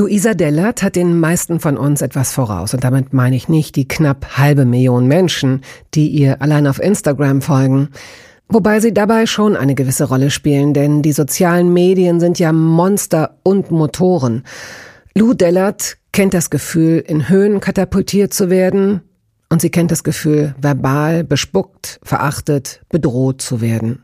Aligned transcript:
Luisa 0.00 0.32
Dellert 0.32 0.82
hat 0.82 0.96
den 0.96 1.20
meisten 1.20 1.60
von 1.60 1.76
uns 1.76 2.00
etwas 2.00 2.32
voraus. 2.32 2.72
Und 2.72 2.84
damit 2.84 3.12
meine 3.12 3.36
ich 3.36 3.50
nicht 3.50 3.76
die 3.76 3.86
knapp 3.86 4.38
halbe 4.38 4.64
Million 4.64 5.06
Menschen, 5.06 5.60
die 5.92 6.08
ihr 6.08 6.40
allein 6.40 6.66
auf 6.66 6.80
Instagram 6.80 7.42
folgen. 7.42 7.90
Wobei 8.48 8.80
sie 8.80 8.94
dabei 8.94 9.26
schon 9.26 9.56
eine 9.56 9.74
gewisse 9.74 10.04
Rolle 10.04 10.30
spielen, 10.30 10.72
denn 10.72 11.02
die 11.02 11.12
sozialen 11.12 11.74
Medien 11.74 12.18
sind 12.18 12.38
ja 12.38 12.50
Monster 12.50 13.36
und 13.42 13.70
Motoren. 13.70 14.44
Lou 15.14 15.34
Dellert 15.34 15.98
kennt 16.12 16.32
das 16.32 16.48
Gefühl, 16.48 17.04
in 17.06 17.28
Höhen 17.28 17.60
katapultiert 17.60 18.32
zu 18.32 18.48
werden, 18.48 19.02
und 19.50 19.60
sie 19.60 19.68
kennt 19.68 19.90
das 19.90 20.02
Gefühl, 20.02 20.54
verbal 20.58 21.24
bespuckt, 21.24 22.00
verachtet, 22.02 22.80
bedroht 22.88 23.42
zu 23.42 23.60
werden. 23.60 24.00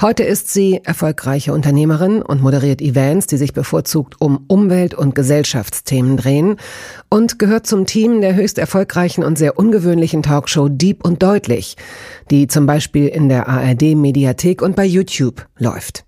Heute 0.00 0.22
ist 0.22 0.52
sie 0.52 0.80
erfolgreiche 0.82 1.52
Unternehmerin 1.52 2.22
und 2.22 2.42
moderiert 2.42 2.80
Events, 2.80 3.26
die 3.26 3.36
sich 3.36 3.52
bevorzugt 3.52 4.20
um 4.20 4.44
Umwelt- 4.48 4.94
und 4.94 5.14
Gesellschaftsthemen 5.14 6.16
drehen 6.16 6.56
und 7.08 7.38
gehört 7.38 7.66
zum 7.66 7.86
Team 7.86 8.20
der 8.20 8.34
höchst 8.34 8.58
erfolgreichen 8.58 9.24
und 9.24 9.38
sehr 9.38 9.58
ungewöhnlichen 9.58 10.22
Talkshow 10.22 10.68
Deep 10.68 11.04
und 11.04 11.22
Deutlich, 11.22 11.76
die 12.30 12.46
zum 12.46 12.66
Beispiel 12.66 13.08
in 13.08 13.28
der 13.28 13.48
ARD 13.48 13.94
Mediathek 13.94 14.62
und 14.62 14.76
bei 14.76 14.84
YouTube 14.84 15.46
läuft. 15.58 16.04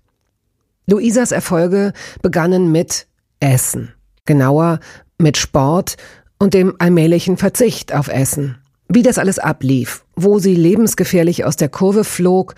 Luisas 0.87 1.31
Erfolge 1.31 1.93
begannen 2.21 2.71
mit 2.71 3.07
Essen, 3.39 3.93
genauer 4.25 4.79
mit 5.17 5.37
Sport 5.37 5.97
und 6.37 6.53
dem 6.53 6.75
allmählichen 6.79 7.37
Verzicht 7.37 7.93
auf 7.93 8.07
Essen. 8.07 8.57
Wie 8.87 9.01
das 9.01 9.17
alles 9.17 9.39
ablief, 9.39 10.05
wo 10.15 10.37
sie 10.37 10.55
lebensgefährlich 10.55 11.43
aus 11.43 11.55
der 11.55 11.69
Kurve 11.69 12.03
flog, 12.03 12.55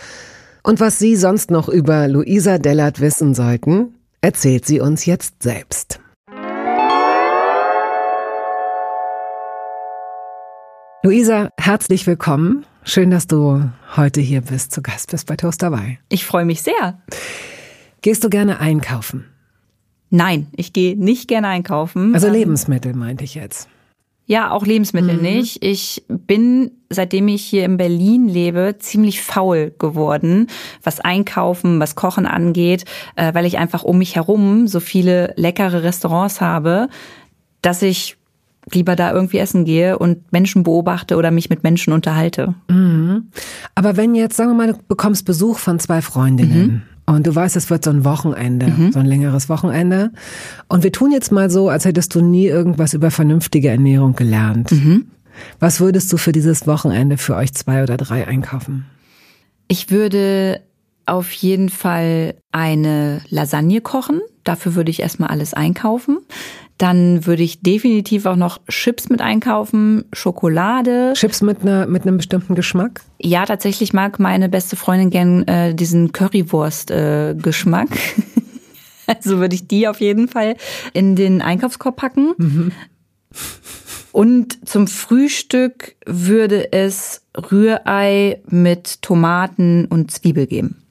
und 0.68 0.82
was 0.82 1.00
Sie 1.00 1.16
sonst 1.16 1.50
noch 1.50 1.70
über 1.70 2.10
Luisa 2.10 2.58
Dellert 2.58 3.00
wissen 3.00 3.34
sollten, 3.34 3.96
erzählt 4.20 4.66
sie 4.66 4.82
uns 4.82 5.06
jetzt 5.06 5.42
selbst. 5.42 6.02
Luisa, 11.04 11.52
herzlich 11.58 12.06
willkommen. 12.06 12.66
Schön, 12.84 13.12
dass 13.12 13.28
du 13.28 13.64
heute 13.96 14.20
hier 14.20 14.42
bist, 14.42 14.74
zu 14.74 14.82
Gast 14.82 15.12
bist 15.12 15.26
bei 15.28 15.38
Toast 15.38 15.64
dabei. 15.64 16.00
Ich 16.10 16.26
freue 16.26 16.44
mich 16.44 16.62
sehr. 16.62 17.02
Gehst 18.02 18.26
du 18.26 18.30
gerne 18.30 18.60
einkaufen? 18.60 19.24
Nein, 20.10 20.48
ich 20.54 20.74
gehe 20.74 20.98
nicht 20.98 21.30
gerne 21.30 21.48
einkaufen. 21.48 22.14
Also 22.14 22.28
ähm, 22.28 22.34
Lebensmittel 22.34 22.94
meinte 22.94 23.24
ich 23.24 23.36
jetzt. 23.36 23.70
Ja, 24.30 24.52
auch 24.52 24.66
Lebensmittel 24.66 25.16
mhm. 25.16 25.22
nicht. 25.22 25.64
Ich 25.64 26.04
bin, 26.10 26.72
seitdem 26.90 27.30
ich 27.30 27.44
hier 27.44 27.64
in 27.64 27.78
Berlin 27.78 28.28
lebe, 28.28 28.76
ziemlich 28.78 29.22
faul 29.22 29.74
geworden, 29.80 30.48
was 30.84 31.00
Einkaufen, 31.00 31.80
was 31.80 31.96
Kochen 31.96 32.26
angeht, 32.26 32.84
äh, 33.16 33.34
weil 33.34 33.46
ich 33.46 33.58
einfach 33.58 33.84
um 33.84 33.98
mich 33.98 34.18
herum 34.18 34.68
so 34.68 34.82
viele 34.82 35.34
leckere 35.38 35.82
Restaurants 35.82 36.42
habe, 36.42 36.90
dass 37.62 37.82
ich 37.82 38.18
lieber 38.70 38.98
da 38.98 39.14
irgendwie 39.14 39.38
essen 39.38 39.64
gehe 39.64 39.98
und 39.98 40.30
Menschen 40.34 40.64
beobachte 40.64 41.16
oder 41.16 41.32
mich 41.32 41.50
mit 41.50 41.64
Menschen 41.64 41.94
unterhalte. 41.94 42.54
Mhm. 42.68 43.30
Aber 43.76 43.96
wenn 43.96 44.14
jetzt, 44.14 44.36
sagen 44.36 44.50
wir 44.50 44.56
mal, 44.56 44.74
du 44.74 44.80
bekommst 44.90 45.26
Besuch 45.26 45.58
von 45.58 45.80
zwei 45.80 46.02
Freundinnen 46.02 46.68
mhm. 46.68 46.82
Und 47.10 47.26
du 47.26 47.34
weißt, 47.34 47.56
es 47.56 47.70
wird 47.70 47.86
so 47.86 47.90
ein 47.90 48.04
Wochenende, 48.04 48.68
mhm. 48.68 48.92
so 48.92 49.00
ein 49.00 49.06
längeres 49.06 49.48
Wochenende. 49.48 50.12
Und 50.68 50.84
wir 50.84 50.92
tun 50.92 51.14
jetzt 51.14 51.32
mal 51.32 51.50
so, 51.50 51.70
als 51.70 51.86
hättest 51.86 52.14
du 52.14 52.22
nie 52.22 52.48
irgendwas 52.48 52.94
über 52.94 53.12
vernünftige 53.12 53.70
Ernährung 53.70 54.14
gelernt. 54.14 54.74
Mhm. 54.74 55.08
Was 55.60 55.80
würdest 55.80 56.12
du 56.12 56.18
für 56.18 56.34
dieses 56.34 56.68
Wochenende 56.68 57.18
für 57.18 57.36
euch 57.36 57.54
zwei 57.54 57.82
oder 57.82 57.96
drei 57.96 58.28
einkaufen? 58.28 58.86
Ich 59.70 59.90
würde 59.90 60.62
auf 61.06 61.32
jeden 61.32 61.70
Fall 61.70 62.36
eine 62.52 63.22
Lasagne 63.30 63.80
kochen. 63.80 64.20
Dafür 64.44 64.76
würde 64.76 64.92
ich 64.92 65.02
erstmal 65.02 65.30
alles 65.30 65.54
einkaufen. 65.54 66.20
Dann 66.78 67.26
würde 67.26 67.44
ich 67.44 67.62
definitiv 67.62 68.26
auch 68.26 68.36
noch 68.36 68.60
Chips 68.68 69.10
mit 69.10 69.22
einkaufen, 69.22 70.06
Schokolade. 70.14 71.14
Chips 71.16 71.42
mit, 71.42 71.62
einer, 71.62 71.88
mit 71.88 72.04
einem 72.04 72.18
bestimmten 72.18 72.54
Geschmack? 72.54 73.02
Ja, 73.20 73.46
tatsächlich 73.46 73.94
mag 73.94 74.20
meine 74.20 74.48
beste 74.48 74.76
Freundin 74.76 75.10
gern 75.10 75.48
äh, 75.48 75.74
diesen 75.74 76.12
Currywurst-Geschmack. 76.12 77.90
Äh, 77.90 78.22
also 79.08 79.40
würde 79.40 79.56
ich 79.56 79.68
die 79.68 79.88
auf 79.88 80.02
jeden 80.02 80.28
Fall 80.28 80.56
in 80.94 81.16
den 81.16 81.42
Einkaufskorb 81.42 81.96
packen. 81.96 82.34
Mhm. 82.38 82.72
Und 84.12 84.68
zum 84.68 84.88
Frühstück 84.88 85.96
würde 86.06 86.72
es 86.74 87.24
Rührei 87.36 88.42
mit 88.48 89.02
Tomaten 89.02 89.86
und 89.86 90.12
Zwiebel 90.12 90.48
geben. 90.48 90.87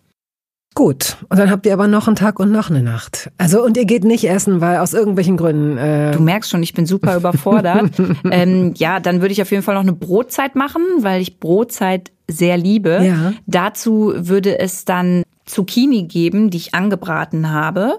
Gut, 0.77 1.17
und 1.31 1.39
dann 1.39 1.51
habt 1.51 1.65
ihr 1.65 1.73
aber 1.73 1.89
noch 1.89 2.07
einen 2.07 2.17
Tag 2.17 2.39
und 2.39 2.53
noch 2.53 2.69
eine 2.69 2.83
Nacht. 2.83 3.31
Also 3.39 3.65
und 3.65 3.79
ihr 3.79 3.87
geht 3.87 4.05
nicht 4.05 4.29
essen, 4.29 4.61
weil 4.61 4.77
aus 4.77 4.93
irgendwelchen 4.93 5.39
Gründen. 5.39 5.79
Äh 5.79 6.11
du 6.13 6.21
merkst 6.21 6.51
schon, 6.51 6.63
ich 6.63 6.75
bin 6.75 6.85
super 6.85 7.17
überfordert. 7.17 7.93
ähm, 8.31 8.75
ja, 8.77 9.01
dann 9.01 9.23
würde 9.23 9.33
ich 9.33 9.41
auf 9.41 9.51
jeden 9.51 9.63
Fall 9.63 9.75
noch 9.75 9.83
eine 9.83 9.95
Brotzeit 9.95 10.55
machen, 10.55 10.83
weil 10.99 11.23
ich 11.23 11.41
Brotzeit 11.41 12.13
sehr 12.29 12.59
liebe. 12.59 13.01
Ja. 13.03 13.33
Dazu 13.47 14.13
würde 14.15 14.59
es 14.59 14.85
dann 14.85 15.23
Zucchini 15.47 16.03
geben, 16.03 16.51
die 16.51 16.59
ich 16.59 16.75
angebraten 16.75 17.51
habe, 17.51 17.99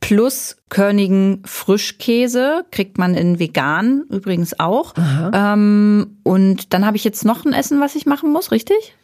plus 0.00 0.56
körnigen 0.68 1.42
Frischkäse, 1.44 2.64
kriegt 2.72 2.98
man 2.98 3.14
in 3.14 3.38
vegan 3.38 4.02
übrigens 4.10 4.58
auch. 4.58 4.94
Ähm, 5.32 6.16
und 6.24 6.72
dann 6.72 6.84
habe 6.84 6.96
ich 6.96 7.04
jetzt 7.04 7.24
noch 7.24 7.44
ein 7.44 7.52
Essen, 7.52 7.80
was 7.80 7.94
ich 7.94 8.04
machen 8.04 8.32
muss, 8.32 8.50
richtig? 8.50 8.96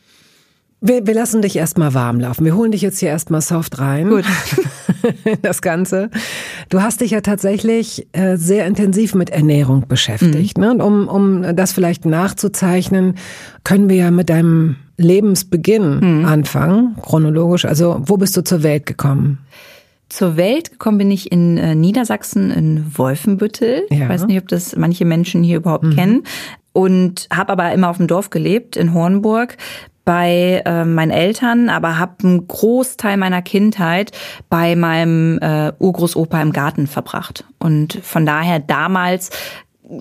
Wir, 0.85 1.07
wir 1.07 1.15
lassen 1.15 1.43
dich 1.43 1.55
erstmal 1.55 1.95
warm 1.95 2.19
laufen. 2.19 2.45
Wir 2.45 2.57
holen 2.57 2.73
dich 2.73 2.83
jetzt 2.83 2.99
hier 2.99 3.11
erstmal 3.11 3.41
soft 3.41 3.79
rein. 3.79 4.09
Gut. 4.09 4.25
das 5.43 5.63
Ganze. 5.63 6.11
Du 6.71 6.83
hast 6.83 7.01
dich 7.01 7.13
ja 7.13 7.21
tatsächlich 7.21 8.09
äh, 8.11 8.37
sehr 8.37 8.67
intensiv 8.67 9.15
mit 9.15 9.31
Ernährung 9.31 9.87
beschäftigt. 9.87 10.59
Mhm. 10.59 10.65
Ne? 10.65 10.71
Und 10.73 10.81
um, 10.81 11.09
um 11.09 11.57
das 11.57 11.73
vielleicht 11.73 12.05
nachzuzeichnen, 12.05 13.15
können 13.63 13.89
wir 13.89 13.97
ja 13.97 14.11
mit 14.11 14.29
deinem 14.29 14.75
Lebensbeginn 14.97 16.01
mhm. 16.01 16.25
anfangen, 16.25 16.97
chronologisch. 17.01 17.65
Also, 17.65 18.03
wo 18.05 18.17
bist 18.17 18.37
du 18.37 18.43
zur 18.43 18.65
Welt 18.65 18.85
gekommen? 18.85 19.39
Zur 20.09 20.37
Welt 20.37 20.73
gekommen 20.73 20.99
bin 20.99 21.13
ich 21.13 21.31
in 21.31 21.59
äh, 21.59 21.77
Niedersachsen 21.77 22.51
in 22.51 22.99
Wolfenbüttel. 22.99 23.87
Ja. 23.89 24.03
Ich 24.03 24.09
weiß 24.09 24.27
nicht, 24.27 24.39
ob 24.39 24.49
das 24.49 24.75
manche 24.75 25.05
Menschen 25.05 25.45
hier 25.45 25.59
überhaupt 25.59 25.85
mhm. 25.85 25.95
kennen 25.95 26.23
und 26.73 27.29
habe 27.33 27.53
aber 27.53 27.73
immer 27.73 27.89
auf 27.89 27.99
dem 27.99 28.07
Dorf 28.07 28.31
gelebt 28.31 28.77
in 28.77 28.95
Hornburg 28.95 29.57
bei 30.05 30.63
äh, 30.65 30.85
meinen 30.85 31.11
Eltern, 31.11 31.69
aber 31.69 31.99
habe 31.99 32.25
einen 32.25 32.49
Großteil 32.49 33.17
meiner 33.17 33.43
Kindheit 33.43 34.13
bei 34.49 34.77
meinem 34.77 35.39
äh, 35.39 35.73
Urgroßopa 35.79 36.41
im 36.43 36.53
Garten 36.53 36.87
verbracht. 36.87 37.45
Und 37.59 37.99
von 38.03 38.27
daher 38.27 38.59
damals 38.59 39.31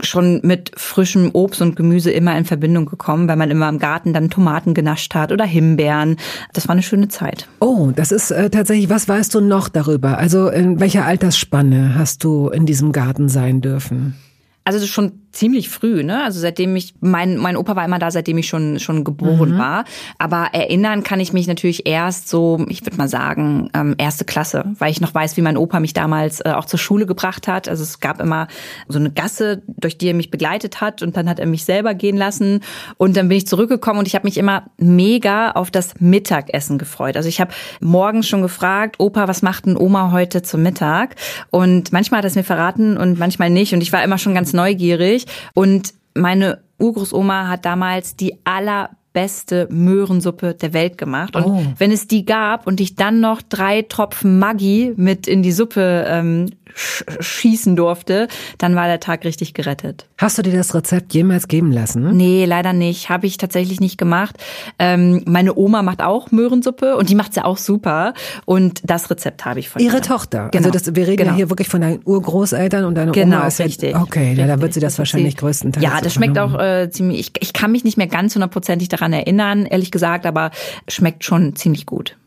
schon 0.01 0.39
mit 0.43 0.71
frischem 0.75 1.31
Obst 1.33 1.61
und 1.61 1.75
Gemüse 1.75 2.11
immer 2.11 2.37
in 2.37 2.45
Verbindung 2.45 2.85
gekommen, 2.85 3.27
weil 3.27 3.35
man 3.35 3.51
immer 3.51 3.67
im 3.67 3.79
Garten 3.79 4.13
dann 4.13 4.29
Tomaten 4.29 4.73
genascht 4.73 5.13
hat 5.15 5.31
oder 5.31 5.45
Himbeeren. 5.45 6.17
Das 6.53 6.67
war 6.67 6.73
eine 6.73 6.83
schöne 6.83 7.09
Zeit. 7.09 7.47
Oh, 7.59 7.91
das 7.93 8.11
ist 8.11 8.31
äh, 8.31 8.49
tatsächlich, 8.49 8.89
was 8.89 9.07
weißt 9.07 9.35
du 9.35 9.41
noch 9.41 9.69
darüber? 9.69 10.17
Also 10.17 10.49
in 10.49 10.79
welcher 10.79 11.05
Altersspanne 11.05 11.95
hast 11.97 12.23
du 12.23 12.49
in 12.49 12.65
diesem 12.65 12.91
Garten 12.91 13.27
sein 13.27 13.61
dürfen? 13.61 14.15
Also 14.63 14.85
schon 14.85 15.20
ziemlich 15.31 15.69
früh, 15.69 16.03
ne? 16.03 16.23
Also 16.23 16.39
seitdem 16.39 16.75
ich, 16.75 16.93
mein, 16.99 17.37
mein 17.37 17.55
Opa 17.55 17.75
war 17.75 17.85
immer 17.85 17.99
da, 17.99 18.11
seitdem 18.11 18.37
ich 18.37 18.47
schon, 18.47 18.79
schon 18.79 19.03
geboren 19.03 19.53
mhm. 19.53 19.57
war. 19.57 19.85
Aber 20.17 20.49
erinnern 20.51 21.03
kann 21.03 21.19
ich 21.19 21.33
mich 21.33 21.47
natürlich 21.47 21.87
erst 21.87 22.27
so, 22.27 22.65
ich 22.67 22.85
würde 22.85 22.97
mal 22.97 23.07
sagen, 23.07 23.69
ähm, 23.73 23.95
erste 23.97 24.25
Klasse, 24.25 24.65
weil 24.77 24.91
ich 24.91 25.01
noch 25.01 25.13
weiß, 25.13 25.37
wie 25.37 25.41
mein 25.41 25.57
Opa 25.57 25.79
mich 25.79 25.93
damals 25.93 26.41
äh, 26.41 26.49
auch 26.49 26.65
zur 26.65 26.79
Schule 26.79 27.05
gebracht 27.05 27.47
hat. 27.47 27.69
Also 27.69 27.83
es 27.83 27.99
gab 27.99 28.21
immer 28.21 28.47
so 28.87 28.99
eine 28.99 29.11
Gasse, 29.11 29.61
durch 29.67 29.97
die 29.97 30.07
er 30.07 30.13
mich 30.13 30.31
begleitet 30.31 30.81
hat 30.81 31.01
und 31.01 31.15
dann 31.15 31.29
hat 31.29 31.39
er 31.39 31.45
mich 31.45 31.63
selber 31.63 31.93
gehen 31.93 32.17
lassen. 32.17 32.59
Und 32.97 33.15
dann 33.15 33.29
bin 33.29 33.37
ich 33.37 33.47
zurückgekommen 33.47 33.99
und 33.99 34.07
ich 34.07 34.15
habe 34.15 34.27
mich 34.27 34.37
immer 34.37 34.65
mega 34.77 35.51
auf 35.51 35.71
das 35.71 35.99
Mittagessen 35.99 36.77
gefreut. 36.77 37.15
Also 37.15 37.29
ich 37.29 37.39
habe 37.39 37.53
morgens 37.79 38.27
schon 38.27 38.41
gefragt, 38.41 38.95
Opa, 38.99 39.27
was 39.27 39.41
macht 39.41 39.65
denn 39.65 39.77
Oma 39.77 40.11
heute 40.11 40.41
zum 40.41 40.61
Mittag? 40.61 41.15
Und 41.51 41.93
manchmal 41.93 42.19
hat 42.19 42.25
er 42.25 42.29
es 42.29 42.35
mir 42.35 42.43
verraten 42.43 42.97
und 42.97 43.17
manchmal 43.17 43.49
nicht. 43.49 43.73
Und 43.73 43.81
ich 43.81 43.93
war 43.93 44.03
immer 44.03 44.17
schon 44.17 44.35
ganz 44.35 44.53
neugierig 44.53 45.20
ich. 45.25 45.51
Und 45.53 45.93
meine 46.13 46.59
Urgroßoma 46.79 47.47
hat 47.47 47.65
damals 47.65 48.15
die 48.15 48.37
allerbeste 48.43 49.67
Möhrensuppe 49.71 50.55
der 50.55 50.73
Welt 50.73 50.97
gemacht. 50.97 51.35
Und 51.35 51.45
oh. 51.45 51.63
wenn 51.77 51.91
es 51.91 52.07
die 52.07 52.25
gab 52.25 52.67
und 52.67 52.79
ich 52.81 52.95
dann 52.95 53.19
noch 53.19 53.41
drei 53.41 53.83
Tropfen 53.83 54.39
Maggi 54.39 54.93
mit 54.97 55.27
in 55.27 55.43
die 55.43 55.51
Suppe 55.51 56.05
ähm, 56.07 56.47
schießen 56.75 57.75
durfte, 57.75 58.27
dann 58.57 58.75
war 58.75 58.87
der 58.87 58.99
Tag 58.99 59.25
richtig 59.25 59.53
gerettet. 59.53 60.07
Hast 60.17 60.37
du 60.37 60.41
dir 60.41 60.53
das 60.53 60.73
Rezept 60.73 61.13
jemals 61.13 61.47
geben 61.47 61.71
lassen? 61.71 62.15
Nee, 62.15 62.45
leider 62.45 62.73
nicht. 62.73 63.09
Habe 63.09 63.27
ich 63.27 63.37
tatsächlich 63.37 63.79
nicht 63.79 63.97
gemacht. 63.97 64.35
Ähm, 64.79 65.23
meine 65.25 65.55
Oma 65.55 65.81
macht 65.83 66.01
auch 66.01 66.31
Möhrensuppe 66.31 66.95
und 66.95 67.09
die 67.09 67.15
macht 67.15 67.33
sie 67.33 67.43
auch 67.43 67.57
super. 67.57 68.13
Und 68.45 68.81
das 68.83 69.09
Rezept 69.09 69.45
habe 69.45 69.59
ich 69.59 69.69
von 69.69 69.81
Ihre 69.81 69.97
ihr. 69.97 70.01
Tochter. 70.01 70.43
Also 70.43 70.51
genau. 70.51 70.67
Also 70.67 70.85
das, 70.85 70.95
wir 70.95 71.07
reden 71.07 71.17
genau. 71.17 71.29
ja 71.31 71.35
hier 71.35 71.49
wirklich 71.49 71.67
von 71.67 71.81
deinen 71.81 72.01
Urgroßeltern 72.05 72.85
und 72.85 72.95
deine 72.95 73.11
genau, 73.11 73.37
Oma 73.37 73.47
ist 73.47 73.59
richtig. 73.59 73.91
Ja, 73.91 74.01
okay, 74.01 74.19
richtig. 74.19 74.37
Ja, 74.39 74.47
da 74.47 74.61
wird 74.61 74.73
sie 74.73 74.79
das 74.79 74.97
wahrscheinlich 74.97 75.37
größtenteils. 75.37 75.83
Ja, 75.83 75.99
das 76.01 76.13
schmeckt 76.13 76.37
auch 76.37 76.57
äh, 76.59 76.89
ziemlich. 76.89 77.19
Ich, 77.19 77.31
ich 77.39 77.53
kann 77.53 77.71
mich 77.71 77.83
nicht 77.83 77.97
mehr 77.97 78.07
ganz 78.07 78.35
hundertprozentig 78.35 78.89
daran 78.89 79.13
erinnern, 79.13 79.65
ehrlich 79.65 79.91
gesagt, 79.91 80.25
aber 80.25 80.51
schmeckt 80.87 81.23
schon 81.23 81.55
ziemlich 81.55 81.85
gut. 81.85 82.17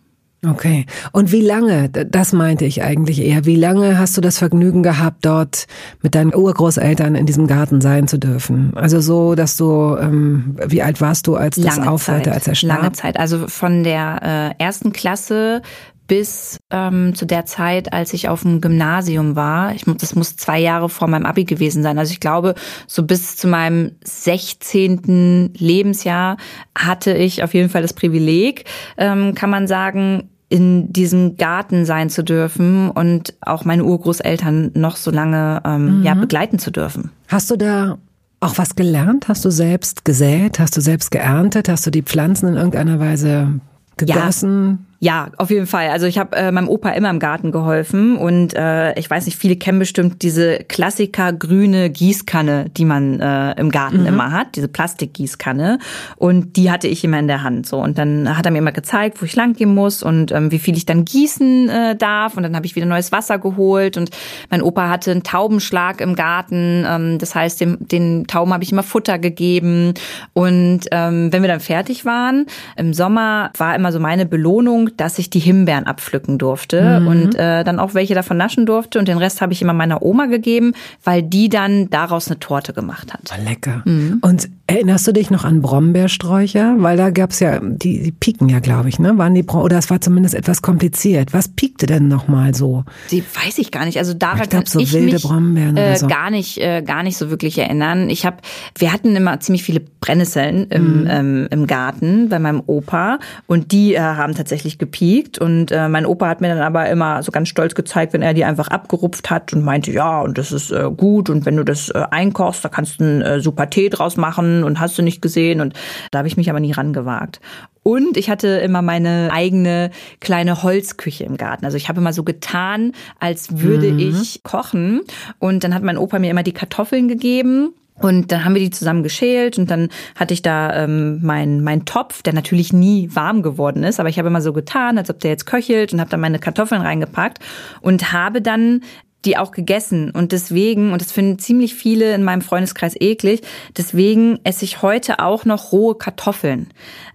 Okay. 0.48 0.86
Und 1.12 1.32
wie 1.32 1.40
lange, 1.40 1.88
das 1.88 2.32
meinte 2.32 2.64
ich 2.64 2.82
eigentlich 2.82 3.20
eher, 3.20 3.44
wie 3.44 3.56
lange 3.56 3.98
hast 3.98 4.16
du 4.16 4.20
das 4.20 4.38
Vergnügen 4.38 4.82
gehabt, 4.82 5.24
dort 5.24 5.66
mit 6.02 6.14
deinen 6.14 6.34
Urgroßeltern 6.34 7.14
in 7.14 7.26
diesem 7.26 7.46
Garten 7.46 7.80
sein 7.80 8.08
zu 8.08 8.18
dürfen? 8.18 8.72
Also 8.74 9.00
so, 9.00 9.34
dass 9.34 9.56
du, 9.56 9.96
ähm, 9.96 10.56
wie 10.66 10.82
alt 10.82 11.00
warst 11.00 11.26
du, 11.26 11.36
als 11.36 11.56
das 11.56 11.78
aufhörte, 11.78 12.32
als 12.32 12.46
er 12.46 12.54
starb? 12.54 12.78
Lange 12.78 12.92
Zeit. 12.92 13.18
Also 13.18 13.48
von 13.48 13.84
der 13.84 14.54
äh, 14.58 14.62
ersten 14.62 14.92
Klasse 14.92 15.62
bis 16.06 16.58
ähm, 16.70 17.14
zu 17.14 17.24
der 17.24 17.46
Zeit, 17.46 17.92
als 17.92 18.12
ich 18.12 18.28
auf 18.28 18.42
dem 18.42 18.60
Gymnasium 18.60 19.36
war. 19.36 19.74
Ich, 19.74 19.84
das 19.84 20.14
muss 20.14 20.36
zwei 20.36 20.58
Jahre 20.58 20.88
vor 20.88 21.08
meinem 21.08 21.24
Abi 21.24 21.44
gewesen 21.44 21.82
sein. 21.82 21.98
Also 21.98 22.12
ich 22.12 22.20
glaube, 22.20 22.54
so 22.86 23.04
bis 23.04 23.36
zu 23.36 23.48
meinem 23.48 23.92
16. 24.04 25.52
Lebensjahr 25.56 26.36
hatte 26.76 27.14
ich 27.14 27.42
auf 27.42 27.54
jeden 27.54 27.70
Fall 27.70 27.82
das 27.82 27.94
Privileg, 27.94 28.64
ähm, 28.98 29.34
kann 29.34 29.50
man 29.50 29.66
sagen, 29.66 30.30
in 30.54 30.92
diesem 30.92 31.36
Garten 31.36 31.84
sein 31.84 32.10
zu 32.10 32.22
dürfen 32.22 32.88
und 32.88 33.34
auch 33.40 33.64
meine 33.64 33.82
Urgroßeltern 33.82 34.70
noch 34.74 34.94
so 34.94 35.10
lange 35.10 35.60
ähm, 35.64 35.98
mhm. 35.98 36.02
ja, 36.04 36.14
begleiten 36.14 36.60
zu 36.60 36.70
dürfen. 36.70 37.10
Hast 37.26 37.50
du 37.50 37.56
da 37.56 37.98
auch 38.38 38.56
was 38.56 38.76
gelernt? 38.76 39.26
Hast 39.26 39.44
du 39.44 39.50
selbst 39.50 40.04
gesät? 40.04 40.60
Hast 40.60 40.76
du 40.76 40.80
selbst 40.80 41.10
geerntet? 41.10 41.68
Hast 41.68 41.84
du 41.86 41.90
die 41.90 42.02
Pflanzen 42.02 42.50
in 42.50 42.54
irgendeiner 42.54 43.00
Weise 43.00 43.58
gegossen? 43.96 44.86
Ja. 44.92 44.93
Ja, 45.00 45.28
auf 45.36 45.50
jeden 45.50 45.66
Fall. 45.66 45.88
Also 45.88 46.06
ich 46.06 46.18
habe 46.18 46.36
äh, 46.36 46.50
meinem 46.50 46.68
Opa 46.68 46.90
immer 46.90 47.10
im 47.10 47.18
Garten 47.18 47.52
geholfen 47.52 48.16
und 48.16 48.54
äh, 48.54 48.98
ich 48.98 49.10
weiß 49.10 49.26
nicht, 49.26 49.36
viele 49.36 49.56
kennen 49.56 49.78
bestimmt 49.78 50.22
diese 50.22 50.58
Klassiker 50.60 51.32
grüne 51.32 51.90
Gießkanne, 51.90 52.70
die 52.76 52.84
man 52.84 53.20
äh, 53.20 53.52
im 53.60 53.70
Garten 53.70 54.00
mhm. 54.00 54.06
immer 54.06 54.32
hat, 54.32 54.56
diese 54.56 54.68
Plastikgießkanne 54.68 55.78
und 56.16 56.56
die 56.56 56.70
hatte 56.70 56.88
ich 56.88 57.04
immer 57.04 57.18
in 57.18 57.28
der 57.28 57.42
Hand 57.42 57.66
so 57.66 57.82
und 57.82 57.98
dann 57.98 58.36
hat 58.36 58.46
er 58.46 58.52
mir 58.52 58.58
immer 58.58 58.72
gezeigt, 58.72 59.20
wo 59.20 59.26
ich 59.26 59.36
lang 59.36 59.54
gehen 59.54 59.74
muss 59.74 60.02
und 60.02 60.32
ähm, 60.32 60.50
wie 60.50 60.58
viel 60.58 60.76
ich 60.76 60.86
dann 60.86 61.04
gießen 61.04 61.68
äh, 61.68 61.96
darf 61.96 62.36
und 62.36 62.42
dann 62.42 62.56
habe 62.56 62.64
ich 62.64 62.76
wieder 62.76 62.86
neues 62.86 63.12
Wasser 63.12 63.38
geholt 63.38 63.96
und 63.96 64.10
mein 64.50 64.62
Opa 64.62 64.88
hatte 64.88 65.10
einen 65.10 65.22
Taubenschlag 65.22 66.00
im 66.00 66.14
Garten, 66.14 66.86
ähm, 66.88 67.18
das 67.18 67.34
heißt 67.34 67.60
dem, 67.60 67.76
den 67.80 68.26
Tauben 68.26 68.54
habe 68.54 68.64
ich 68.64 68.72
immer 68.72 68.82
Futter 68.82 69.18
gegeben 69.18 69.94
und 70.32 70.80
ähm, 70.92 71.32
wenn 71.32 71.42
wir 71.42 71.48
dann 71.48 71.60
fertig 71.60 72.04
waren 72.04 72.46
im 72.76 72.94
Sommer 72.94 73.50
war 73.58 73.74
immer 73.74 73.92
so 73.92 74.00
meine 74.00 74.24
Belohnung 74.24 74.83
dass 74.96 75.18
ich 75.18 75.30
die 75.30 75.38
Himbeeren 75.38 75.86
abpflücken 75.86 76.38
durfte 76.38 77.00
mhm. 77.00 77.06
und 77.06 77.34
äh, 77.34 77.64
dann 77.64 77.78
auch 77.78 77.94
welche 77.94 78.14
davon 78.14 78.36
naschen 78.36 78.66
durfte 78.66 78.98
und 78.98 79.08
den 79.08 79.18
Rest 79.18 79.40
habe 79.40 79.52
ich 79.52 79.62
immer 79.62 79.72
meiner 79.72 80.02
Oma 80.02 80.26
gegeben, 80.26 80.72
weil 81.02 81.22
die 81.22 81.48
dann 81.48 81.90
daraus 81.90 82.28
eine 82.28 82.38
Torte 82.38 82.72
gemacht 82.72 83.12
hat. 83.12 83.20
Oh, 83.32 83.48
lecker. 83.48 83.82
Mhm. 83.84 84.18
Und 84.20 84.48
erinnerst 84.66 85.06
du 85.06 85.12
dich 85.12 85.30
noch 85.30 85.44
an 85.44 85.60
Brombeersträucher? 85.60 86.76
Weil 86.78 86.96
da 86.96 87.10
gab's 87.10 87.40
ja, 87.40 87.60
die, 87.60 88.02
die 88.02 88.12
pieken 88.12 88.48
ja, 88.48 88.60
glaube 88.60 88.88
ich, 88.88 88.98
ne? 88.98 89.18
Waren 89.18 89.34
die 89.34 89.44
oder 89.44 89.78
es 89.78 89.90
war 89.90 90.00
zumindest 90.00 90.34
etwas 90.34 90.62
kompliziert. 90.62 91.32
Was 91.32 91.48
piekte 91.48 91.86
denn 91.86 92.08
nochmal 92.08 92.54
so? 92.54 92.84
Die 93.10 93.22
weiß 93.22 93.58
ich 93.58 93.70
gar 93.70 93.84
nicht. 93.84 93.98
Also 93.98 94.14
daran 94.14 94.42
ich 94.42 94.50
glaub, 94.50 94.64
kann 94.64 94.70
so 94.70 94.80
ich 94.80 94.92
wilde 94.92 95.12
mich 95.12 95.22
Brombeeren 95.22 95.76
äh, 95.76 95.96
so. 95.96 96.06
gar 96.06 96.30
nicht, 96.30 96.58
äh, 96.58 96.82
gar 96.82 97.02
nicht 97.02 97.16
so 97.16 97.30
wirklich 97.30 97.58
erinnern. 97.58 98.08
Ich 98.08 98.24
habe, 98.24 98.38
wir 98.78 98.92
hatten 98.92 99.14
immer 99.14 99.38
ziemlich 99.40 99.62
viele 99.62 99.80
Brennnesseln 100.00 100.66
im, 100.70 101.02
mhm. 101.02 101.06
ähm, 101.10 101.48
im 101.50 101.66
Garten 101.66 102.28
bei 102.28 102.38
meinem 102.38 102.62
Opa 102.66 103.18
und 103.46 103.72
die 103.72 103.94
äh, 103.94 104.00
haben 104.00 104.34
tatsächlich 104.34 104.73
gepiekt 104.78 105.38
und 105.38 105.70
äh, 105.70 105.88
mein 105.88 106.06
Opa 106.06 106.28
hat 106.28 106.40
mir 106.40 106.48
dann 106.48 106.62
aber 106.62 106.88
immer 106.88 107.22
so 107.22 107.32
ganz 107.32 107.48
stolz 107.48 107.74
gezeigt, 107.74 108.12
wenn 108.12 108.22
er 108.22 108.34
die 108.34 108.44
einfach 108.44 108.68
abgerupft 108.68 109.30
hat 109.30 109.52
und 109.52 109.64
meinte, 109.64 109.90
ja, 109.90 110.20
und 110.20 110.38
das 110.38 110.52
ist 110.52 110.70
äh, 110.70 110.90
gut 110.96 111.30
und 111.30 111.46
wenn 111.46 111.56
du 111.56 111.64
das 111.64 111.90
äh, 111.90 112.04
einkochst, 112.10 112.64
da 112.64 112.68
kannst 112.68 113.00
du 113.00 113.04
einen 113.04 113.22
äh, 113.22 113.40
super 113.40 113.70
Tee 113.70 113.88
draus 113.88 114.16
machen 114.16 114.64
und 114.64 114.80
hast 114.80 114.98
du 114.98 115.02
nicht 115.02 115.22
gesehen 115.22 115.60
und 115.60 115.74
da 116.10 116.18
habe 116.18 116.28
ich 116.28 116.36
mich 116.36 116.50
aber 116.50 116.60
nie 116.60 116.72
rangewagt. 116.72 117.40
Und 117.82 118.16
ich 118.16 118.30
hatte 118.30 118.48
immer 118.48 118.80
meine 118.80 119.28
eigene 119.30 119.90
kleine 120.18 120.62
Holzküche 120.62 121.24
im 121.24 121.36
Garten. 121.36 121.66
Also 121.66 121.76
ich 121.76 121.90
habe 121.90 122.00
immer 122.00 122.14
so 122.14 122.24
getan, 122.24 122.92
als 123.20 123.60
würde 123.60 123.92
mhm. 123.92 123.98
ich 123.98 124.42
kochen. 124.42 125.02
Und 125.38 125.64
dann 125.64 125.74
hat 125.74 125.82
mein 125.82 125.98
Opa 125.98 126.18
mir 126.18 126.30
immer 126.30 126.42
die 126.42 126.52
Kartoffeln 126.52 127.08
gegeben 127.08 127.74
und 128.00 128.32
dann 128.32 128.44
haben 128.44 128.54
wir 128.54 128.60
die 128.60 128.70
zusammen 128.70 129.02
geschält 129.02 129.56
und 129.56 129.70
dann 129.70 129.88
hatte 130.16 130.34
ich 130.34 130.42
da 130.42 130.84
ähm, 130.84 131.20
mein, 131.22 131.62
mein 131.62 131.84
Topf, 131.84 132.22
der 132.22 132.32
natürlich 132.32 132.72
nie 132.72 133.08
warm 133.12 133.42
geworden 133.42 133.84
ist, 133.84 134.00
aber 134.00 134.08
ich 134.08 134.18
habe 134.18 134.28
immer 134.28 134.42
so 134.42 134.52
getan, 134.52 134.98
als 134.98 135.10
ob 135.10 135.20
der 135.20 135.30
jetzt 135.30 135.46
köchelt 135.46 135.92
und 135.92 136.00
habe 136.00 136.10
dann 136.10 136.20
meine 136.20 136.40
Kartoffeln 136.40 136.82
reingepackt 136.82 137.38
und 137.80 138.12
habe 138.12 138.42
dann 138.42 138.80
die 139.24 139.38
auch 139.38 139.52
gegessen. 139.52 140.10
Und 140.10 140.32
deswegen, 140.32 140.92
und 140.92 141.00
das 141.00 141.12
finden 141.12 141.38
ziemlich 141.38 141.74
viele 141.74 142.14
in 142.14 142.24
meinem 142.24 142.42
Freundeskreis 142.42 142.94
eklig, 142.98 143.42
deswegen 143.76 144.38
esse 144.44 144.64
ich 144.64 144.82
heute 144.82 145.20
auch 145.20 145.44
noch 145.44 145.72
rohe 145.72 145.94
Kartoffeln. 145.94 146.68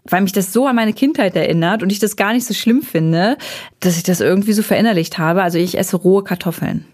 Weil 0.06 0.22
mich 0.22 0.32
das 0.32 0.54
so 0.54 0.66
an 0.66 0.76
meine 0.76 0.94
Kindheit 0.94 1.36
erinnert 1.36 1.84
und 1.84 1.92
ich 1.92 2.00
das 2.00 2.16
gar 2.16 2.34
nicht 2.34 2.46
so 2.46 2.54
schlimm 2.54 2.82
finde, 2.82 3.38
dass 3.80 3.98
ich 3.98 4.04
das 4.04 4.22
irgendwie 4.22 4.54
so 4.54 4.64
verinnerlicht 4.64 5.18
habe. 5.18 5.44
Also 5.44 5.58
ich 5.58 5.78
esse 5.78 5.98
rohe 5.98 6.24
Kartoffeln. 6.24 6.86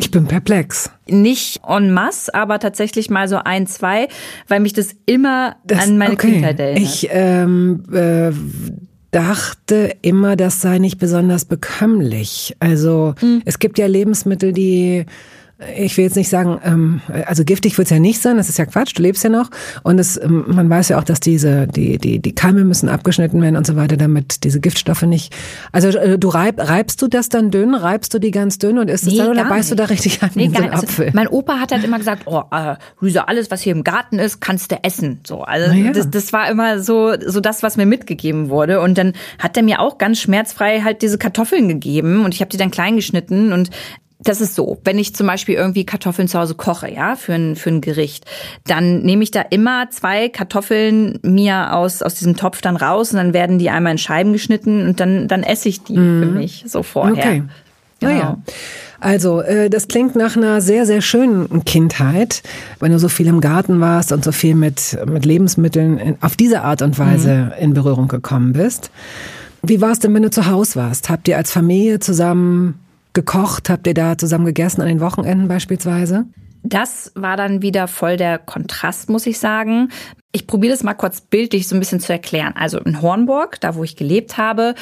Ich 0.00 0.10
bin 0.10 0.24
perplex. 0.24 0.90
Nicht 1.06 1.60
en 1.68 1.92
masse, 1.92 2.34
aber 2.34 2.58
tatsächlich 2.58 3.10
mal 3.10 3.28
so 3.28 3.36
ein, 3.36 3.66
zwei, 3.66 4.08
weil 4.48 4.60
mich 4.60 4.72
das 4.72 4.94
immer 5.04 5.56
das, 5.64 5.80
an 5.80 5.98
meine 5.98 6.14
okay. 6.14 6.32
Kindheit 6.32 6.58
erinnert. 6.58 6.82
Ich 6.82 7.08
ähm, 7.12 7.82
äh, 7.92 8.30
dachte 9.10 9.94
immer, 10.00 10.36
das 10.36 10.62
sei 10.62 10.78
nicht 10.78 10.98
besonders 10.98 11.44
bekömmlich. 11.44 12.56
Also 12.60 13.14
mhm. 13.20 13.42
es 13.44 13.58
gibt 13.58 13.78
ja 13.78 13.86
Lebensmittel, 13.86 14.54
die 14.54 15.04
ich 15.76 15.96
will 15.96 16.04
jetzt 16.04 16.16
nicht 16.16 16.30
sagen, 16.30 16.58
ähm, 16.64 17.00
also 17.26 17.44
giftig 17.44 17.76
wird 17.76 17.86
es 17.86 17.90
ja 17.90 17.98
nicht 17.98 18.20
sein, 18.22 18.38
das 18.38 18.48
ist 18.48 18.58
ja 18.58 18.64
Quatsch, 18.64 18.92
du 18.96 19.02
lebst 19.02 19.22
ja 19.22 19.30
noch. 19.30 19.50
Und 19.82 19.98
es, 19.98 20.16
ähm, 20.16 20.44
man 20.48 20.70
weiß 20.70 20.88
ja 20.88 20.98
auch, 20.98 21.04
dass 21.04 21.20
diese, 21.20 21.66
die, 21.66 21.98
die, 21.98 22.18
die 22.18 22.34
Keime 22.34 22.64
müssen 22.64 22.88
abgeschnitten 22.88 23.42
werden 23.42 23.56
und 23.56 23.66
so 23.66 23.76
weiter, 23.76 23.96
damit 23.96 24.44
diese 24.44 24.60
Giftstoffe 24.60 25.02
nicht. 25.02 25.34
Also 25.72 25.88
äh, 25.98 26.18
du 26.18 26.28
reib, 26.28 26.58
reibst 26.58 27.02
du 27.02 27.08
das 27.08 27.28
dann 27.28 27.50
dünn, 27.50 27.74
reibst 27.74 28.14
du 28.14 28.18
die 28.18 28.30
ganz 28.30 28.58
dünn 28.58 28.78
und 28.78 28.88
isst 28.88 29.06
nee, 29.06 29.12
es 29.12 29.18
dann 29.18 29.28
oder 29.28 29.44
beißt 29.44 29.70
du 29.70 29.74
da 29.74 29.84
richtig 29.84 30.22
an 30.22 30.30
nee, 30.34 30.48
so 30.48 30.56
einen 30.56 30.70
also, 30.70 30.86
Apfel? 30.86 31.10
mein 31.12 31.28
Opa 31.28 31.58
hat 31.58 31.72
halt 31.72 31.84
immer 31.84 31.98
gesagt, 31.98 32.22
oh, 32.26 32.42
äh, 32.50 32.76
Lüse, 33.00 33.28
alles, 33.28 33.50
was 33.50 33.60
hier 33.60 33.72
im 33.72 33.84
Garten 33.84 34.18
ist, 34.18 34.40
kannst 34.40 34.72
du 34.72 34.76
essen. 34.82 35.20
So, 35.26 35.42
also 35.42 35.72
ja. 35.72 35.92
das, 35.92 36.10
das 36.10 36.32
war 36.32 36.50
immer 36.50 36.80
so, 36.80 37.12
so 37.26 37.40
das, 37.40 37.62
was 37.62 37.76
mir 37.76 37.86
mitgegeben 37.86 38.48
wurde. 38.48 38.80
Und 38.80 38.96
dann 38.96 39.12
hat 39.38 39.56
er 39.56 39.62
mir 39.62 39.80
auch 39.80 39.98
ganz 39.98 40.20
schmerzfrei 40.20 40.80
halt 40.80 41.02
diese 41.02 41.18
Kartoffeln 41.18 41.68
gegeben 41.68 42.24
und 42.24 42.34
ich 42.34 42.40
habe 42.40 42.50
die 42.50 42.56
dann 42.56 42.70
klein 42.70 42.96
geschnitten 42.96 43.52
und 43.52 43.70
das 44.22 44.40
ist 44.40 44.54
so, 44.54 44.78
wenn 44.84 44.98
ich 44.98 45.14
zum 45.14 45.26
Beispiel 45.26 45.54
irgendwie 45.54 45.86
Kartoffeln 45.86 46.28
zu 46.28 46.38
Hause 46.38 46.54
koche, 46.54 46.92
ja, 46.92 47.16
für 47.16 47.34
ein, 47.34 47.56
für 47.56 47.70
ein 47.70 47.80
Gericht, 47.80 48.26
dann 48.66 49.00
nehme 49.00 49.22
ich 49.22 49.30
da 49.30 49.40
immer 49.40 49.88
zwei 49.90 50.28
Kartoffeln 50.28 51.18
mir 51.22 51.74
aus, 51.74 52.02
aus 52.02 52.14
diesem 52.14 52.36
Topf 52.36 52.60
dann 52.60 52.76
raus 52.76 53.12
und 53.12 53.16
dann 53.16 53.32
werden 53.32 53.58
die 53.58 53.70
einmal 53.70 53.92
in 53.92 53.98
Scheiben 53.98 54.32
geschnitten 54.32 54.86
und 54.86 55.00
dann, 55.00 55.26
dann 55.26 55.42
esse 55.42 55.68
ich 55.68 55.82
die 55.82 55.96
mhm. 55.96 56.22
für 56.22 56.30
mich 56.30 56.64
so 56.66 56.82
vorher. 56.82 57.14
Okay. 57.14 57.42
Genau. 58.00 58.12
Ja, 58.12 58.18
ja. 58.18 58.38
Also, 59.00 59.40
äh, 59.40 59.70
das 59.70 59.88
klingt 59.88 60.14
nach 60.16 60.36
einer 60.36 60.60
sehr, 60.60 60.84
sehr 60.84 61.00
schönen 61.00 61.64
Kindheit, 61.64 62.42
wenn 62.78 62.92
du 62.92 62.98
so 62.98 63.08
viel 63.08 63.26
im 63.26 63.40
Garten 63.40 63.80
warst 63.80 64.12
und 64.12 64.24
so 64.24 64.32
viel 64.32 64.54
mit, 64.54 64.98
mit 65.06 65.24
Lebensmitteln 65.24 65.98
in, 65.98 66.16
auf 66.20 66.36
diese 66.36 66.62
Art 66.62 66.82
und 66.82 66.98
Weise 66.98 67.52
mhm. 67.56 67.62
in 67.62 67.74
Berührung 67.74 68.08
gekommen 68.08 68.52
bist. 68.52 68.90
Wie 69.62 69.80
war 69.80 69.92
es 69.92 69.98
denn, 69.98 70.14
wenn 70.14 70.22
du 70.22 70.30
zu 70.30 70.46
Hause 70.46 70.76
warst? 70.76 71.08
Habt 71.08 71.28
ihr 71.28 71.36
als 71.36 71.50
Familie 71.50 72.00
zusammen 72.00 72.78
gekocht? 73.12 73.70
Habt 73.70 73.86
ihr 73.86 73.94
da 73.94 74.16
zusammen 74.16 74.46
gegessen 74.46 74.80
an 74.80 74.88
den 74.88 75.00
Wochenenden 75.00 75.48
beispielsweise? 75.48 76.26
Das 76.62 77.12
war 77.14 77.36
dann 77.36 77.62
wieder 77.62 77.88
voll 77.88 78.16
der 78.16 78.38
Kontrast, 78.38 79.08
muss 79.08 79.26
ich 79.26 79.38
sagen. 79.38 79.88
Ich 80.32 80.46
probiere 80.46 80.72
das 80.72 80.82
mal 80.82 80.94
kurz 80.94 81.20
bildlich 81.20 81.66
so 81.66 81.74
ein 81.74 81.80
bisschen 81.80 82.00
zu 82.00 82.12
erklären. 82.12 82.52
Also 82.54 82.78
in 82.78 83.00
Hornburg, 83.00 83.60
da 83.60 83.74
wo 83.74 83.82
ich 83.82 83.96
gelebt 83.96 84.36
habe, 84.36 84.74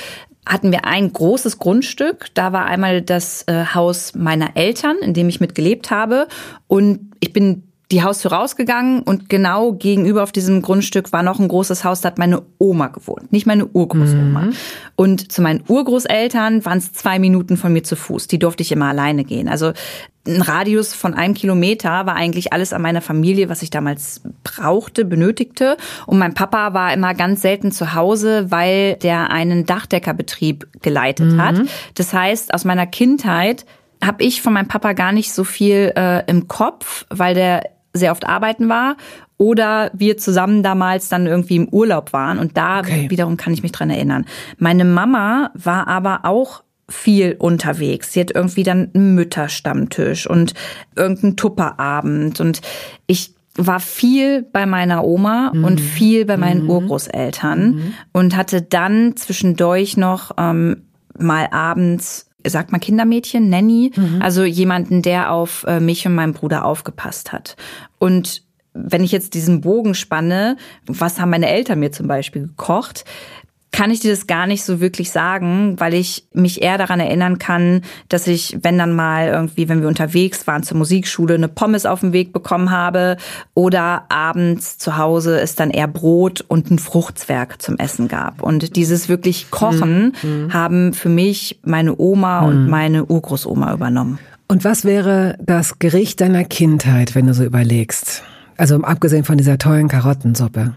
hatten 0.44 0.72
wir 0.72 0.86
ein 0.86 1.12
großes 1.12 1.58
Grundstück. 1.58 2.26
Da 2.34 2.52
war 2.52 2.66
einmal 2.66 3.02
das 3.02 3.44
äh, 3.46 3.64
Haus 3.74 4.14
meiner 4.14 4.56
Eltern, 4.56 4.96
in 5.02 5.14
dem 5.14 5.28
ich 5.28 5.40
mitgelebt 5.40 5.90
habe. 5.90 6.26
Und 6.66 7.12
ich 7.20 7.32
bin 7.32 7.67
die 7.90 8.02
Haustür 8.02 8.32
rausgegangen 8.32 9.00
und 9.00 9.30
genau 9.30 9.72
gegenüber 9.72 10.22
auf 10.22 10.30
diesem 10.30 10.60
Grundstück 10.60 11.10
war 11.12 11.22
noch 11.22 11.40
ein 11.40 11.48
großes 11.48 11.84
Haus, 11.84 12.02
da 12.02 12.08
hat 12.08 12.18
meine 12.18 12.42
Oma 12.58 12.88
gewohnt, 12.88 13.32
nicht 13.32 13.46
meine 13.46 13.64
Urgroßoma. 13.64 14.42
Mhm. 14.42 14.52
Und 14.94 15.32
zu 15.32 15.40
meinen 15.40 15.62
Urgroßeltern 15.66 16.66
waren 16.66 16.78
es 16.78 16.92
zwei 16.92 17.18
Minuten 17.18 17.56
von 17.56 17.72
mir 17.72 17.82
zu 17.82 17.96
Fuß. 17.96 18.26
Die 18.26 18.38
durfte 18.38 18.62
ich 18.62 18.72
immer 18.72 18.88
alleine 18.88 19.24
gehen. 19.24 19.48
Also 19.48 19.72
ein 20.26 20.42
Radius 20.42 20.92
von 20.92 21.14
einem 21.14 21.32
Kilometer 21.32 22.04
war 22.04 22.14
eigentlich 22.14 22.52
alles 22.52 22.74
an 22.74 22.82
meiner 22.82 23.00
Familie, 23.00 23.48
was 23.48 23.62
ich 23.62 23.70
damals 23.70 24.20
brauchte, 24.44 25.06
benötigte. 25.06 25.78
Und 26.04 26.18
mein 26.18 26.34
Papa 26.34 26.74
war 26.74 26.92
immer 26.92 27.14
ganz 27.14 27.40
selten 27.40 27.72
zu 27.72 27.94
Hause, 27.94 28.50
weil 28.50 28.96
der 28.96 29.30
einen 29.30 29.64
Dachdeckerbetrieb 29.64 30.82
geleitet 30.82 31.32
mhm. 31.32 31.42
hat. 31.42 31.56
Das 31.94 32.12
heißt, 32.12 32.52
aus 32.52 32.66
meiner 32.66 32.86
Kindheit 32.86 33.64
habe 34.04 34.22
ich 34.22 34.42
von 34.42 34.52
meinem 34.52 34.68
Papa 34.68 34.92
gar 34.92 35.12
nicht 35.12 35.32
so 35.32 35.42
viel 35.44 35.92
äh, 35.96 36.22
im 36.26 36.46
Kopf, 36.46 37.06
weil 37.08 37.34
der 37.34 37.62
sehr 37.92 38.12
oft 38.12 38.26
arbeiten 38.26 38.68
war 38.68 38.96
oder 39.36 39.90
wir 39.94 40.16
zusammen 40.18 40.62
damals 40.62 41.08
dann 41.08 41.26
irgendwie 41.26 41.56
im 41.56 41.68
Urlaub 41.68 42.12
waren 42.12 42.38
und 42.38 42.56
da 42.56 42.80
okay. 42.80 43.08
wiederum 43.08 43.36
kann 43.36 43.52
ich 43.52 43.62
mich 43.62 43.72
dran 43.72 43.90
erinnern. 43.90 44.26
Meine 44.58 44.84
Mama 44.84 45.50
war 45.54 45.88
aber 45.88 46.20
auch 46.24 46.62
viel 46.90 47.36
unterwegs. 47.38 48.12
Sie 48.12 48.20
hat 48.20 48.30
irgendwie 48.30 48.62
dann 48.62 48.90
einen 48.94 49.14
Mütterstammtisch 49.14 50.28
und 50.28 50.54
irgendeinen 50.96 51.36
Tupperabend 51.36 52.40
und 52.40 52.60
ich 53.06 53.34
war 53.56 53.80
viel 53.80 54.42
bei 54.42 54.66
meiner 54.66 55.04
Oma 55.04 55.52
mhm. 55.52 55.64
und 55.64 55.80
viel 55.80 56.24
bei 56.24 56.36
meinen 56.36 56.62
mhm. 56.62 56.70
Urgroßeltern 56.70 57.70
mhm. 57.70 57.94
und 58.12 58.36
hatte 58.36 58.62
dann 58.62 59.16
zwischendurch 59.16 59.96
noch 59.96 60.30
ähm, 60.38 60.84
mal 61.18 61.48
abends 61.50 62.27
sagt 62.50 62.72
man 62.72 62.80
Kindermädchen, 62.80 63.48
Nanny, 63.48 63.92
mhm. 63.94 64.22
also 64.22 64.44
jemanden, 64.44 65.02
der 65.02 65.32
auf 65.32 65.64
äh, 65.66 65.80
mich 65.80 66.06
und 66.06 66.14
meinen 66.14 66.32
Bruder 66.32 66.64
aufgepasst 66.64 67.32
hat. 67.32 67.56
Und 67.98 68.42
wenn 68.74 69.02
ich 69.02 69.12
jetzt 69.12 69.34
diesen 69.34 69.60
Bogen 69.60 69.94
spanne, 69.94 70.56
was 70.86 71.20
haben 71.20 71.30
meine 71.30 71.48
Eltern 71.48 71.80
mir 71.80 71.90
zum 71.90 72.06
Beispiel 72.06 72.42
gekocht? 72.42 73.04
Kann 73.70 73.90
ich 73.90 74.00
dir 74.00 74.10
das 74.10 74.26
gar 74.26 74.46
nicht 74.46 74.64
so 74.64 74.80
wirklich 74.80 75.10
sagen, 75.10 75.78
weil 75.78 75.94
ich 75.94 76.26
mich 76.32 76.62
eher 76.62 76.78
daran 76.78 77.00
erinnern 77.00 77.38
kann, 77.38 77.82
dass 78.08 78.26
ich, 78.26 78.58
wenn 78.62 78.78
dann 78.78 78.94
mal 78.94 79.28
irgendwie, 79.28 79.68
wenn 79.68 79.82
wir 79.82 79.88
unterwegs 79.88 80.46
waren 80.46 80.62
zur 80.62 80.78
Musikschule, 80.78 81.34
eine 81.34 81.48
Pommes 81.48 81.86
auf 81.86 82.00
dem 82.00 82.12
Weg 82.12 82.32
bekommen 82.32 82.70
habe 82.70 83.16
oder 83.54 84.04
abends 84.08 84.78
zu 84.78 84.96
Hause 84.96 85.38
es 85.40 85.54
dann 85.54 85.70
eher 85.70 85.88
Brot 85.88 86.44
und 86.48 86.70
ein 86.70 86.78
Fruchtzwerg 86.78 87.60
zum 87.60 87.76
Essen 87.76 88.08
gab. 88.08 88.42
Und 88.42 88.76
dieses 88.76 89.08
wirklich 89.08 89.50
Kochen 89.50 90.14
mhm. 90.22 90.52
haben 90.52 90.92
für 90.94 91.10
mich 91.10 91.60
meine 91.62 91.98
Oma 91.98 92.42
mhm. 92.42 92.46
und 92.48 92.68
meine 92.68 93.04
Urgroßoma 93.04 93.72
übernommen. 93.72 94.18
Und 94.48 94.64
was 94.64 94.84
wäre 94.86 95.36
das 95.42 95.78
Gericht 95.78 96.22
deiner 96.22 96.44
Kindheit, 96.44 97.14
wenn 97.14 97.26
du 97.26 97.34
so 97.34 97.44
überlegst? 97.44 98.22
Also 98.56 98.80
abgesehen 98.82 99.24
von 99.24 99.36
dieser 99.36 99.58
tollen 99.58 99.88
Karottensuppe. 99.88 100.74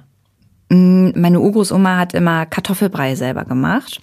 Mm, 0.71 1.09
meine 1.15 1.41
Urgroßoma 1.41 1.97
hat 1.97 2.13
immer 2.13 2.45
Kartoffelbrei 2.45 3.15
selber 3.15 3.43
gemacht. 3.43 3.99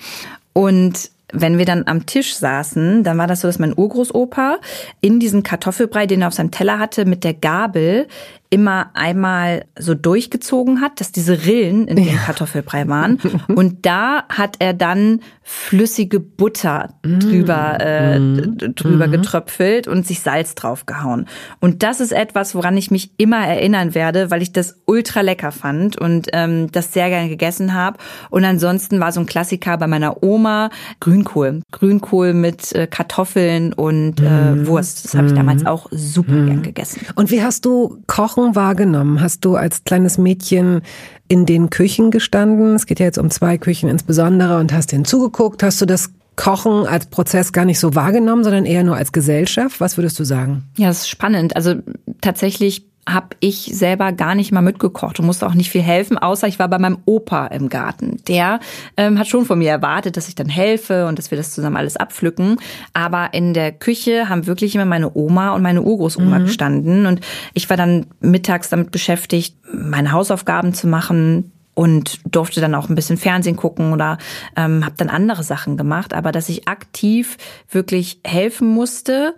Und 0.52 1.10
wenn 1.32 1.56
wir 1.56 1.64
dann 1.64 1.86
am 1.86 2.04
Tisch 2.04 2.34
saßen, 2.34 3.04
dann 3.04 3.18
war 3.18 3.26
das 3.26 3.40
so, 3.40 3.48
dass 3.48 3.58
mein 3.58 3.76
Urgroßopa 3.76 4.58
in 5.00 5.18
diesen 5.18 5.42
Kartoffelbrei, 5.42 6.06
den 6.06 6.22
er 6.22 6.28
auf 6.28 6.34
seinem 6.34 6.50
Teller 6.50 6.78
hatte, 6.78 7.06
mit 7.06 7.24
der 7.24 7.34
Gabel 7.34 8.06
immer 8.50 8.90
einmal 8.94 9.66
so 9.78 9.94
durchgezogen 9.94 10.80
hat, 10.80 11.00
dass 11.00 11.12
diese 11.12 11.44
Rillen 11.44 11.86
in 11.86 11.96
dem. 11.96 12.16
Kartoffelbrei 12.16 12.88
waren. 12.88 13.18
Und 13.48 13.84
da 13.84 14.24
hat 14.28 14.56
er 14.58 14.72
dann 14.72 15.20
flüssige 15.42 16.20
Butter 16.20 16.94
drüber, 17.02 17.78
mm. 17.78 17.82
äh, 17.82 18.18
mm. 18.18 18.74
drüber 18.74 19.06
mm. 19.06 19.12
getröpfelt 19.12 19.88
und 19.88 20.06
sich 20.06 20.20
Salz 20.20 20.54
draufgehauen. 20.54 21.26
Und 21.60 21.82
das 21.82 22.00
ist 22.00 22.12
etwas, 22.12 22.54
woran 22.54 22.76
ich 22.76 22.90
mich 22.90 23.12
immer 23.16 23.46
erinnern 23.46 23.94
werde, 23.94 24.30
weil 24.30 24.42
ich 24.42 24.52
das 24.52 24.80
ultra 24.84 25.22
lecker 25.22 25.50
fand 25.50 25.98
und 25.98 26.28
ähm, 26.34 26.70
das 26.72 26.92
sehr 26.92 27.08
gerne 27.08 27.30
gegessen 27.30 27.72
habe. 27.72 27.96
Und 28.28 28.44
ansonsten 28.44 29.00
war 29.00 29.10
so 29.12 29.20
ein 29.20 29.26
Klassiker 29.26 29.78
bei 29.78 29.86
meiner 29.86 30.22
Oma 30.22 30.68
Grünkohl. 31.00 31.62
Grünkohl 31.72 32.34
mit 32.34 32.74
äh, 32.74 32.86
Kartoffeln 32.86 33.72
und 33.72 34.20
äh. 34.20 34.66
Wurst. 34.66 35.04
Das 35.04 35.14
habe 35.14 35.28
ich 35.28 35.32
damals 35.32 35.64
auch 35.64 35.86
super 35.90 36.32
gern 36.32 36.62
gegessen. 36.62 37.06
Und 37.14 37.30
wie 37.30 37.42
hast 37.42 37.64
du 37.64 38.02
Kochen 38.06 38.37
Kochen 38.38 38.54
wahrgenommen? 38.54 39.20
Hast 39.20 39.44
du 39.44 39.56
als 39.56 39.82
kleines 39.82 40.16
Mädchen 40.16 40.82
in 41.26 41.44
den 41.44 41.70
Küchen 41.70 42.12
gestanden? 42.12 42.76
Es 42.76 42.86
geht 42.86 43.00
ja 43.00 43.06
jetzt 43.06 43.18
um 43.18 43.30
zwei 43.30 43.58
Küchen 43.58 43.88
insbesondere 43.88 44.58
und 44.58 44.72
hast 44.72 44.92
denen. 44.92 45.04
Hast 45.04 45.80
du 45.80 45.86
das 45.86 46.10
Kochen 46.36 46.86
als 46.86 47.06
Prozess 47.06 47.52
gar 47.52 47.64
nicht 47.64 47.80
so 47.80 47.96
wahrgenommen, 47.96 48.44
sondern 48.44 48.64
eher 48.64 48.84
nur 48.84 48.96
als 48.96 49.10
Gesellschaft? 49.10 49.80
Was 49.80 49.96
würdest 49.96 50.20
du 50.20 50.24
sagen? 50.24 50.62
Ja, 50.76 50.86
das 50.86 50.98
ist 51.00 51.08
spannend. 51.08 51.56
Also 51.56 51.74
tatsächlich 52.20 52.87
habe 53.08 53.28
ich 53.40 53.70
selber 53.72 54.12
gar 54.12 54.34
nicht 54.34 54.52
mal 54.52 54.60
mitgekocht 54.60 55.18
und 55.18 55.26
musste 55.26 55.46
auch 55.46 55.54
nicht 55.54 55.70
viel 55.70 55.82
helfen, 55.82 56.18
außer 56.18 56.46
ich 56.46 56.58
war 56.58 56.68
bei 56.68 56.78
meinem 56.78 56.98
Opa 57.06 57.46
im 57.46 57.68
Garten. 57.68 58.18
Der 58.28 58.60
ähm, 58.96 59.18
hat 59.18 59.28
schon 59.28 59.46
von 59.46 59.58
mir 59.58 59.70
erwartet, 59.70 60.16
dass 60.16 60.28
ich 60.28 60.34
dann 60.34 60.48
helfe 60.48 61.06
und 61.06 61.18
dass 61.18 61.30
wir 61.30 61.38
das 61.38 61.52
zusammen 61.52 61.76
alles 61.76 61.96
abpflücken. 61.96 62.56
Aber 62.92 63.32
in 63.32 63.54
der 63.54 63.72
Küche 63.72 64.28
haben 64.28 64.46
wirklich 64.46 64.74
immer 64.74 64.84
meine 64.84 65.14
Oma 65.14 65.54
und 65.54 65.62
meine 65.62 65.82
Urgroßoma 65.82 66.38
mhm. 66.38 66.44
gestanden 66.44 67.06
und 67.06 67.20
ich 67.54 67.68
war 67.70 67.76
dann 67.76 68.06
mittags 68.20 68.68
damit 68.68 68.90
beschäftigt, 68.90 69.56
meine 69.72 70.12
Hausaufgaben 70.12 70.74
zu 70.74 70.86
machen, 70.86 71.52
und 71.78 72.18
durfte 72.28 72.60
dann 72.60 72.74
auch 72.74 72.88
ein 72.88 72.96
bisschen 72.96 73.18
Fernsehen 73.18 73.54
gucken 73.54 73.92
oder 73.92 74.18
ähm, 74.56 74.84
habe 74.84 74.96
dann 74.96 75.08
andere 75.08 75.44
Sachen 75.44 75.76
gemacht. 75.76 76.12
Aber 76.12 76.32
dass 76.32 76.48
ich 76.48 76.66
aktiv 76.66 77.36
wirklich 77.70 78.18
helfen 78.24 78.66
musste, 78.66 79.36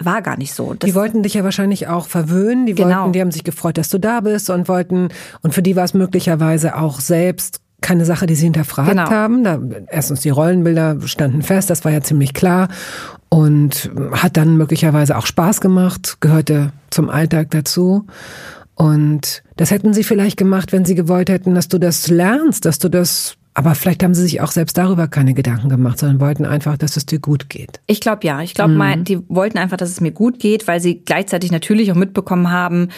war 0.00 0.22
gar 0.22 0.36
nicht 0.36 0.54
so. 0.54 0.74
Das 0.74 0.88
die 0.88 0.94
wollten 0.94 1.22
dich 1.22 1.34
ja 1.34 1.44
wahrscheinlich 1.44 1.88
auch 1.88 2.06
verwöhnen. 2.06 2.66
Die 2.66 2.74
genau. 2.74 3.00
wollten, 3.00 3.12
die 3.12 3.20
haben 3.20 3.32
sich 3.32 3.44
gefreut, 3.44 3.78
dass 3.78 3.88
du 3.88 3.98
da 3.98 4.20
bist 4.20 4.50
und 4.50 4.68
wollten, 4.68 5.08
und 5.42 5.54
für 5.54 5.62
die 5.62 5.76
war 5.76 5.84
es 5.84 5.94
möglicherweise 5.94 6.76
auch 6.76 7.00
selbst 7.00 7.60
keine 7.80 8.04
Sache, 8.04 8.26
die 8.26 8.34
sie 8.34 8.44
hinterfragt 8.44 8.90
genau. 8.90 9.10
haben. 9.10 9.44
Da, 9.44 9.60
erstens 9.88 10.20
die 10.20 10.30
Rollenbilder 10.30 10.98
standen 11.06 11.42
fest, 11.42 11.70
das 11.70 11.84
war 11.84 11.92
ja 11.92 12.00
ziemlich 12.00 12.34
klar 12.34 12.68
und 13.28 13.90
hat 14.12 14.36
dann 14.36 14.56
möglicherweise 14.56 15.16
auch 15.16 15.26
Spaß 15.26 15.60
gemacht, 15.60 16.16
gehörte 16.20 16.72
zum 16.90 17.10
Alltag 17.10 17.50
dazu. 17.50 18.06
Und 18.74 19.42
das 19.56 19.70
hätten 19.70 19.92
sie 19.92 20.04
vielleicht 20.04 20.36
gemacht, 20.36 20.72
wenn 20.72 20.84
sie 20.84 20.94
gewollt 20.94 21.30
hätten, 21.30 21.54
dass 21.54 21.68
du 21.68 21.78
das 21.78 22.08
lernst, 22.08 22.64
dass 22.64 22.78
du 22.78 22.88
das 22.88 23.37
aber 23.58 23.74
vielleicht 23.74 24.04
haben 24.04 24.14
sie 24.14 24.22
sich 24.22 24.40
auch 24.40 24.52
selbst 24.52 24.78
darüber 24.78 25.08
keine 25.08 25.34
Gedanken 25.34 25.68
gemacht, 25.68 25.98
sondern 25.98 26.20
wollten 26.20 26.46
einfach, 26.46 26.78
dass 26.78 26.96
es 26.96 27.06
dir 27.06 27.18
gut 27.18 27.50
geht. 27.50 27.80
Ich 27.88 28.00
glaube 28.00 28.24
ja. 28.24 28.40
Ich 28.40 28.54
glaube, 28.54 28.74
mhm. 28.74 29.02
die 29.02 29.18
wollten 29.28 29.58
einfach, 29.58 29.76
dass 29.76 29.90
es 29.90 30.00
mir 30.00 30.12
gut 30.12 30.38
geht, 30.38 30.68
weil 30.68 30.78
sie 30.78 31.00
gleichzeitig 31.00 31.50
natürlich 31.50 31.90
auch 31.90 31.96
mitbekommen 31.96 32.52
haben, 32.52 32.90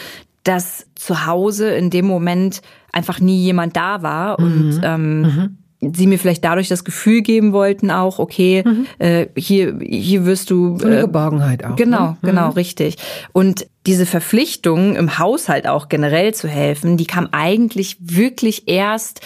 dass 0.43 0.85
zu 0.93 1.25
Hause 1.25 1.71
in 1.71 1.89
dem 1.89 2.05
Moment 2.05 2.61
einfach 2.91 3.19
nie 3.19 3.41
jemand 3.41 3.75
da 3.75 4.03
war 4.03 4.39
mhm. 4.39 4.45
und 4.45 4.81
ähm, 4.83 5.21
mhm. 5.21 5.93
sie 5.95 6.05
mir 6.05 6.19
vielleicht 6.19 6.45
dadurch 6.45 6.67
das 6.67 6.83
Gefühl 6.83 7.23
geben 7.23 7.53
wollten 7.53 7.89
auch, 7.89 8.19
okay, 8.19 8.63
mhm. 8.63 8.85
äh, 8.99 9.25
hier 9.35 9.79
hier 9.81 10.25
wirst 10.25 10.51
du 10.51 10.77
so 10.77 10.85
eine 10.85 10.99
äh, 10.99 11.01
Geborgenheit 11.01 11.65
auch. 11.65 11.75
Genau, 11.75 12.09
ne? 12.11 12.17
genau, 12.21 12.49
mhm. 12.49 12.53
richtig. 12.53 12.97
Und 13.31 13.65
diese 13.87 14.05
Verpflichtung 14.05 14.95
im 14.95 15.17
Haushalt 15.17 15.65
auch 15.65 15.89
generell 15.89 16.35
zu 16.35 16.47
helfen, 16.47 16.97
die 16.97 17.07
kam 17.07 17.29
eigentlich 17.31 17.97
wirklich 17.99 18.67
erst 18.67 19.21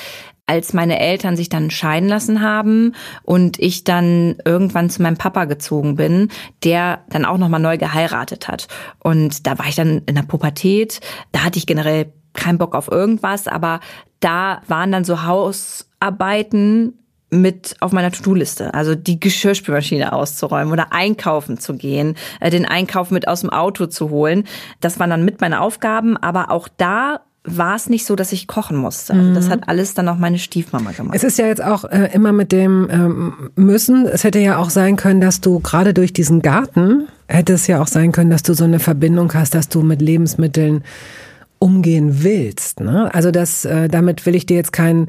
als 0.48 0.74
meine 0.74 1.00
Eltern 1.00 1.36
sich 1.36 1.50
dann 1.50 1.72
scheiden 1.72 2.08
lassen 2.08 2.42
haben 2.42 2.94
und 3.24 3.60
ich 3.60 3.84
dann 3.84 4.36
irgendwann 4.46 4.90
zu 4.90 5.02
meinem 5.02 5.18
Papa 5.18 5.46
gezogen 5.46 5.96
bin, 5.96 6.30
der 6.64 7.04
dann 7.10 7.26
auch 7.26 7.38
nochmal 7.38 7.60
neu 7.60 7.78
geheiratet 7.78 8.48
hat. 8.48 8.68
Und 9.00 9.48
da 9.48 9.58
war 9.58 9.68
ich 9.68 9.76
dann 9.76 10.04
in 10.06 10.16
der 10.16 10.24
Pubertät, 10.24 11.00
da 11.32 11.44
hatte 11.44 11.58
ich 11.58 11.66
generell 11.66 12.14
keinen 12.34 12.58
Bock 12.58 12.76
auf 12.76 12.92
irgendwas, 12.92 13.48
aber 13.48 13.80
da 14.20 14.62
waren 14.68 14.92
dann 14.92 15.04
so 15.04 15.24
Hausarbeiten 15.24 16.94
mit 17.32 17.76
auf 17.80 17.92
meiner 17.92 18.12
To-Do-Liste, 18.12 18.74
also 18.74 18.94
die 18.94 19.20
Geschirrspülmaschine 19.20 20.14
auszuräumen 20.14 20.72
oder 20.72 20.94
einkaufen 20.94 21.58
zu 21.58 21.76
gehen, 21.76 22.16
äh, 22.40 22.50
den 22.50 22.66
Einkauf 22.66 23.10
mit 23.10 23.28
aus 23.28 23.42
dem 23.42 23.50
Auto 23.50 23.88
zu 23.88 24.10
holen. 24.10 24.46
Das 24.80 25.00
waren 25.00 25.10
dann 25.10 25.26
mit 25.26 25.42
meine 25.42 25.62
Aufgaben, 25.62 26.18
aber 26.18 26.52
auch 26.52 26.68
da 26.68 27.22
war 27.46 27.76
es 27.76 27.90
nicht 27.90 28.06
so, 28.06 28.16
dass 28.16 28.32
ich 28.32 28.48
kochen 28.48 28.78
musste. 28.78 29.14
Also 29.14 29.34
das 29.34 29.48
mhm. 29.48 29.52
hat 29.52 29.70
alles 29.70 29.94
dann 29.94 30.10
auch 30.10 30.18
meine 30.18 30.40
Stiefmama 30.40 30.92
gemacht. 30.92 31.16
Es 31.16 31.24
ist 31.24 31.38
ja 31.38 31.48
jetzt 31.48 31.64
auch 31.64 31.86
äh, 31.86 32.10
immer 32.14 32.32
mit 32.32 32.52
dem 32.52 32.88
ähm, 32.92 33.34
müssen. 33.56 34.08
Es 34.08 34.24
hätte 34.24 34.40
ja 34.40 34.58
auch 34.58 34.70
sein 34.70 34.96
können, 34.96 35.22
dass 35.22 35.42
du 35.42 35.60
gerade 35.60 35.94
durch 35.94 36.14
diesen 36.14 36.42
Garten 36.42 37.08
hätte 37.28 37.54
es 37.54 37.68
ja 37.68 37.82
auch 37.82 37.88
sein 37.88 38.12
können, 38.12 38.30
dass 38.30 38.44
du 38.44 38.54
so 38.54 38.64
eine 38.64 38.80
Verbindung 38.80 39.34
hast, 39.34 39.56
dass 39.56 39.70
du 39.70 39.82
mit 39.82 40.02
Lebensmitteln 40.02 40.84
umgehen 41.60 42.24
willst. 42.24 42.80
Ne? 42.80 43.14
Also 43.14 43.32
das, 43.32 43.66
äh, 43.66 43.88
damit 43.88 44.26
will 44.26 44.36
ich 44.36 44.46
dir 44.46 44.58
jetzt 44.58 44.74
kein 44.74 45.08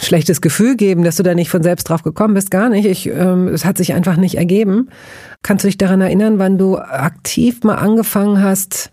schlechtes 0.00 0.40
Gefühl 0.40 0.76
geben, 0.76 1.02
dass 1.02 1.16
du 1.16 1.22
da 1.22 1.34
nicht 1.34 1.50
von 1.50 1.62
selbst 1.62 1.84
drauf 1.84 2.02
gekommen 2.02 2.34
bist, 2.34 2.50
gar 2.50 2.68
nicht. 2.68 2.86
Ich, 2.86 3.08
ähm, 3.08 3.48
es 3.48 3.64
hat 3.64 3.78
sich 3.78 3.94
einfach 3.94 4.16
nicht 4.16 4.36
ergeben. 4.36 4.88
Kannst 5.42 5.64
du 5.64 5.68
dich 5.68 5.78
daran 5.78 6.00
erinnern, 6.00 6.38
wann 6.38 6.56
du 6.56 6.78
aktiv 6.78 7.64
mal 7.64 7.76
angefangen 7.76 8.42
hast, 8.42 8.92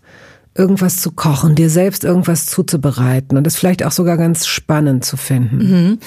irgendwas 0.54 0.96
zu 0.96 1.12
kochen, 1.12 1.54
dir 1.54 1.70
selbst 1.70 2.04
irgendwas 2.04 2.46
zuzubereiten 2.46 3.38
und 3.38 3.44
das 3.44 3.56
vielleicht 3.56 3.84
auch 3.84 3.92
sogar 3.92 4.16
ganz 4.16 4.46
spannend 4.46 5.04
zu 5.04 5.16
finden. 5.16 5.56
Mhm. 5.56 5.98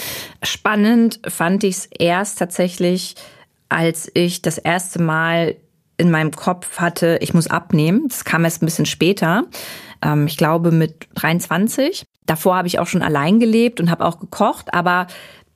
Spannend 0.43 1.19
fand 1.27 1.63
ich 1.63 1.77
es 1.77 1.85
erst 1.85 2.39
tatsächlich, 2.39 3.15
als 3.69 4.11
ich 4.13 4.41
das 4.41 4.57
erste 4.57 5.01
Mal 5.01 5.55
in 5.97 6.11
meinem 6.11 6.31
Kopf 6.31 6.77
hatte, 6.77 7.17
ich 7.21 7.33
muss 7.33 7.47
abnehmen. 7.47 8.07
Das 8.09 8.25
kam 8.25 8.43
erst 8.43 8.61
ein 8.61 8.65
bisschen 8.65 8.85
später. 8.85 9.45
Ähm, 10.01 10.27
ich 10.27 10.37
glaube 10.37 10.71
mit 10.71 11.07
23. 11.15 12.05
Davor 12.25 12.55
habe 12.55 12.67
ich 12.67 12.79
auch 12.79 12.87
schon 12.87 13.01
allein 13.01 13.39
gelebt 13.39 13.79
und 13.79 13.89
habe 13.89 14.05
auch 14.05 14.19
gekocht, 14.19 14.73
aber 14.73 15.07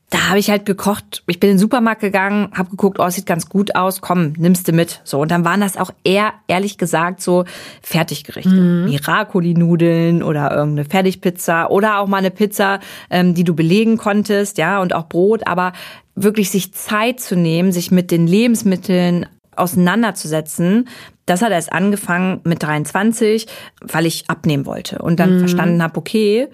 da 0.10 0.30
habe 0.30 0.40
ich 0.40 0.50
halt 0.50 0.66
gekocht. 0.66 1.24
Ich 1.28 1.40
bin 1.40 1.50
in 1.50 1.56
den 1.56 1.60
Supermarkt 1.60 2.00
gegangen, 2.00 2.50
habe 2.54 2.70
geguckt, 2.70 2.98
oh, 3.00 3.10
sieht 3.10 3.26
ganz 3.26 3.50
gut 3.50 3.76
aus, 3.76 4.00
komm, 4.00 4.34
nimmst 4.38 4.68
du 4.68 4.72
mit. 4.72 5.02
So 5.04 5.20
und 5.20 5.32
dann 5.32 5.44
waren 5.44 5.60
das 5.60 5.76
auch 5.76 5.92
eher 6.06 6.34
ehrlich 6.48 6.78
gesagt 6.78 7.22
so 7.22 7.44
Fertiggerichte, 7.82 8.50
mhm. 8.50 8.86
Miracoli-Nudeln 8.86 10.24
oder 10.24 10.52
irgendeine 10.52 10.88
Fertigpizza 10.88 11.68
oder 11.68 12.00
auch 12.00 12.08
mal 12.08 12.18
eine 12.18 12.32
Pizza, 12.32 12.80
ähm, 13.10 13.34
die 13.34 13.44
du 13.44 13.54
belegen 13.54 13.98
konntest, 13.98 14.58
ja 14.58 14.82
und 14.82 14.96
auch 14.96 15.10
Brot. 15.10 15.46
Aber 15.46 15.74
wirklich 16.16 16.52
sich 16.52 16.74
Zeit 16.74 17.20
zu 17.20 17.36
nehmen, 17.36 17.74
sich 17.74 17.92
mit 17.92 18.10
den 18.10 18.28
Lebensmitteln 18.28 19.26
auseinanderzusetzen, 19.58 20.88
das 21.26 21.42
hat 21.42 21.52
erst 21.52 21.74
angefangen 21.74 22.40
mit 22.46 22.64
23, 22.64 23.48
weil 23.82 24.06
ich 24.06 24.30
abnehmen 24.30 24.66
wollte 24.66 25.00
und 25.00 25.20
dann 25.20 25.36
mhm. 25.36 25.40
verstanden 25.40 25.84
habe, 25.84 25.98
okay, 25.98 26.48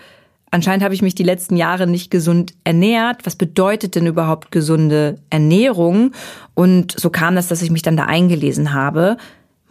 anscheinend 0.54 0.84
habe 0.84 0.94
ich 0.94 1.02
mich 1.02 1.16
die 1.16 1.24
letzten 1.24 1.56
Jahre 1.56 1.88
nicht 1.88 2.12
gesund 2.12 2.54
ernährt. 2.64 3.26
Was 3.26 3.36
bedeutet 3.36 3.96
denn 3.96 4.06
überhaupt 4.06 4.52
gesunde 4.52 5.18
Ernährung? 5.30 6.12
Und 6.54 6.94
so 6.98 7.10
kam 7.10 7.36
das, 7.36 7.48
dass 7.48 7.62
ich 7.62 7.72
mich 7.72 7.82
dann 7.82 7.98
da 7.98 8.06
eingelesen 8.06 8.74
habe. 8.74 9.18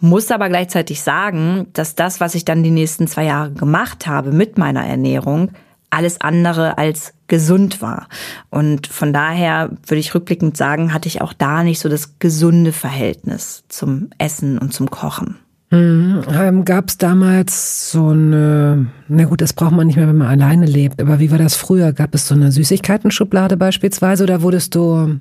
Muss 0.01 0.31
aber 0.33 0.49
gleichzeitig 0.49 1.03
sagen, 1.03 1.69
dass 1.73 1.95
das, 1.95 2.21
was 2.21 2.35
ich 2.35 2.45
dann 2.45 2.65
die 2.65 2.71
nächsten 2.71 3.07
zwei 3.07 3.25
Jahre 3.25 3.53
gemacht 3.53 4.07
habe 4.09 4.33
mit 4.33 4.59
meiner 4.59 4.85
Ernährung, 4.85 5.53
alles 5.91 6.21
andere 6.21 6.79
als 6.79 7.15
gesund 7.29 7.81
war. 7.81 8.09
Und 8.51 8.89
von 8.89 9.13
daher 9.13 9.71
würde 9.87 10.01
ich 10.01 10.15
rückblickend 10.15 10.57
sagen, 10.57 10.93
hatte 10.93 11.07
ich 11.07 11.21
auch 11.21 11.33
da 11.33 11.63
nicht 11.63 11.79
so 11.79 11.89
das 11.89 12.19
gesunde 12.19 12.73
Verhältnis 12.73 13.65
zum 13.69 14.11
Essen 14.19 14.59
und 14.59 14.75
zum 14.75 14.91
Kochen. 14.91 15.39
Mhm. 15.73 16.23
Ähm, 16.31 16.65
Gab 16.65 16.91
es 16.91 16.99
damals 16.99 17.91
so 17.91 18.09
eine, 18.09 18.87
na 19.09 19.25
gut, 19.25 19.41
das 19.41 19.55
braucht 19.55 19.73
man 19.73 19.87
nicht 19.87 19.97
mehr, 19.97 20.07
wenn 20.07 20.19
man 20.19 20.29
alleine 20.29 20.67
lebt, 20.67 21.01
aber 21.01 21.19
wie 21.19 21.31
war 21.31 21.39
das 21.39 21.57
früher? 21.57 21.93
Gab 21.93 22.15
es 22.15 22.29
so 22.29 22.35
eine 22.35 22.53
Süßigkeiten-Schublade 22.53 23.57
beispielsweise 23.57 24.25
oder 24.25 24.43
wurdest 24.43 24.75
du 24.75 25.19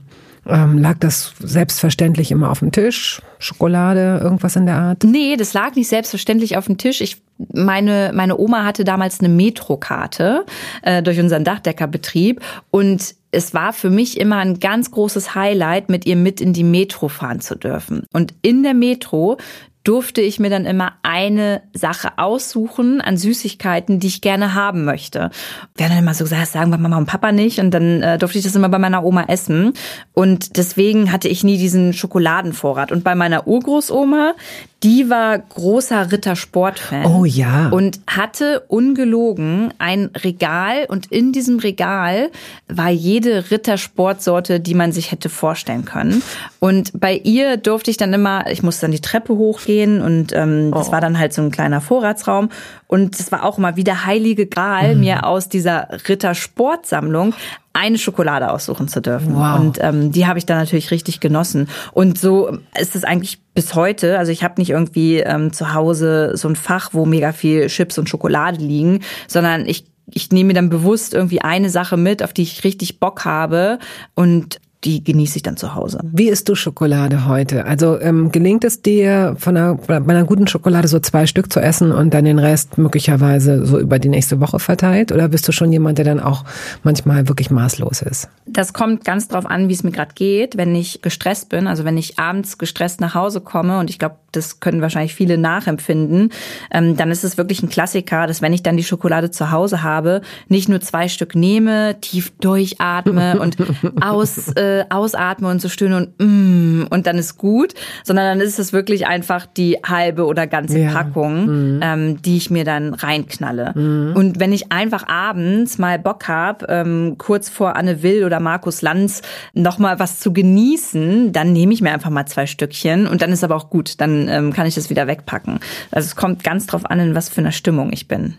ähm, 0.47 0.79
lag 0.79 0.97
das 0.99 1.33
selbstverständlich 1.39 2.31
immer 2.31 2.49
auf 2.49 2.59
dem 2.59 2.71
Tisch? 2.71 3.21
Schokolade, 3.37 4.19
irgendwas 4.23 4.55
in 4.55 4.65
der 4.65 4.75
Art? 4.75 5.03
Nee, 5.03 5.35
das 5.37 5.53
lag 5.53 5.75
nicht 5.75 5.87
selbstverständlich 5.87 6.57
auf 6.57 6.65
dem 6.65 6.77
Tisch. 6.77 7.01
Ich, 7.01 7.21
meine, 7.53 8.11
meine 8.13 8.37
Oma 8.37 8.65
hatte 8.65 8.83
damals 8.83 9.19
eine 9.19 9.29
Metrokarte 9.29 10.45
äh, 10.81 11.03
durch 11.03 11.19
unseren 11.19 11.43
Dachdeckerbetrieb 11.43 12.41
und 12.71 13.15
es 13.31 13.53
war 13.53 13.71
für 13.71 13.89
mich 13.89 14.19
immer 14.19 14.37
ein 14.37 14.59
ganz 14.59 14.91
großes 14.91 15.35
Highlight, 15.35 15.89
mit 15.89 16.05
ihr 16.05 16.15
mit 16.15 16.41
in 16.41 16.53
die 16.53 16.65
Metro 16.65 17.07
fahren 17.07 17.39
zu 17.39 17.55
dürfen. 17.55 18.03
Und 18.11 18.33
in 18.41 18.63
der 18.63 18.73
Metro 18.73 19.37
durfte 19.83 20.21
ich 20.21 20.39
mir 20.39 20.49
dann 20.49 20.65
immer 20.65 20.93
eine 21.01 21.63
Sache 21.73 22.17
aussuchen 22.17 23.01
an 23.01 23.17
Süßigkeiten, 23.17 23.99
die 23.99 24.07
ich 24.07 24.21
gerne 24.21 24.53
haben 24.53 24.85
möchte. 24.85 25.31
Wir 25.75 25.85
haben 25.85 25.93
dann 25.93 26.03
immer 26.03 26.13
so 26.13 26.23
gesagt, 26.23 26.41
das 26.41 26.51
sagen 26.51 26.69
wir 26.69 26.77
Mama 26.77 26.97
und 26.97 27.07
Papa 27.07 27.31
nicht 27.31 27.59
und 27.59 27.71
dann 27.71 28.03
äh, 28.03 28.17
durfte 28.19 28.37
ich 28.37 28.43
das 28.43 28.55
immer 28.55 28.69
bei 28.69 28.77
meiner 28.77 29.03
Oma 29.03 29.23
essen 29.23 29.73
und 30.13 30.57
deswegen 30.57 31.11
hatte 31.11 31.27
ich 31.27 31.43
nie 31.43 31.57
diesen 31.57 31.93
Schokoladenvorrat 31.93 32.91
und 32.91 33.03
bei 33.03 33.15
meiner 33.15 33.47
Urgroßoma, 33.47 34.35
die 34.83 35.09
war 35.09 35.37
großer 35.37 36.11
Rittersport-Fan. 36.11 37.05
Oh 37.05 37.25
ja. 37.25 37.69
Und 37.69 37.99
hatte 38.07 38.61
ungelogen 38.67 39.73
ein 39.77 40.09
Regal 40.23 40.85
und 40.89 41.11
in 41.11 41.31
diesem 41.33 41.59
Regal 41.59 42.31
war 42.67 42.89
jede 42.89 43.51
Rittersportsorte, 43.51 44.59
die 44.59 44.73
man 44.73 44.91
sich 44.91 45.11
hätte 45.11 45.29
vorstellen 45.29 45.85
können. 45.85 46.23
Und 46.59 46.99
bei 46.99 47.15
ihr 47.15 47.57
durfte 47.57 47.91
ich 47.91 47.97
dann 47.97 48.13
immer, 48.13 48.49
ich 48.49 48.63
musste 48.63 48.81
dann 48.81 48.91
die 48.91 49.01
Treppe 49.01 49.35
hochgehen 49.35 49.70
und 49.79 50.33
ähm, 50.33 50.71
das 50.71 50.89
oh. 50.89 50.91
war 50.91 51.01
dann 51.01 51.17
halt 51.17 51.33
so 51.33 51.41
ein 51.41 51.51
kleiner 51.51 51.81
Vorratsraum. 51.81 52.49
Und 52.87 53.19
es 53.19 53.31
war 53.31 53.43
auch 53.43 53.57
immer 53.57 53.75
wieder 53.75 54.05
heilige 54.05 54.47
Gral, 54.47 54.95
mhm. 54.95 55.01
mir 55.01 55.25
aus 55.25 55.49
dieser 55.49 55.87
Rittersportsammlung 56.07 57.33
eine 57.73 57.97
Schokolade 57.97 58.51
aussuchen 58.51 58.87
zu 58.87 59.01
dürfen. 59.01 59.35
Wow. 59.35 59.59
Und 59.59 59.77
ähm, 59.81 60.11
die 60.11 60.27
habe 60.27 60.39
ich 60.39 60.45
dann 60.45 60.57
natürlich 60.57 60.91
richtig 60.91 61.19
genossen. 61.21 61.69
Und 61.93 62.19
so 62.19 62.57
ist 62.77 62.95
es 62.95 63.03
eigentlich 63.03 63.39
bis 63.53 63.75
heute. 63.75 64.19
Also 64.19 64.31
ich 64.31 64.43
habe 64.43 64.59
nicht 64.59 64.71
irgendwie 64.71 65.19
ähm, 65.19 65.53
zu 65.53 65.73
Hause 65.73 66.31
so 66.35 66.49
ein 66.49 66.55
Fach, 66.55 66.89
wo 66.91 67.05
mega 67.05 67.31
viel 67.31 67.67
Chips 67.67 67.97
und 67.97 68.09
Schokolade 68.09 68.57
liegen, 68.57 69.01
sondern 69.27 69.65
ich 69.65 69.85
ich 70.13 70.29
nehme 70.31 70.47
mir 70.47 70.53
dann 70.53 70.69
bewusst 70.69 71.13
irgendwie 71.13 71.41
eine 71.41 71.69
Sache 71.69 71.95
mit, 71.95 72.21
auf 72.21 72.33
die 72.33 72.41
ich 72.41 72.65
richtig 72.65 72.99
Bock 72.99 73.23
habe 73.23 73.79
und 74.13 74.59
die 74.83 75.03
genieße 75.03 75.37
ich 75.37 75.43
dann 75.43 75.57
zu 75.57 75.75
Hause. 75.75 75.99
Wie 76.03 76.29
isst 76.29 76.49
du 76.49 76.55
Schokolade 76.55 77.27
heute? 77.27 77.65
Also 77.65 77.99
ähm, 77.99 78.31
gelingt 78.31 78.63
es 78.63 78.81
dir, 78.81 79.35
von 79.37 79.55
einer, 79.55 79.75
bei 79.75 79.97
einer 79.97 80.23
guten 80.23 80.47
Schokolade 80.47 80.87
so 80.87 80.99
zwei 80.99 81.27
Stück 81.27 81.51
zu 81.53 81.59
essen 81.59 81.91
und 81.91 82.13
dann 82.13 82.25
den 82.25 82.39
Rest 82.39 82.77
möglicherweise 82.77 83.65
so 83.65 83.79
über 83.79 83.99
die 83.99 84.09
nächste 84.09 84.39
Woche 84.39 84.59
verteilt? 84.59 85.11
Oder 85.11 85.27
bist 85.27 85.47
du 85.47 85.51
schon 85.51 85.71
jemand, 85.71 85.97
der 85.97 86.05
dann 86.05 86.19
auch 86.19 86.45
manchmal 86.83 87.27
wirklich 87.27 87.51
maßlos 87.51 88.01
ist? 88.01 88.29
Das 88.47 88.73
kommt 88.73 89.05
ganz 89.05 89.27
drauf 89.27 89.45
an, 89.45 89.69
wie 89.69 89.73
es 89.73 89.83
mir 89.83 89.91
gerade 89.91 90.13
geht. 90.15 90.57
Wenn 90.57 90.73
ich 90.73 91.01
gestresst 91.01 91.49
bin, 91.49 91.67
also 91.67 91.85
wenn 91.85 91.97
ich 91.97 92.17
abends 92.17 92.57
gestresst 92.57 93.01
nach 93.01 93.13
Hause 93.13 93.41
komme, 93.41 93.79
und 93.79 93.89
ich 93.89 93.99
glaube, 93.99 94.15
das 94.31 94.59
können 94.59 94.81
wahrscheinlich 94.81 95.15
viele 95.15 95.37
nachempfinden, 95.37 96.31
ähm, 96.71 96.95
dann 96.97 97.11
ist 97.11 97.23
es 97.23 97.37
wirklich 97.37 97.63
ein 97.63 97.69
Klassiker, 97.69 98.27
dass 98.27 98.41
wenn 98.41 98.53
ich 98.53 98.63
dann 98.63 98.77
die 98.77 98.83
Schokolade 98.83 99.31
zu 99.31 99.51
Hause 99.51 99.83
habe, 99.83 100.21
nicht 100.47 100.69
nur 100.69 100.81
zwei 100.81 101.07
Stück 101.07 101.35
nehme, 101.35 101.97
tief 102.01 102.31
durchatme 102.39 103.39
und 103.41 103.57
aus... 104.01 104.49
Äh, 104.49 104.85
ausatme 104.89 105.49
und 105.49 105.61
so 105.61 105.69
stöhne 105.69 105.97
und 105.97 106.19
mm, 106.19 106.87
und 106.89 107.07
dann 107.07 107.17
ist 107.17 107.37
gut, 107.37 107.73
sondern 108.03 108.25
dann 108.25 108.45
ist 108.45 108.59
es 108.59 108.73
wirklich 108.73 109.07
einfach 109.07 109.45
die 109.45 109.77
halbe 109.83 110.25
oder 110.25 110.47
ganze 110.47 110.79
ja. 110.79 110.91
Packung, 110.91 111.45
mhm. 111.45 111.79
ähm, 111.81 112.21
die 112.21 112.37
ich 112.37 112.49
mir 112.49 112.63
dann 112.63 112.93
reinknalle. 112.93 113.73
Mhm. 113.75 114.13
Und 114.15 114.39
wenn 114.39 114.53
ich 114.53 114.71
einfach 114.71 115.07
abends 115.07 115.77
mal 115.77 115.99
Bock 115.99 116.27
habe, 116.27 116.65
ähm, 116.69 117.15
kurz 117.17 117.49
vor 117.49 117.75
Anne 117.75 118.03
Will 118.03 118.23
oder 118.23 118.39
Markus 118.39 118.81
Lanz 118.81 119.21
noch 119.53 119.79
mal 119.79 119.99
was 119.99 120.19
zu 120.19 120.33
genießen, 120.33 121.31
dann 121.31 121.53
nehme 121.53 121.73
ich 121.73 121.81
mir 121.81 121.91
einfach 121.91 122.09
mal 122.09 122.25
zwei 122.25 122.45
Stückchen 122.45 123.07
und 123.07 123.21
dann 123.21 123.31
ist 123.31 123.43
aber 123.43 123.55
auch 123.55 123.69
gut, 123.69 123.99
dann 124.01 124.20
ähm, 124.27 124.53
kann 124.53 124.67
ich 124.67 124.75
das 124.75 124.89
wieder 124.89 125.07
wegpacken. 125.07 125.59
Also 125.91 126.07
es 126.07 126.15
kommt 126.15 126.43
ganz 126.43 126.67
drauf 126.67 126.85
an, 126.85 126.99
in 126.99 127.15
was 127.15 127.29
für 127.29 127.41
einer 127.41 127.51
Stimmung 127.51 127.91
ich 127.93 128.07
bin. 128.07 128.37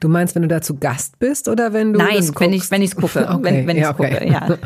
Du 0.00 0.08
meinst, 0.08 0.34
wenn 0.34 0.42
du 0.42 0.48
da 0.48 0.60
zu 0.60 0.76
Gast 0.76 1.18
bist 1.18 1.48
oder 1.48 1.72
wenn 1.72 1.92
du 1.92 1.98
Nein, 1.98 2.16
das 2.16 2.32
wenn 2.38 2.52
ich 2.52 2.70
wenn 2.70 2.82
ich 2.82 2.94
gucke, 2.94 3.28
okay, 3.30 3.38
wenn, 3.42 3.66
wenn 3.66 3.76
ja, 3.76 3.90
ich 3.90 3.98
okay. 3.98 4.10
gucke, 4.10 4.28
ja. 4.28 4.58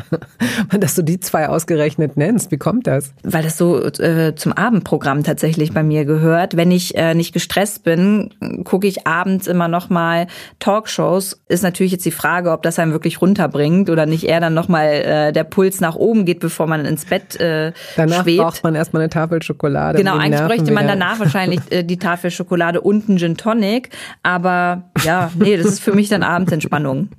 Dass 0.77 0.95
du 0.95 1.01
die 1.01 1.19
zwei 1.19 1.49
ausgerechnet 1.49 2.17
nennst, 2.17 2.51
wie 2.51 2.57
kommt 2.57 2.87
das? 2.87 3.13
Weil 3.23 3.43
das 3.43 3.57
so 3.57 3.83
äh, 3.83 4.35
zum 4.35 4.53
Abendprogramm 4.53 5.23
tatsächlich 5.23 5.73
bei 5.73 5.81
mir 5.81 6.05
gehört. 6.05 6.55
Wenn 6.55 6.71
ich 6.71 6.95
äh, 6.95 7.15
nicht 7.15 7.33
gestresst 7.33 7.83
bin, 7.83 8.33
gucke 8.63 8.87
ich 8.87 9.07
abends 9.07 9.47
immer 9.47 9.67
noch 9.67 9.89
mal 9.89 10.27
Talkshows. 10.59 11.41
Ist 11.47 11.63
natürlich 11.63 11.91
jetzt 11.91 12.05
die 12.05 12.11
Frage, 12.11 12.51
ob 12.51 12.61
das 12.61 12.77
einem 12.77 12.91
wirklich 12.91 13.21
runterbringt 13.21 13.89
oder 13.89 14.05
nicht 14.05 14.25
eher 14.25 14.39
dann 14.39 14.53
noch 14.53 14.67
mal 14.67 14.85
äh, 14.85 15.31
der 15.31 15.43
Puls 15.45 15.81
nach 15.81 15.95
oben 15.95 16.25
geht, 16.25 16.39
bevor 16.39 16.67
man 16.67 16.85
ins 16.85 17.05
Bett 17.05 17.39
äh, 17.39 17.71
Danach 17.95 18.23
schwebt. 18.23 18.41
braucht 18.41 18.63
man 18.63 18.75
erstmal 18.75 19.01
eine 19.01 19.09
Tafel 19.09 19.41
Schokolade. 19.41 19.97
Genau, 19.97 20.17
eigentlich 20.17 20.41
bräuchte 20.41 20.71
man 20.71 20.87
danach 20.87 21.19
wahrscheinlich 21.19 21.59
äh, 21.71 21.83
die 21.83 21.97
Tafel 21.97 22.29
Schokolade 22.29 22.81
und 22.81 23.09
einen 23.09 23.17
Gin 23.17 23.37
Tonic, 23.37 23.89
aber 24.21 24.83
ja, 25.03 25.22
nee, 25.37 25.57
das 25.57 25.67
ist 25.67 25.79
für 25.79 25.93
mich 25.93 26.09
dann 26.09 26.23
Abendsentspannung. 26.23 27.09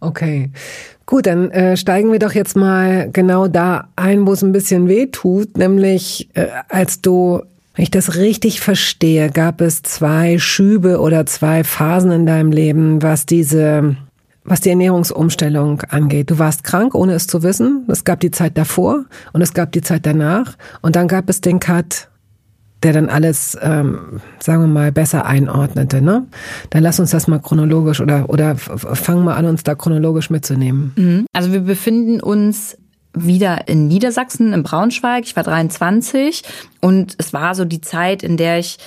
Okay. 0.00 0.50
Gut, 1.06 1.26
dann 1.26 1.50
äh, 1.50 1.76
steigen 1.76 2.12
wir 2.12 2.20
doch 2.20 2.32
jetzt 2.32 2.56
mal 2.56 3.10
genau 3.12 3.48
da 3.48 3.88
ein, 3.96 4.26
wo 4.26 4.32
es 4.32 4.42
ein 4.42 4.52
bisschen 4.52 4.88
weh 4.88 5.06
tut, 5.06 5.58
nämlich 5.58 6.28
äh, 6.34 6.46
als 6.68 7.00
du, 7.00 7.42
wenn 7.74 7.82
ich 7.82 7.90
das 7.90 8.14
richtig 8.14 8.60
verstehe, 8.60 9.28
gab 9.30 9.60
es 9.60 9.82
zwei 9.82 10.38
Schübe 10.38 11.00
oder 11.00 11.26
zwei 11.26 11.64
Phasen 11.64 12.12
in 12.12 12.26
deinem 12.26 12.52
Leben, 12.52 13.02
was 13.02 13.26
diese 13.26 13.96
was 14.44 14.60
die 14.60 14.70
Ernährungsumstellung 14.70 15.82
angeht. 15.82 16.30
Du 16.30 16.38
warst 16.38 16.64
krank, 16.64 16.94
ohne 16.94 17.12
es 17.12 17.26
zu 17.26 17.42
wissen. 17.42 17.84
Es 17.88 18.04
gab 18.04 18.20
die 18.20 18.30
Zeit 18.30 18.56
davor 18.56 19.04
und 19.32 19.42
es 19.42 19.54
gab 19.54 19.72
die 19.72 19.82
Zeit 19.82 20.06
danach. 20.06 20.56
Und 20.80 20.96
dann 20.96 21.08
gab 21.08 21.28
es 21.28 21.40
den 21.40 21.60
Cut, 21.60 22.08
der 22.82 22.92
dann 22.92 23.08
alles, 23.08 23.58
ähm, 23.60 24.20
sagen 24.38 24.62
wir 24.62 24.68
mal, 24.68 24.92
besser 24.92 25.26
einordnete. 25.26 26.00
Ne? 26.00 26.26
Dann 26.70 26.82
lass 26.82 26.98
uns 26.98 27.10
das 27.10 27.28
mal 27.28 27.38
chronologisch 27.38 28.00
oder, 28.00 28.30
oder 28.30 28.56
fangen 28.56 29.24
mal 29.24 29.34
an, 29.34 29.46
uns 29.46 29.64
da 29.64 29.74
chronologisch 29.74 30.30
mitzunehmen. 30.30 30.92
Mhm. 30.96 31.26
Also 31.32 31.52
wir 31.52 31.60
befinden 31.60 32.20
uns 32.20 32.78
wieder 33.12 33.68
in 33.68 33.88
Niedersachsen, 33.88 34.52
in 34.52 34.62
Braunschweig. 34.62 35.24
Ich 35.24 35.36
war 35.36 35.42
23 35.42 36.42
und 36.80 37.14
es 37.18 37.32
war 37.32 37.54
so 37.54 37.64
die 37.64 37.80
Zeit, 37.80 38.22
in 38.22 38.36
der 38.36 38.58
ich 38.58 38.78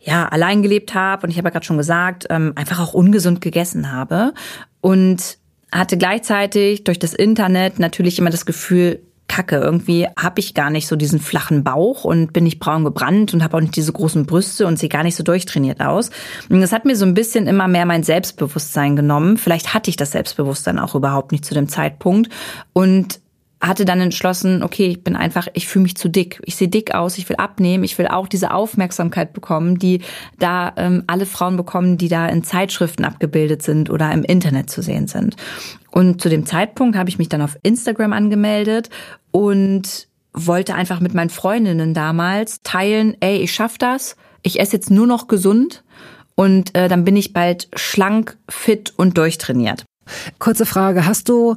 ja 0.00 0.28
allein 0.28 0.62
gelebt 0.62 0.94
habe 0.94 1.24
und 1.24 1.30
ich 1.30 1.36
habe 1.36 1.48
ja 1.48 1.52
gerade 1.52 1.66
schon 1.66 1.76
gesagt, 1.76 2.26
ähm, 2.30 2.52
einfach 2.54 2.80
auch 2.80 2.94
ungesund 2.94 3.40
gegessen 3.40 3.92
habe 3.92 4.32
und 4.80 5.38
hatte 5.72 5.96
gleichzeitig 5.96 6.84
durch 6.84 6.98
das 6.98 7.14
Internet 7.14 7.78
natürlich 7.78 8.18
immer 8.18 8.30
das 8.30 8.46
Gefühl, 8.46 9.00
Kacke. 9.30 9.56
Irgendwie 9.56 10.08
habe 10.18 10.40
ich 10.40 10.54
gar 10.54 10.70
nicht 10.70 10.88
so 10.88 10.96
diesen 10.96 11.20
flachen 11.20 11.62
Bauch 11.62 12.04
und 12.04 12.32
bin 12.32 12.44
nicht 12.44 12.58
braun 12.58 12.84
gebrannt 12.84 13.32
und 13.32 13.44
habe 13.44 13.56
auch 13.56 13.60
nicht 13.60 13.76
diese 13.76 13.92
großen 13.92 14.26
Brüste 14.26 14.66
und 14.66 14.78
sehe 14.78 14.88
gar 14.88 15.04
nicht 15.04 15.14
so 15.14 15.22
durchtrainiert 15.22 15.80
aus. 15.80 16.10
Und 16.48 16.60
das 16.60 16.72
hat 16.72 16.84
mir 16.84 16.96
so 16.96 17.06
ein 17.06 17.14
bisschen 17.14 17.46
immer 17.46 17.68
mehr 17.68 17.86
mein 17.86 18.02
Selbstbewusstsein 18.02 18.96
genommen. 18.96 19.36
Vielleicht 19.36 19.72
hatte 19.72 19.88
ich 19.88 19.96
das 19.96 20.10
Selbstbewusstsein 20.10 20.80
auch 20.80 20.96
überhaupt 20.96 21.30
nicht 21.30 21.44
zu 21.44 21.54
dem 21.54 21.68
Zeitpunkt. 21.68 22.28
Und 22.72 23.20
hatte 23.60 23.84
dann 23.84 24.00
entschlossen, 24.00 24.62
okay, 24.62 24.86
ich 24.86 25.04
bin 25.04 25.16
einfach, 25.16 25.46
ich 25.52 25.68
fühle 25.68 25.82
mich 25.82 25.96
zu 25.96 26.08
dick. 26.08 26.40
Ich 26.44 26.56
sehe 26.56 26.68
dick 26.68 26.94
aus, 26.94 27.18
ich 27.18 27.28
will 27.28 27.36
abnehmen, 27.36 27.84
ich 27.84 27.98
will 27.98 28.08
auch 28.08 28.26
diese 28.26 28.52
Aufmerksamkeit 28.52 29.34
bekommen, 29.34 29.78
die 29.78 30.00
da 30.38 30.72
ähm, 30.76 31.04
alle 31.06 31.26
Frauen 31.26 31.56
bekommen, 31.56 31.98
die 31.98 32.08
da 32.08 32.26
in 32.26 32.42
Zeitschriften 32.42 33.04
abgebildet 33.04 33.62
sind 33.62 33.90
oder 33.90 34.10
im 34.12 34.24
Internet 34.24 34.70
zu 34.70 34.82
sehen 34.82 35.08
sind. 35.08 35.36
Und 35.90 36.22
zu 36.22 36.30
dem 36.30 36.46
Zeitpunkt 36.46 36.96
habe 36.96 37.10
ich 37.10 37.18
mich 37.18 37.28
dann 37.28 37.42
auf 37.42 37.58
Instagram 37.62 38.14
angemeldet 38.14 38.88
und 39.30 40.08
wollte 40.32 40.74
einfach 40.74 41.00
mit 41.00 41.12
meinen 41.12 41.30
Freundinnen 41.30 41.92
damals 41.92 42.62
teilen, 42.62 43.16
ey, 43.20 43.38
ich 43.38 43.52
schaff 43.52 43.76
das, 43.76 44.16
ich 44.42 44.58
esse 44.58 44.76
jetzt 44.76 44.90
nur 44.90 45.06
noch 45.06 45.28
gesund 45.28 45.84
und 46.34 46.74
äh, 46.74 46.88
dann 46.88 47.04
bin 47.04 47.16
ich 47.16 47.34
bald 47.34 47.68
schlank, 47.74 48.38
fit 48.48 48.94
und 48.96 49.18
durchtrainiert. 49.18 49.84
Kurze 50.38 50.64
Frage, 50.64 51.04
hast 51.04 51.28
du 51.28 51.56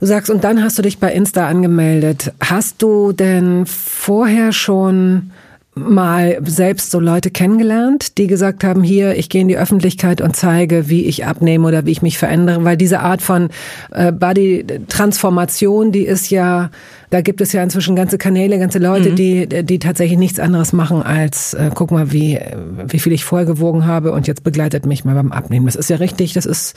Du 0.00 0.06
sagst, 0.06 0.30
und 0.30 0.44
dann 0.44 0.62
hast 0.62 0.78
du 0.78 0.82
dich 0.82 0.98
bei 0.98 1.12
Insta 1.12 1.46
angemeldet. 1.46 2.32
Hast 2.42 2.80
du 2.80 3.12
denn 3.12 3.66
vorher 3.66 4.52
schon 4.52 5.30
mal 5.74 6.38
selbst 6.44 6.90
so 6.90 6.98
Leute 6.98 7.30
kennengelernt, 7.30 8.18
die 8.18 8.26
gesagt 8.26 8.64
haben, 8.64 8.82
hier, 8.82 9.16
ich 9.16 9.28
gehe 9.28 9.42
in 9.42 9.48
die 9.48 9.56
Öffentlichkeit 9.56 10.20
und 10.20 10.34
zeige, 10.34 10.88
wie 10.88 11.04
ich 11.04 11.26
abnehme 11.26 11.68
oder 11.68 11.86
wie 11.86 11.92
ich 11.92 12.02
mich 12.02 12.18
verändere, 12.18 12.64
weil 12.64 12.76
diese 12.76 13.00
Art 13.00 13.22
von 13.22 13.50
äh, 13.92 14.10
Body-Transformation, 14.10 15.92
die 15.92 16.06
ist 16.06 16.30
ja, 16.30 16.70
da 17.10 17.20
gibt 17.20 17.40
es 17.40 17.52
ja 17.52 17.62
inzwischen 17.62 17.94
ganze 17.94 18.18
Kanäle, 18.18 18.58
ganze 18.58 18.78
Leute, 18.78 19.10
mhm. 19.10 19.16
die, 19.16 19.64
die 19.64 19.78
tatsächlich 19.78 20.18
nichts 20.18 20.40
anderes 20.40 20.72
machen 20.72 21.02
als, 21.02 21.54
äh, 21.54 21.70
guck 21.74 21.92
mal, 21.92 22.10
wie, 22.10 22.38
wie 22.88 22.98
viel 22.98 23.12
ich 23.12 23.24
vorher 23.24 23.46
gewogen 23.46 23.86
habe 23.86 24.12
und 24.12 24.26
jetzt 24.26 24.42
begleitet 24.42 24.86
mich 24.86 25.04
mal 25.04 25.14
beim 25.14 25.30
Abnehmen. 25.30 25.66
Das 25.66 25.76
ist 25.76 25.88
ja 25.88 25.96
richtig, 25.96 26.32
das 26.32 26.46
ist 26.46 26.74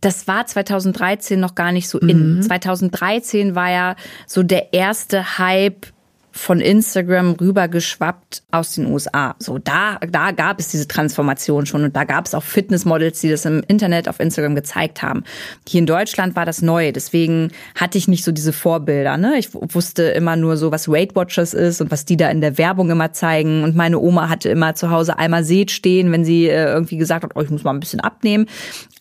das 0.00 0.26
war 0.26 0.46
2013 0.46 1.38
noch 1.38 1.54
gar 1.54 1.72
nicht 1.72 1.88
so 1.88 1.98
in. 1.98 2.36
Mhm. 2.36 2.42
2013 2.42 3.54
war 3.54 3.70
ja 3.70 3.96
so 4.26 4.42
der 4.42 4.72
erste 4.72 5.38
Hype 5.38 5.86
von 6.32 6.60
Instagram 6.60 7.32
rübergeschwappt 7.32 8.42
aus 8.50 8.74
den 8.74 8.86
USA. 8.86 9.34
So, 9.38 9.58
da, 9.58 9.98
da 10.10 10.30
gab 10.30 10.60
es 10.60 10.68
diese 10.68 10.86
Transformation 10.86 11.66
schon 11.66 11.84
und 11.84 11.96
da 11.96 12.04
gab 12.04 12.26
es 12.26 12.34
auch 12.34 12.42
Fitnessmodels, 12.42 13.20
die 13.20 13.30
das 13.30 13.44
im 13.44 13.62
Internet 13.66 14.08
auf 14.08 14.20
Instagram 14.20 14.54
gezeigt 14.54 15.02
haben. 15.02 15.24
Hier 15.68 15.80
in 15.80 15.86
Deutschland 15.86 16.36
war 16.36 16.46
das 16.46 16.62
neu, 16.62 16.92
deswegen 16.92 17.50
hatte 17.74 17.98
ich 17.98 18.06
nicht 18.06 18.24
so 18.24 18.30
diese 18.30 18.52
Vorbilder. 18.52 19.16
Ne? 19.16 19.38
Ich 19.38 19.52
wusste 19.52 20.04
immer 20.04 20.36
nur 20.36 20.56
so, 20.56 20.70
was 20.70 20.88
Weight 20.88 21.16
Watchers 21.16 21.52
ist 21.52 21.80
und 21.80 21.90
was 21.90 22.04
die 22.04 22.16
da 22.16 22.30
in 22.30 22.40
der 22.40 22.58
Werbung 22.58 22.90
immer 22.90 23.12
zeigen. 23.12 23.64
Und 23.64 23.74
meine 23.74 23.98
Oma 23.98 24.28
hatte 24.28 24.48
immer 24.50 24.74
zu 24.74 24.90
Hause 24.90 25.18
einmal 25.18 25.42
Seht 25.42 25.72
stehen, 25.72 26.12
wenn 26.12 26.24
sie 26.24 26.46
äh, 26.46 26.72
irgendwie 26.72 26.96
gesagt 26.96 27.24
hat, 27.24 27.32
oh, 27.34 27.40
ich 27.40 27.50
muss 27.50 27.64
mal 27.64 27.72
ein 27.72 27.80
bisschen 27.80 28.00
abnehmen. 28.00 28.46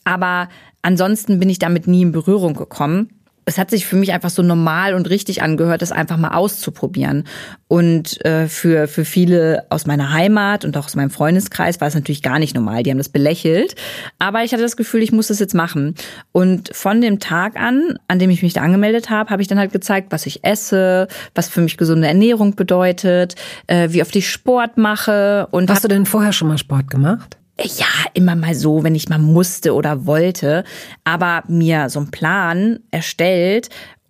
Aber 0.04 0.50
ansonsten 0.82 1.39
bin 1.39 1.50
ich 1.50 1.60
damit 1.60 1.88
nie 1.88 2.02
in 2.02 2.12
Berührung 2.12 2.54
gekommen 2.54 3.10
es 3.50 3.58
hat 3.58 3.72
sich 3.72 3.88
für 3.88 3.96
mich 3.96 4.13
einfach 4.13 4.30
so 4.30 4.44
normal 4.44 4.94
und 4.94 5.10
richtig 5.10 5.42
angehört, 5.42 5.82
das 5.82 5.92
einfach 5.92 6.18
mal 6.18 6.36
auszuprobieren. 6.36 7.24
Und 7.68 8.24
äh, 8.24 8.48
für, 8.48 8.88
für 8.88 9.06
viele 9.06 9.65
aus 9.70 9.88
meiner 9.88 10.13
Heimat 10.13 10.65
und 10.65 10.78
auch 10.78 10.86
aus 10.86 10.96
meinem 10.96 11.10
Freundeskreis 11.10 11.82
war 11.82 11.88
es 11.88 11.96
natürlich 11.96 12.22
gar 12.22 12.38
nicht 12.38 12.56
normal. 12.56 12.84
Die 12.84 12.92
haben 12.92 13.00
das 13.00 13.10
belächelt. 13.10 13.76
Aber 14.20 14.44
ich 14.44 14.54
hatte 14.54 14.62
das 14.62 14.78
Gefühl, 14.78 15.02
ich 15.02 15.12
muss 15.12 15.28
das 15.28 15.39
jetzt 15.39 15.56
machen. 15.56 15.96
Und 16.32 16.70
von 16.76 17.02
dem 17.02 17.20
Tag 17.20 17.60
an, 17.60 17.98
an 18.08 18.20
dem 18.20 18.30
ich 18.30 18.44
mich 18.44 18.54
da 18.54 18.62
angemeldet 18.62 19.10
habe, 19.10 19.32
habe 19.32 19.42
ich 19.42 19.48
dann 19.48 19.58
halt 19.58 19.74
gezeigt, 19.74 20.12
was 20.12 20.28
ich 20.28 20.44
esse, 20.44 21.08
was 21.34 21.50
für 21.50 21.62
mich 21.62 21.78
gesunde 21.78 22.08
Ernährung 22.08 22.56
bedeutet, 22.56 23.34
äh, 23.65 23.89
wie 23.92 24.04
oft 24.04 24.15
ich 24.15 24.30
Sport 24.30 24.78
mache. 24.78 25.48
Und 25.50 25.72
Hast 25.72 25.84
du 25.84 25.88
denn 25.88 26.06
vorher 26.06 26.34
schon 26.34 26.50
mal 26.50 26.60
Sport 26.60 26.92
gemacht? 26.92 27.38
Ja, 27.63 27.88
immer 28.13 28.36
mal 28.36 28.56
so, 28.56 28.84
wenn 28.84 28.95
ich 28.95 29.10
mal 29.10 29.19
musste 29.19 29.74
oder 29.74 30.06
wollte, 30.06 30.63
aber 31.04 31.43
mir 31.48 31.89
so 31.89 32.00
einen 32.00 32.12
Plan 32.12 32.80
erstellt, 32.91 33.69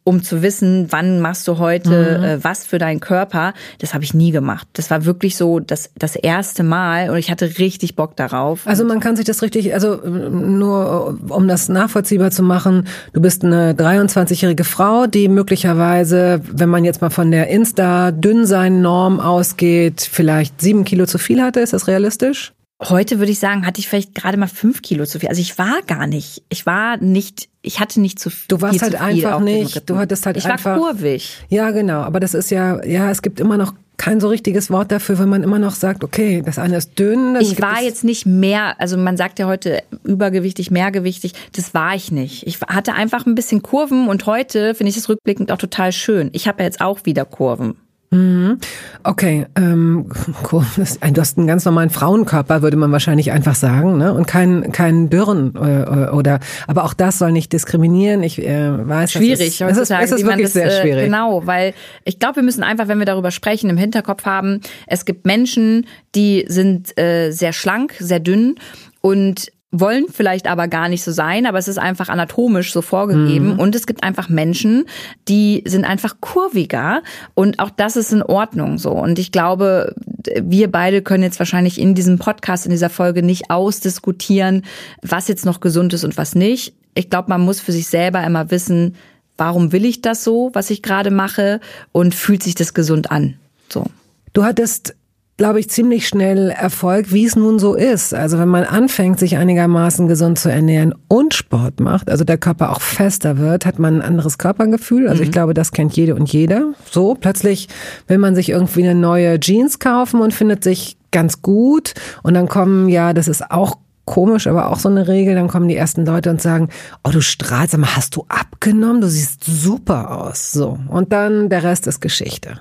um 0.09 0.23
zu 0.23 0.41
wissen, 0.41 0.87
wann 0.89 1.19
machst 1.19 1.47
du 1.47 1.59
heute 1.59 2.17
mhm. 2.17 2.23
äh, 2.23 2.43
was 2.43 2.65
für 2.65 2.79
deinen 2.79 2.99
Körper, 2.99 3.53
das 3.77 3.93
habe 3.93 4.03
ich 4.03 4.13
nie 4.15 4.31
gemacht. 4.31 4.67
Das 4.73 4.89
war 4.89 5.05
wirklich 5.05 5.37
so 5.37 5.59
das, 5.59 5.91
das 5.95 6.15
erste 6.15 6.63
Mal 6.63 7.11
und 7.11 7.17
ich 7.17 7.29
hatte 7.29 7.59
richtig 7.59 7.95
Bock 7.95 8.15
darauf. 8.15 8.65
Also 8.65 8.85
man 8.85 8.99
kann 8.99 9.15
sich 9.15 9.25
das 9.25 9.43
richtig, 9.43 9.73
also 9.73 9.97
nur 9.97 11.19
um 11.29 11.47
das 11.47 11.69
nachvollziehbar 11.69 12.31
zu 12.31 12.41
machen, 12.41 12.87
du 13.13 13.21
bist 13.21 13.43
eine 13.43 13.73
23-jährige 13.73 14.63
Frau, 14.63 15.05
die 15.05 15.27
möglicherweise, 15.27 16.41
wenn 16.51 16.69
man 16.69 16.85
jetzt 16.85 17.01
mal 17.01 17.11
von 17.11 17.29
der 17.29 17.47
Insta-Dünnsein-Norm 17.49 19.19
ausgeht, 19.19 20.01
vielleicht 20.11 20.59
sieben 20.59 20.85
Kilo 20.85 21.05
zu 21.05 21.19
viel 21.19 21.41
hatte. 21.41 21.59
Ist 21.59 21.73
das 21.73 21.87
realistisch? 21.87 22.53
Heute 22.81 23.19
würde 23.19 23.31
ich 23.31 23.39
sagen, 23.39 23.65
hatte 23.65 23.79
ich 23.79 23.89
vielleicht 23.89 24.15
gerade 24.15 24.37
mal 24.37 24.47
fünf 24.47 24.81
Kilo 24.81 25.05
zu 25.05 25.19
viel. 25.19 25.27
Also 25.27 25.41
ich 25.41 25.57
war 25.57 25.81
gar 25.85 26.07
nicht, 26.07 26.43
ich 26.47 26.65
war 26.65 26.95
nicht, 26.97 27.49
ich 27.61 27.81
hatte 27.81 27.99
nicht 27.99 28.19
zu 28.19 28.29
viel. 28.29 28.45
Du 28.47 28.61
warst 28.61 28.81
halt 28.81 28.95
einfach 28.95 29.41
nicht, 29.41 29.89
du 29.89 29.97
hattest 29.97 30.25
halt 30.25 30.37
ich 30.37 30.45
einfach. 30.45 30.77
Ich 30.77 30.81
war 30.81 30.91
kurvig. 30.93 31.37
Ja, 31.49 31.71
genau. 31.71 31.99
Aber 32.01 32.21
das 32.21 32.33
ist 32.33 32.51
ja, 32.51 32.83
ja, 32.85 33.11
es 33.11 33.21
gibt 33.21 33.41
immer 33.41 33.57
noch 33.57 33.73
kein 33.97 34.21
so 34.21 34.29
richtiges 34.29 34.71
Wort 34.71 34.93
dafür, 34.93 35.19
wenn 35.19 35.27
man 35.27 35.43
immer 35.43 35.59
noch 35.59 35.75
sagt, 35.75 36.05
okay, 36.05 36.41
das 36.43 36.57
eine 36.57 36.77
ist 36.77 36.97
dünn. 36.97 37.35
ich 37.41 37.61
war 37.61 37.83
jetzt 37.83 38.05
nicht 38.05 38.25
mehr, 38.25 38.79
also 38.79 38.95
man 38.97 39.17
sagt 39.17 39.39
ja 39.39 39.45
heute 39.45 39.83
übergewichtig, 40.05 40.71
mehrgewichtig. 40.71 41.33
Das 41.51 41.73
war 41.73 41.93
ich 41.95 42.11
nicht. 42.11 42.47
Ich 42.47 42.61
hatte 42.61 42.93
einfach 42.93 43.25
ein 43.25 43.35
bisschen 43.35 43.61
Kurven 43.61 44.07
und 44.07 44.25
heute 44.25 44.73
finde 44.73 44.89
ich 44.91 44.97
es 44.97 45.09
rückblickend 45.09 45.51
auch 45.51 45.57
total 45.57 45.91
schön. 45.91 46.29
Ich 46.31 46.47
habe 46.47 46.59
ja 46.59 46.65
jetzt 46.65 46.79
auch 46.79 46.99
wieder 47.03 47.25
Kurven. 47.25 47.75
Mhm. 48.11 48.57
Okay, 49.03 49.45
ähm, 49.55 50.09
cool. 50.51 50.65
du 50.75 51.21
hast 51.21 51.37
einen 51.37 51.45
ganz 51.45 51.65
normalen 51.65 51.91
Frauenkörper, 51.91 52.63
würde 52.63 52.75
man 52.75 52.91
wahrscheinlich 52.91 53.31
einfach 53.31 53.53
sagen, 53.53 53.97
ne? 53.97 54.13
Und 54.13 54.25
keinen 54.25 54.71
keinen 54.71 55.09
Dürren 55.09 55.53
äh, 55.55 56.09
oder. 56.09 56.39
Aber 56.65 56.85
auch 56.85 56.95
das 56.95 57.19
soll 57.19 57.31
nicht 57.31 57.53
diskriminieren. 57.53 58.23
Ich 58.23 58.39
äh, 58.39 58.87
weiß, 58.87 59.11
schwierig. 59.11 59.61
Es 59.61 59.77
ist, 59.77 59.91
es 59.91 60.11
ist 60.11 60.25
wirklich 60.25 60.47
das, 60.47 60.53
sehr 60.53 60.65
äh, 60.65 60.81
schwierig. 60.81 61.05
Genau, 61.05 61.45
weil 61.45 61.73
ich 62.03 62.17
glaube, 62.17 62.37
wir 62.37 62.43
müssen 62.43 62.63
einfach, 62.63 62.87
wenn 62.87 62.97
wir 62.97 63.05
darüber 63.05 63.29
sprechen, 63.29 63.69
im 63.69 63.77
Hinterkopf 63.77 64.25
haben. 64.25 64.61
Es 64.87 65.05
gibt 65.05 65.27
Menschen, 65.27 65.85
die 66.15 66.45
sind 66.47 66.97
äh, 66.99 67.29
sehr 67.29 67.53
schlank, 67.53 67.93
sehr 67.99 68.19
dünn 68.19 68.55
und 69.01 69.51
wollen 69.71 70.05
vielleicht 70.11 70.47
aber 70.47 70.67
gar 70.67 70.89
nicht 70.89 71.03
so 71.03 71.11
sein, 71.11 71.45
aber 71.45 71.59
es 71.59 71.67
ist 71.67 71.77
einfach 71.77 72.09
anatomisch 72.09 72.73
so 72.73 72.81
vorgegeben. 72.81 73.53
Mhm. 73.53 73.59
Und 73.59 73.75
es 73.75 73.85
gibt 73.85 74.03
einfach 74.03 74.27
Menschen, 74.27 74.85
die 75.27 75.63
sind 75.67 75.85
einfach 75.85 76.15
kurviger 76.21 77.03
und 77.35 77.59
auch 77.59 77.69
das 77.69 77.95
ist 77.95 78.11
in 78.11 78.23
Ordnung 78.23 78.79
so. 78.79 78.91
Und 78.91 79.19
ich 79.19 79.31
glaube, 79.31 79.93
wir 80.41 80.71
beide 80.71 81.03
können 81.03 81.23
jetzt 81.23 81.39
wahrscheinlich 81.39 81.79
in 81.79 81.93
diesem 81.93 82.17
Podcast, 82.17 82.65
in 82.65 82.71
dieser 82.71 82.89
Folge 82.89 83.21
nicht 83.21 83.51
ausdiskutieren, 83.51 84.65
was 85.03 85.27
jetzt 85.27 85.45
noch 85.45 85.59
gesund 85.59 85.93
ist 85.93 86.03
und 86.03 86.17
was 86.17 86.33
nicht. 86.33 86.73
Ich 86.95 87.09
glaube, 87.11 87.29
man 87.29 87.41
muss 87.41 87.59
für 87.59 87.71
sich 87.71 87.87
selber 87.87 88.23
immer 88.23 88.49
wissen, 88.49 88.95
warum 89.37 89.71
will 89.71 89.85
ich 89.85 90.01
das 90.01 90.23
so, 90.23 90.49
was 90.53 90.71
ich 90.71 90.81
gerade 90.81 91.11
mache 91.11 91.59
und 91.91 92.15
fühlt 92.15 92.41
sich 92.41 92.55
das 92.55 92.73
gesund 92.73 93.11
an. 93.11 93.35
So. 93.69 93.85
Du 94.33 94.43
hattest 94.43 94.95
glaube 95.39 95.61
ich, 95.61 95.69
ziemlich 95.69 96.05
schnell 96.05 96.49
Erfolg, 96.49 97.13
wie 97.13 97.25
es 97.25 97.37
nun 97.37 97.59
so 97.59 97.73
ist. 97.73 98.13
Also 98.13 98.37
wenn 98.37 98.49
man 98.49 98.65
anfängt, 98.65 99.19
sich 99.19 99.37
einigermaßen 99.37 100.09
gesund 100.09 100.37
zu 100.37 100.51
ernähren 100.51 100.93
und 101.07 101.33
Sport 101.33 101.79
macht, 101.79 102.11
also 102.11 102.25
der 102.25 102.37
Körper 102.37 102.71
auch 102.71 102.81
fester 102.81 103.37
wird, 103.37 103.65
hat 103.65 103.79
man 103.79 103.95
ein 103.95 104.01
anderes 104.01 104.37
Körpergefühl. 104.37 105.07
Also 105.07 105.21
mhm. 105.21 105.27
ich 105.27 105.31
glaube, 105.31 105.53
das 105.53 105.71
kennt 105.71 105.95
jede 105.95 106.13
und 106.13 106.31
jeder. 106.33 106.73
So, 106.91 107.15
plötzlich 107.15 107.69
will 108.07 108.17
man 108.17 108.35
sich 108.35 108.49
irgendwie 108.49 108.83
eine 108.83 108.99
neue 108.99 109.39
Jeans 109.39 109.79
kaufen 109.79 110.19
und 110.19 110.33
findet 110.33 110.61
sich 110.61 110.97
ganz 111.11 111.41
gut. 111.41 111.93
Und 112.21 112.33
dann 112.33 112.49
kommen, 112.49 112.89
ja, 112.89 113.13
das 113.13 113.29
ist 113.29 113.49
auch 113.49 113.77
komisch, 114.03 114.45
aber 114.45 114.69
auch 114.69 114.79
so 114.79 114.89
eine 114.89 115.07
Regel, 115.07 115.35
dann 115.35 115.47
kommen 115.47 115.69
die 115.69 115.77
ersten 115.77 116.05
Leute 116.05 116.31
und 116.31 116.41
sagen, 116.41 116.67
oh, 117.05 117.11
du 117.11 117.21
strahlst, 117.21 117.73
aber 117.75 117.95
hast 117.95 118.13
du 118.17 118.25
abgenommen? 118.27 118.99
Du 118.99 119.07
siehst 119.07 119.45
super 119.45 120.19
aus. 120.19 120.51
So. 120.51 120.77
Und 120.89 121.13
dann 121.13 121.47
der 121.47 121.63
Rest 121.63 121.87
ist 121.87 122.01
Geschichte. 122.01 122.59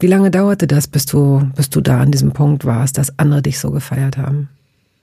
Wie 0.00 0.06
lange 0.06 0.30
dauerte 0.30 0.66
das, 0.66 0.86
bis 0.86 1.06
du, 1.06 1.42
bis 1.56 1.70
du 1.70 1.80
da 1.80 2.00
an 2.00 2.12
diesem 2.12 2.32
Punkt 2.32 2.64
warst, 2.64 2.98
dass 2.98 3.18
andere 3.18 3.42
dich 3.42 3.58
so 3.58 3.70
gefeiert 3.70 4.16
haben? 4.16 4.48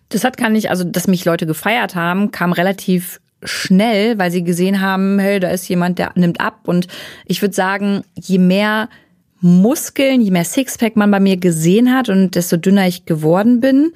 Das 0.09 0.23
hat 0.23 0.37
gar 0.37 0.49
nicht, 0.49 0.69
also 0.69 0.83
dass 0.83 1.07
mich 1.07 1.25
Leute 1.25 1.45
gefeiert 1.45 1.95
haben, 1.95 2.31
kam 2.31 2.53
relativ 2.53 3.19
schnell, 3.43 4.17
weil 4.17 4.31
sie 4.31 4.43
gesehen 4.43 4.81
haben, 4.81 5.19
hey, 5.19 5.39
da 5.39 5.49
ist 5.49 5.67
jemand, 5.67 5.99
der 5.99 6.11
nimmt 6.15 6.39
ab. 6.39 6.61
Und 6.65 6.87
ich 7.25 7.41
würde 7.41 7.53
sagen, 7.53 8.03
je 8.15 8.37
mehr 8.37 8.89
Muskeln, 9.41 10.21
je 10.21 10.31
mehr 10.31 10.45
Sixpack 10.45 10.95
man 10.95 11.11
bei 11.11 11.19
mir 11.19 11.37
gesehen 11.37 11.93
hat 11.93 12.09
und 12.09 12.35
desto 12.35 12.57
dünner 12.57 12.87
ich 12.87 13.05
geworden 13.05 13.59
bin, 13.59 13.91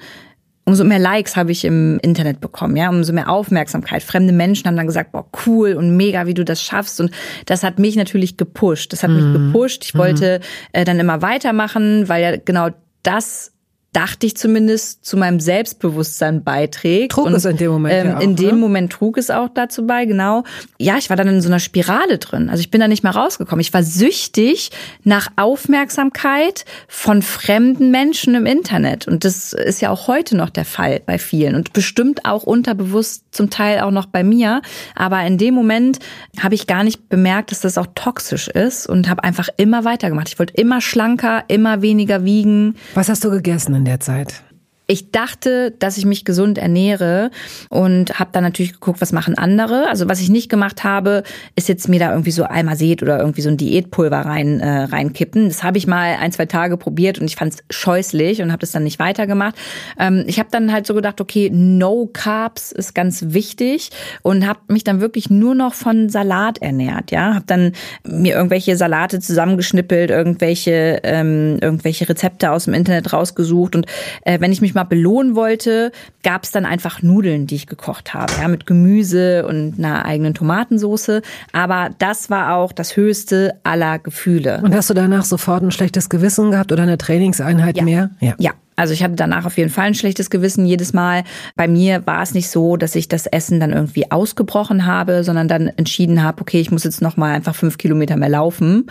umso 0.64 0.84
mehr 0.84 0.98
Likes 0.98 1.36
habe 1.36 1.52
ich 1.52 1.64
im 1.64 1.98
Internet 2.00 2.40
bekommen, 2.40 2.76
ja, 2.76 2.88
umso 2.88 3.12
mehr 3.12 3.28
Aufmerksamkeit. 3.28 4.02
Fremde 4.02 4.32
Menschen 4.32 4.66
haben 4.66 4.76
dann 4.76 4.86
gesagt, 4.86 5.12
boah, 5.12 5.26
cool 5.46 5.72
und 5.72 5.96
mega, 5.96 6.26
wie 6.26 6.34
du 6.34 6.44
das 6.44 6.62
schaffst. 6.62 7.00
Und 7.00 7.10
das 7.46 7.62
hat 7.62 7.78
mich 7.78 7.96
natürlich 7.96 8.36
gepusht. 8.36 8.92
Das 8.92 9.02
hat 9.02 9.10
mhm. 9.10 9.16
mich 9.16 9.32
gepusht. 9.32 9.84
Ich 9.84 9.94
mhm. 9.94 9.98
wollte 9.98 10.40
äh, 10.72 10.84
dann 10.84 11.00
immer 11.00 11.22
weitermachen, 11.22 12.08
weil 12.08 12.22
ja 12.22 12.36
genau 12.36 12.68
das 13.02 13.52
dachte 13.92 14.26
ich 14.26 14.36
zumindest, 14.36 15.04
zu 15.04 15.16
meinem 15.16 15.40
Selbstbewusstsein 15.40 16.44
beiträgt. 16.44 17.12
Trug 17.12 17.26
und, 17.26 17.34
es 17.34 17.44
in 17.44 17.56
dem 17.56 17.72
Moment 17.72 17.94
ähm, 17.94 18.06
ja 18.06 18.16
auch, 18.18 18.20
In 18.20 18.36
dem 18.36 18.46
oder? 18.46 18.56
Moment 18.56 18.92
trug 18.92 19.18
es 19.18 19.30
auch 19.30 19.48
dazu 19.48 19.86
bei, 19.86 20.04
genau. 20.04 20.44
Ja, 20.78 20.96
ich 20.96 21.10
war 21.10 21.16
dann 21.16 21.26
in 21.26 21.40
so 21.40 21.48
einer 21.48 21.58
Spirale 21.58 22.18
drin. 22.18 22.50
Also 22.50 22.60
ich 22.60 22.70
bin 22.70 22.80
da 22.80 22.86
nicht 22.86 23.02
mehr 23.02 23.14
rausgekommen. 23.14 23.60
Ich 23.60 23.74
war 23.74 23.82
süchtig 23.82 24.70
nach 25.02 25.28
Aufmerksamkeit 25.36 26.64
von 26.86 27.22
fremden 27.22 27.90
Menschen 27.90 28.34
im 28.36 28.46
Internet. 28.46 29.08
Und 29.08 29.24
das 29.24 29.52
ist 29.52 29.80
ja 29.80 29.90
auch 29.90 30.06
heute 30.06 30.36
noch 30.36 30.50
der 30.50 30.64
Fall 30.64 31.00
bei 31.04 31.18
vielen 31.18 31.56
und 31.56 31.72
bestimmt 31.72 32.24
auch 32.24 32.44
unterbewusst 32.44 33.24
zum 33.32 33.50
Teil 33.50 33.80
auch 33.80 33.90
noch 33.90 34.06
bei 34.06 34.22
mir. 34.22 34.62
Aber 34.94 35.20
in 35.24 35.36
dem 35.36 35.54
Moment 35.54 35.98
habe 36.40 36.54
ich 36.54 36.68
gar 36.68 36.84
nicht 36.84 37.08
bemerkt, 37.08 37.50
dass 37.50 37.60
das 37.60 37.76
auch 37.76 37.88
toxisch 37.96 38.46
ist 38.46 38.86
und 38.86 39.08
habe 39.08 39.24
einfach 39.24 39.48
immer 39.56 39.84
weitergemacht. 39.84 40.28
Ich 40.28 40.38
wollte 40.38 40.54
immer 40.54 40.80
schlanker, 40.80 41.44
immer 41.48 41.82
weniger 41.82 42.24
wiegen. 42.24 42.76
Was 42.94 43.08
hast 43.08 43.24
du 43.24 43.30
gegessen? 43.30 43.79
In 43.80 43.86
der 43.86 43.98
Zeit? 43.98 44.44
Ich 44.90 45.12
dachte, 45.12 45.72
dass 45.78 45.98
ich 45.98 46.04
mich 46.04 46.24
gesund 46.24 46.58
ernähre 46.58 47.30
und 47.68 48.18
habe 48.18 48.30
dann 48.32 48.42
natürlich 48.42 48.72
geguckt, 48.72 49.00
was 49.00 49.12
machen 49.12 49.38
andere. 49.38 49.88
Also 49.88 50.08
was 50.08 50.20
ich 50.20 50.30
nicht 50.30 50.50
gemacht 50.50 50.82
habe, 50.82 51.22
ist 51.54 51.68
jetzt 51.68 51.88
mir 51.88 52.00
da 52.00 52.10
irgendwie 52.10 52.32
so 52.32 52.42
Almased 52.42 53.00
oder 53.00 53.20
irgendwie 53.20 53.40
so 53.40 53.50
ein 53.50 53.56
Diätpulver 53.56 54.18
rein 54.18 54.58
äh, 54.58 54.82
reinkippen. 54.82 55.46
Das 55.46 55.62
habe 55.62 55.78
ich 55.78 55.86
mal 55.86 56.16
ein, 56.20 56.32
zwei 56.32 56.46
Tage 56.46 56.76
probiert 56.76 57.20
und 57.20 57.26
ich 57.26 57.36
fand 57.36 57.54
es 57.54 57.60
scheußlich 57.70 58.42
und 58.42 58.50
habe 58.50 58.62
das 58.62 58.72
dann 58.72 58.82
nicht 58.82 58.98
weitergemacht. 58.98 59.54
Ähm, 59.96 60.24
ich 60.26 60.40
habe 60.40 60.48
dann 60.50 60.72
halt 60.72 60.88
so 60.88 60.94
gedacht, 60.94 61.20
okay, 61.20 61.50
No 61.52 62.10
Carbs 62.12 62.72
ist 62.72 62.92
ganz 62.92 63.26
wichtig 63.28 63.90
und 64.22 64.44
habe 64.44 64.58
mich 64.66 64.82
dann 64.82 65.00
wirklich 65.00 65.30
nur 65.30 65.54
noch 65.54 65.74
von 65.74 66.08
Salat 66.08 66.58
ernährt. 66.58 67.12
Ja, 67.12 67.34
habe 67.34 67.46
dann 67.46 67.72
mir 68.02 68.34
irgendwelche 68.34 68.76
Salate 68.76 69.20
zusammengeschnippelt, 69.20 70.10
irgendwelche 70.10 70.98
ähm, 71.04 71.58
irgendwelche 71.60 72.08
Rezepte 72.08 72.50
aus 72.50 72.64
dem 72.64 72.74
Internet 72.74 73.12
rausgesucht 73.12 73.76
und 73.76 73.86
äh, 74.24 74.40
wenn 74.40 74.50
ich 74.50 74.60
mich 74.60 74.74
mal 74.74 74.79
belohnen 74.84 75.34
wollte, 75.34 75.92
gab 76.22 76.44
es 76.44 76.50
dann 76.50 76.66
einfach 76.66 77.02
Nudeln, 77.02 77.46
die 77.46 77.56
ich 77.56 77.66
gekocht 77.66 78.14
habe, 78.14 78.32
ja, 78.40 78.48
mit 78.48 78.66
Gemüse 78.66 79.46
und 79.46 79.78
einer 79.78 80.04
eigenen 80.04 80.34
Tomatensoße. 80.34 81.22
Aber 81.52 81.90
das 81.98 82.30
war 82.30 82.54
auch 82.54 82.72
das 82.72 82.96
höchste 82.96 83.54
aller 83.64 83.98
Gefühle. 83.98 84.60
Und 84.62 84.74
hast 84.74 84.90
du 84.90 84.94
danach 84.94 85.24
sofort 85.24 85.62
ein 85.62 85.70
schlechtes 85.70 86.08
Gewissen 86.08 86.50
gehabt 86.50 86.72
oder 86.72 86.82
eine 86.82 86.98
Trainingseinheit 86.98 87.76
ja. 87.76 87.84
mehr? 87.84 88.10
Ja. 88.20 88.34
ja. 88.38 88.52
Also 88.80 88.94
ich 88.94 89.02
hatte 89.02 89.14
danach 89.14 89.44
auf 89.44 89.58
jeden 89.58 89.68
Fall 89.68 89.88
ein 89.88 89.94
schlechtes 89.94 90.30
Gewissen 90.30 90.64
jedes 90.64 90.94
Mal. 90.94 91.24
Bei 91.54 91.68
mir 91.68 92.06
war 92.06 92.22
es 92.22 92.32
nicht 92.32 92.48
so, 92.48 92.78
dass 92.78 92.94
ich 92.94 93.08
das 93.08 93.26
Essen 93.26 93.60
dann 93.60 93.74
irgendwie 93.74 94.10
ausgebrochen 94.10 94.86
habe, 94.86 95.22
sondern 95.22 95.48
dann 95.48 95.66
entschieden 95.66 96.22
habe, 96.22 96.40
okay, 96.40 96.62
ich 96.62 96.70
muss 96.70 96.84
jetzt 96.84 97.02
noch 97.02 97.18
mal 97.18 97.30
einfach 97.34 97.54
fünf 97.54 97.76
Kilometer 97.76 98.16
mehr 98.16 98.30
laufen, 98.30 98.86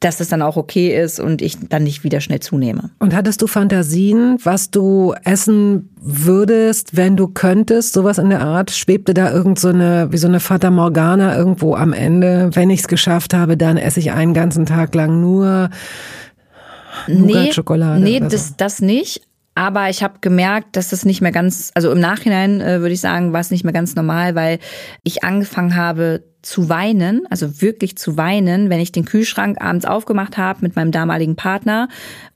dass 0.00 0.16
das 0.16 0.28
dann 0.30 0.40
auch 0.40 0.56
okay 0.56 0.98
ist 0.98 1.20
und 1.20 1.42
ich 1.42 1.58
dann 1.68 1.82
nicht 1.82 2.04
wieder 2.04 2.22
schnell 2.22 2.40
zunehme. 2.40 2.88
Und 3.00 3.14
hattest 3.14 3.42
du 3.42 3.46
Fantasien, 3.46 4.38
was 4.42 4.70
du 4.70 5.14
essen 5.24 5.90
würdest, 6.00 6.96
wenn 6.96 7.14
du 7.14 7.28
könntest, 7.28 7.92
sowas 7.92 8.16
in 8.16 8.30
der 8.30 8.40
Art? 8.40 8.70
Schwebte 8.70 9.12
da 9.12 9.30
irgend 9.30 9.58
so 9.58 9.68
eine, 9.68 10.08
wie 10.10 10.16
so 10.16 10.26
eine 10.26 10.40
Fata 10.40 10.70
Morgana 10.70 11.36
irgendwo 11.36 11.74
am 11.74 11.92
Ende? 11.92 12.48
Wenn 12.54 12.70
ich 12.70 12.80
es 12.80 12.88
geschafft 12.88 13.34
habe, 13.34 13.58
dann 13.58 13.76
esse 13.76 14.00
ich 14.00 14.12
einen 14.12 14.32
ganzen 14.32 14.64
Tag 14.64 14.94
lang 14.94 15.20
nur. 15.20 15.68
Nee, 17.98 18.20
nee 18.20 18.20
das, 18.20 18.56
das 18.56 18.80
nicht. 18.80 19.23
Aber 19.54 19.88
ich 19.88 20.02
habe 20.02 20.18
gemerkt, 20.20 20.76
dass 20.76 20.90
das 20.90 21.04
nicht 21.04 21.20
mehr 21.20 21.30
ganz, 21.30 21.70
also 21.74 21.92
im 21.92 22.00
Nachhinein 22.00 22.60
äh, 22.60 22.80
würde 22.80 22.94
ich 22.94 23.00
sagen, 23.00 23.32
war 23.32 23.40
es 23.40 23.50
nicht 23.50 23.64
mehr 23.64 23.72
ganz 23.72 23.94
normal, 23.94 24.34
weil 24.34 24.58
ich 25.04 25.22
angefangen 25.22 25.76
habe 25.76 26.24
zu 26.42 26.68
weinen, 26.68 27.26
also 27.30 27.62
wirklich 27.62 27.96
zu 27.96 28.16
weinen, 28.16 28.68
wenn 28.68 28.80
ich 28.80 28.92
den 28.92 29.04
Kühlschrank 29.04 29.60
abends 29.60 29.84
aufgemacht 29.84 30.36
habe 30.36 30.60
mit 30.62 30.76
meinem 30.76 30.90
damaligen 30.90 31.36
Partner 31.36 31.88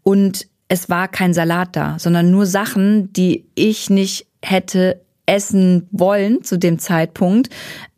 und 0.03 0.47
es 0.69 0.89
war 0.89 1.09
kein 1.09 1.35
Salat 1.35 1.75
da, 1.77 1.99
sondern 1.99 2.31
nur 2.31 2.47
Sachen, 2.47 3.13
die 3.13 3.47
ich 3.55 3.91
nicht 3.91 4.27
hätte 4.43 5.01
essen 5.27 5.87
wollen 5.91 6.43
zu 6.43 6.59
dem 6.59 6.79
Zeitpunkt, 6.79 7.51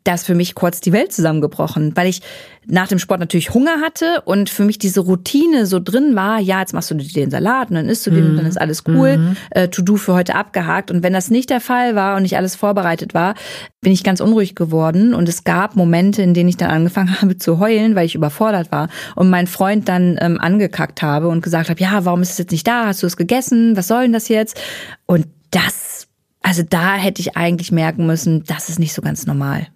da 0.03 0.15
ist 0.15 0.25
für 0.25 0.35
mich 0.35 0.55
kurz 0.55 0.81
die 0.81 0.93
Welt 0.93 1.13
zusammengebrochen, 1.13 1.95
weil 1.95 2.07
ich 2.07 2.21
nach 2.65 2.87
dem 2.87 2.99
Sport 2.99 3.19
natürlich 3.19 3.53
Hunger 3.53 3.81
hatte 3.81 4.21
und 4.25 4.49
für 4.49 4.63
mich 4.63 4.77
diese 4.77 4.99
Routine 4.99 5.65
so 5.65 5.79
drin 5.79 6.15
war, 6.15 6.39
ja, 6.39 6.59
jetzt 6.59 6.73
machst 6.73 6.91
du 6.91 6.95
dir 6.95 7.07
den 7.07 7.31
Salat 7.31 7.69
und 7.69 7.75
dann 7.75 7.89
isst 7.89 8.05
du 8.05 8.11
den 8.11 8.31
und 8.31 8.37
dann 8.37 8.45
ist 8.45 8.59
alles 8.59 8.83
cool, 8.87 9.17
mhm. 9.17 9.37
äh, 9.51 9.67
To-Do 9.67 9.97
für 9.97 10.13
heute 10.13 10.35
abgehakt. 10.35 10.91
Und 10.91 11.01
wenn 11.03 11.13
das 11.13 11.31
nicht 11.31 11.49
der 11.49 11.59
Fall 11.59 11.95
war 11.95 12.15
und 12.15 12.23
nicht 12.23 12.37
alles 12.37 12.55
vorbereitet 12.55 13.13
war, 13.13 13.35
bin 13.81 13.91
ich 13.91 14.03
ganz 14.03 14.21
unruhig 14.21 14.53
geworden 14.53 15.13
und 15.13 15.27
es 15.27 15.43
gab 15.43 15.75
Momente, 15.75 16.21
in 16.21 16.33
denen 16.33 16.49
ich 16.49 16.57
dann 16.57 16.69
angefangen 16.69 17.19
habe 17.21 17.37
zu 17.37 17.59
heulen, 17.59 17.95
weil 17.95 18.05
ich 18.05 18.15
überfordert 18.15 18.71
war 18.71 18.89
und 19.15 19.29
meinen 19.29 19.47
Freund 19.47 19.89
dann 19.89 20.17
ähm, 20.21 20.39
angekackt 20.39 21.01
habe 21.01 21.29
und 21.29 21.41
gesagt 21.41 21.69
habe, 21.69 21.81
ja, 21.81 22.05
warum 22.05 22.21
ist 22.21 22.31
es 22.31 22.37
jetzt 22.37 22.51
nicht 22.51 22.67
da? 22.67 22.85
Hast 22.85 23.01
du 23.01 23.07
es 23.07 23.17
gegessen? 23.17 23.75
Was 23.75 23.87
soll 23.87 24.03
denn 24.03 24.13
das 24.13 24.27
jetzt? 24.27 24.59
Und 25.05 25.27
das, 25.49 26.07
also 26.41 26.63
da 26.67 26.93
hätte 26.93 27.21
ich 27.21 27.35
eigentlich 27.35 27.71
merken 27.71 28.05
müssen, 28.05 28.43
das 28.43 28.69
ist 28.69 28.79
nicht 28.79 28.93
so 28.93 29.01
ganz 29.01 29.25
normal. 29.25 29.67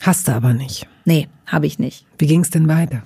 Hast 0.00 0.28
du 0.28 0.32
aber 0.32 0.52
nicht. 0.52 0.86
Nee, 1.04 1.28
habe 1.46 1.66
ich 1.66 1.78
nicht. 1.78 2.06
Wie 2.18 2.26
ging 2.26 2.40
es 2.40 2.50
denn 2.50 2.68
weiter? 2.68 3.02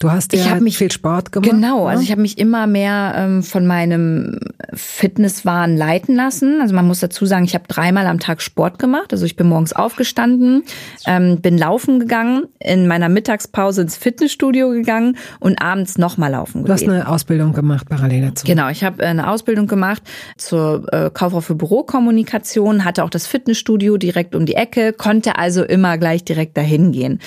Du 0.00 0.10
hast 0.10 0.32
ja 0.32 0.58
mich, 0.60 0.78
viel 0.78 0.90
Sport 0.90 1.30
gemacht. 1.30 1.50
Genau, 1.50 1.86
also 1.86 2.02
ich 2.02 2.10
habe 2.10 2.22
mich 2.22 2.38
immer 2.38 2.66
mehr 2.66 3.12
ähm, 3.16 3.42
von 3.42 3.66
meinem 3.66 4.40
Fitnesswahn 4.72 5.76
leiten 5.76 6.16
lassen. 6.16 6.62
Also 6.62 6.74
man 6.74 6.86
muss 6.86 7.00
dazu 7.00 7.26
sagen, 7.26 7.44
ich 7.44 7.54
habe 7.54 7.64
dreimal 7.68 8.06
am 8.06 8.18
Tag 8.18 8.40
Sport 8.40 8.78
gemacht. 8.78 9.12
Also 9.12 9.26
ich 9.26 9.36
bin 9.36 9.46
morgens 9.46 9.74
aufgestanden, 9.74 10.62
ähm, 11.06 11.42
bin 11.42 11.58
laufen 11.58 12.00
gegangen, 12.00 12.44
in 12.60 12.88
meiner 12.88 13.10
Mittagspause 13.10 13.82
ins 13.82 13.98
Fitnessstudio 13.98 14.70
gegangen 14.70 15.18
und 15.38 15.60
abends 15.60 15.98
nochmal 15.98 16.30
laufen 16.30 16.64
gewesen. 16.64 16.86
Du 16.86 16.92
hast 16.92 17.02
eine 17.02 17.06
Ausbildung 17.06 17.52
gemacht 17.52 17.86
parallel 17.86 18.22
dazu. 18.22 18.46
Genau, 18.46 18.70
ich 18.70 18.82
habe 18.82 19.02
äh, 19.02 19.06
eine 19.06 19.28
Ausbildung 19.28 19.66
gemacht 19.66 20.02
zur 20.38 20.90
äh, 20.94 21.10
Kauffrau 21.12 21.42
für 21.42 21.56
Bürokommunikation, 21.56 22.86
hatte 22.86 23.04
auch 23.04 23.10
das 23.10 23.26
Fitnessstudio 23.26 23.98
direkt 23.98 24.34
um 24.34 24.46
die 24.46 24.54
Ecke, 24.54 24.94
konnte 24.94 25.36
also 25.36 25.62
immer 25.62 25.98
gleich 25.98 26.24
direkt 26.24 26.56
dahin 26.56 26.90
gehen. 26.90 27.18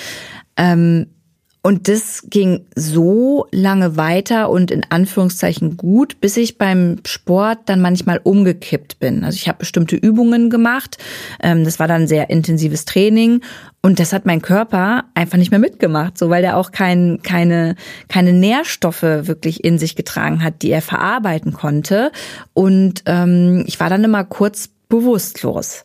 Ähm, 0.56 1.06
und 1.66 1.88
das 1.88 2.24
ging 2.28 2.66
so 2.76 3.46
lange 3.50 3.96
weiter 3.96 4.50
und 4.50 4.70
in 4.70 4.84
Anführungszeichen 4.90 5.78
gut, 5.78 6.20
bis 6.20 6.36
ich 6.36 6.58
beim 6.58 6.98
Sport 7.06 7.60
dann 7.64 7.80
manchmal 7.80 8.20
umgekippt 8.22 8.98
bin. 8.98 9.24
Also 9.24 9.36
ich 9.36 9.48
habe 9.48 9.60
bestimmte 9.60 9.96
Übungen 9.96 10.50
gemacht. 10.50 10.98
Ähm, 11.42 11.64
das 11.64 11.78
war 11.78 11.88
dann 11.88 12.06
sehr 12.06 12.28
intensives 12.28 12.84
Training 12.84 13.40
und 13.80 13.98
das 13.98 14.12
hat 14.12 14.26
mein 14.26 14.42
Körper 14.42 15.04
einfach 15.14 15.38
nicht 15.38 15.50
mehr 15.50 15.58
mitgemacht, 15.58 16.18
so 16.18 16.28
weil 16.28 16.42
der 16.42 16.58
auch 16.58 16.70
kein, 16.70 17.20
keine, 17.22 17.76
keine 18.08 18.34
Nährstoffe 18.34 19.02
wirklich 19.02 19.64
in 19.64 19.78
sich 19.78 19.96
getragen 19.96 20.44
hat, 20.44 20.60
die 20.60 20.70
er 20.70 20.82
verarbeiten 20.82 21.54
konnte. 21.54 22.12
Und 22.52 23.04
ähm, 23.06 23.64
ich 23.66 23.80
war 23.80 23.88
dann 23.88 24.04
immer 24.04 24.24
kurz 24.24 24.68
bewusstlos. 24.90 25.84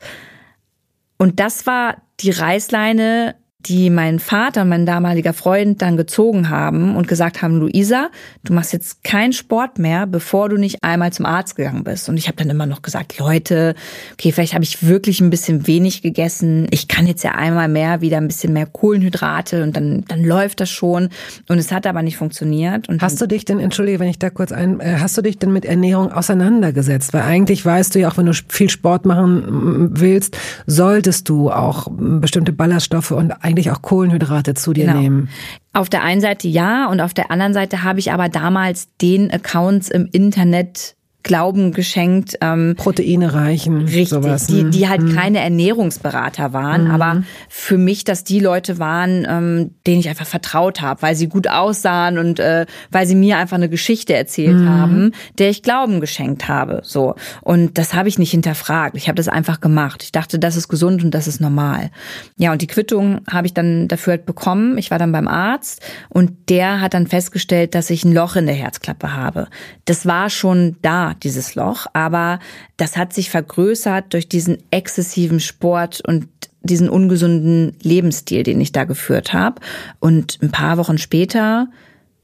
Und 1.18 1.40
das 1.40 1.66
war 1.66 2.02
die 2.20 2.32
Reißleine, 2.32 3.36
die 3.66 3.90
mein 3.90 4.20
Vater 4.20 4.62
und 4.64 4.70
mein 4.70 4.86
damaliger 4.86 5.34
Freund 5.34 5.82
dann 5.82 5.98
gezogen 5.98 6.50
haben 6.50 6.96
und 6.96 7.08
gesagt 7.08 7.42
haben, 7.42 7.58
Luisa, 7.58 8.10
du 8.44 8.54
machst 8.54 8.74
jetzt 8.74 9.04
keinen 9.04 9.34
Sport 9.34 9.80
mehr, 9.80 10.08
bevor 10.08 10.50
du 10.50 10.58
nicht 10.58 10.84
einmal 10.84 11.12
zum 11.14 11.26
Arzt 11.26 11.56
gegangen 11.56 11.84
bist. 11.84 12.10
Und 12.10 12.18
ich 12.18 12.28
habe 12.28 12.38
dann 12.38 12.50
immer 12.50 12.66
noch 12.66 12.82
gesagt, 12.82 13.18
Leute, 13.20 13.76
okay, 14.14 14.32
vielleicht 14.32 14.54
habe 14.54 14.64
ich 14.64 14.88
wirklich 14.88 15.22
ein 15.22 15.30
bisschen 15.30 15.68
wenig 15.68 16.02
gegessen. 16.02 16.68
Ich 16.72 16.88
kann 16.88 17.06
jetzt 17.08 17.24
ja 17.24 17.32
einmal 17.32 17.68
mehr 17.68 18.02
wieder 18.02 18.18
ein 18.18 18.28
bisschen 18.28 18.54
mehr 18.54 18.66
Kohlenhydrate 18.66 19.64
und 19.64 19.76
dann 19.76 20.04
dann 20.08 20.24
läuft 20.24 20.60
das 20.60 20.70
schon. 20.70 21.10
Und 21.48 21.58
es 21.58 21.72
hat 21.72 21.88
aber 21.88 22.02
nicht 22.02 22.18
funktioniert. 22.18 22.90
Und 22.90 23.02
hast 23.02 23.22
du 23.22 23.28
dich 23.28 23.46
denn, 23.46 23.60
entschuldige, 23.60 24.00
wenn 24.00 24.10
ich 24.10 24.20
da 24.20 24.30
kurz 24.30 24.52
ein, 24.52 24.80
äh, 24.80 24.98
hast 25.00 25.18
du 25.18 25.22
dich 25.22 25.38
denn 25.38 25.52
mit 25.52 25.66
Ernährung 25.66 26.12
auseinandergesetzt? 26.12 27.14
Weil 27.14 27.24
eigentlich 27.24 27.66
weißt 27.66 27.96
du 27.96 28.00
ja 28.00 28.10
auch, 28.10 28.18
wenn 28.18 28.26
du 28.26 28.34
viel 28.48 28.70
Sport 28.70 29.06
machen 29.06 29.90
willst, 30.00 30.38
solltest 30.66 31.30
du 31.30 31.52
auch 31.52 31.88
bestimmte 31.92 32.54
Ballaststoffe 32.54 33.12
und 33.12 33.32
eigentlich 33.50 33.72
auch 33.72 33.82
Kohlenhydrate 33.82 34.54
zu 34.54 34.74
dir 34.74 34.86
genau. 34.86 35.00
nehmen. 35.00 35.30
Auf 35.74 35.90
der 35.90 36.04
einen 36.04 36.22
Seite 36.22 36.48
ja 36.48 36.88
und 36.88 37.02
auf 37.02 37.14
der 37.14 37.32
anderen 37.32 37.54
Seite 37.54 37.84
habe 37.84 38.00
ich 38.00 38.12
aber 38.12 38.30
damals 38.30 38.88
den 39.02 39.32
Accounts 39.32 39.90
im 39.90 40.08
Internet 40.12 40.96
Glauben 41.22 41.74
geschenkt. 41.74 42.38
Ähm, 42.40 42.76
Proteine 42.78 43.34
reichen. 43.34 43.82
Richtig, 43.82 44.10
sowas. 44.10 44.48
die, 44.48 44.70
die 44.70 44.88
halt 44.88 45.02
hm. 45.02 45.16
keine 45.16 45.40
Ernährungsberater 45.40 46.54
waren, 46.54 46.86
hm. 46.86 46.92
aber 46.92 47.24
für 47.50 47.78
mich, 47.78 48.06
dass 48.06 48.24
die 48.24 48.40
Leute 48.40 48.80
waren, 48.80 49.28
ähm, 49.30 49.72
denen 49.86 50.00
ich 50.00 50.08
einfach 50.08 50.26
vertraut 50.26 50.80
habe, 50.82 51.02
weil 51.02 51.16
sie 51.16 51.28
gut 51.28 51.50
aussahen 51.50 52.18
und 52.18 52.40
äh, 52.40 52.66
weil 52.90 53.06
sie 53.06 53.16
mir 53.16 53.38
einfach 53.38 53.58
eine 53.58 53.68
Geschichte 53.68 54.14
erzählt 54.14 54.60
hm. 54.60 54.70
haben, 54.70 55.12
der 55.38 55.50
ich 55.50 55.62
Glauben 55.62 56.00
geschenkt 56.00 56.48
habe. 56.48 56.82
So 56.84 57.16
Und 57.42 57.78
das 57.78 57.94
habe 57.94 58.08
ich 58.08 58.18
nicht 58.18 58.32
hinterfragt. 58.32 58.96
Ich 58.96 59.10
habe 59.10 59.18
das 59.18 59.28
einfach 59.28 59.60
gemacht. 59.60 60.04
Ich 60.04 60.14
dachte, 60.14 60.40
das 60.40 60.56
ist 60.56 60.70
gesund 60.70 61.04
und 61.04 61.12
das 61.12 61.28
ist 61.28 61.42
normal. 61.42 61.92
Ja, 62.38 62.54
und 62.54 62.62
die 62.62 62.68
Quittung 62.68 63.22
habe 63.30 63.46
ich 63.46 63.54
dann 63.54 63.90
dafür 63.90 64.12
halt 64.12 64.26
bekommen. 64.26 64.78
Ich 64.78 64.90
war 64.90 65.00
dann 65.00 65.12
beim 65.12 65.28
Arzt 65.28 65.82
und 66.08 66.50
der 66.50 66.80
hat 66.80 66.94
dann 66.94 67.08
festgestellt, 67.08 67.76
dass 67.76 67.90
ich 67.90 68.06
ein 68.06 68.14
Loch 68.14 68.38
in 68.38 68.46
der 68.46 68.56
Herzklappe 68.56 69.14
habe. 69.14 69.48
Das 69.84 70.06
war 70.06 70.30
schon 70.30 70.78
da 70.82 71.09
dieses 71.14 71.56
Loch, 71.56 71.88
aber 71.94 72.40
das 72.78 72.98
hat 72.98 73.14
sich 73.14 73.30
vergrößert 73.30 74.14
durch 74.14 74.28
diesen 74.28 74.58
exzessiven 74.72 75.40
Sport 75.40 76.02
und 76.06 76.28
diesen 76.62 76.90
ungesunden 76.90 77.76
Lebensstil, 77.82 78.44
den 78.44 78.60
ich 78.60 78.72
da 78.72 78.84
geführt 78.84 79.34
habe. 79.34 79.62
Und 80.00 80.40
ein 80.42 80.52
paar 80.52 80.78
Wochen 80.78 80.98
später 80.98 81.68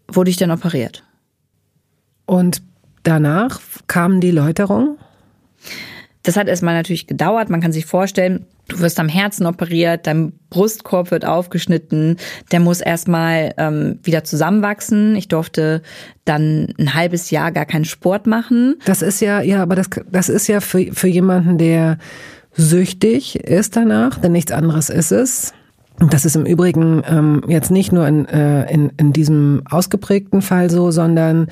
wurde 0.08 0.30
ich 0.30 0.38
dann 0.38 0.52
operiert. 0.52 1.04
Und 2.26 2.62
danach 3.04 3.62
kam 3.88 4.20
die 4.20 4.32
Läuterung? 4.32 4.98
Das 6.26 6.38
hat 6.38 6.48
erstmal 6.48 6.74
natürlich 6.74 7.08
gedauert. 7.08 7.50
Man 7.50 7.62
kann 7.62 7.72
sich 7.72 7.86
vorstellen, 7.86 8.46
du 8.68 8.80
wirst 8.80 9.00
am 9.00 9.08
Herzen 9.08 9.46
operiert, 9.46 10.08
dein 10.08 10.34
Brustkorb 10.50 11.12
wird 11.12 11.24
aufgeschnitten, 11.24 12.18
der 12.52 12.60
muss 12.60 12.82
erstmal 12.82 13.54
ähm, 13.58 14.00
wieder 14.04 14.24
zusammenwachsen. 14.24 15.16
Ich 15.16 15.28
durfte 15.28 15.84
dann 16.26 16.74
ein 16.80 16.96
halbes 16.96 17.30
Jahr 17.30 17.52
gar 17.52 17.66
keinen 17.66 17.86
Sport 17.86 18.26
machen. 18.26 18.76
Das 18.86 19.04
ist 19.04 19.22
ja, 19.22 19.42
ja, 19.42 19.62
aber 19.62 19.76
das, 19.76 19.90
das 20.12 20.30
ist 20.30 20.48
ja 20.48 20.62
für, 20.62 20.92
für 20.94 21.08
jemanden, 21.08 21.58
der 21.60 22.00
süchtig 22.54 23.36
ist 23.36 23.76
danach, 23.76 24.18
denn 24.20 24.32
nichts 24.32 24.52
anderes 24.52 24.90
ist 24.90 25.12
es. 25.12 25.54
Das 26.10 26.26
ist 26.26 26.36
im 26.36 26.46
Übrigen 26.46 27.04
ähm, 27.08 27.44
jetzt 27.48 27.72
nicht 27.72 27.92
nur 27.92 28.08
in, 28.08 28.26
äh, 28.28 28.72
in, 28.72 28.92
in 28.98 29.14
diesem 29.14 29.64
ausgeprägten 29.70 30.42
Fall 30.42 30.70
so, 30.70 30.92
sondern 30.92 31.48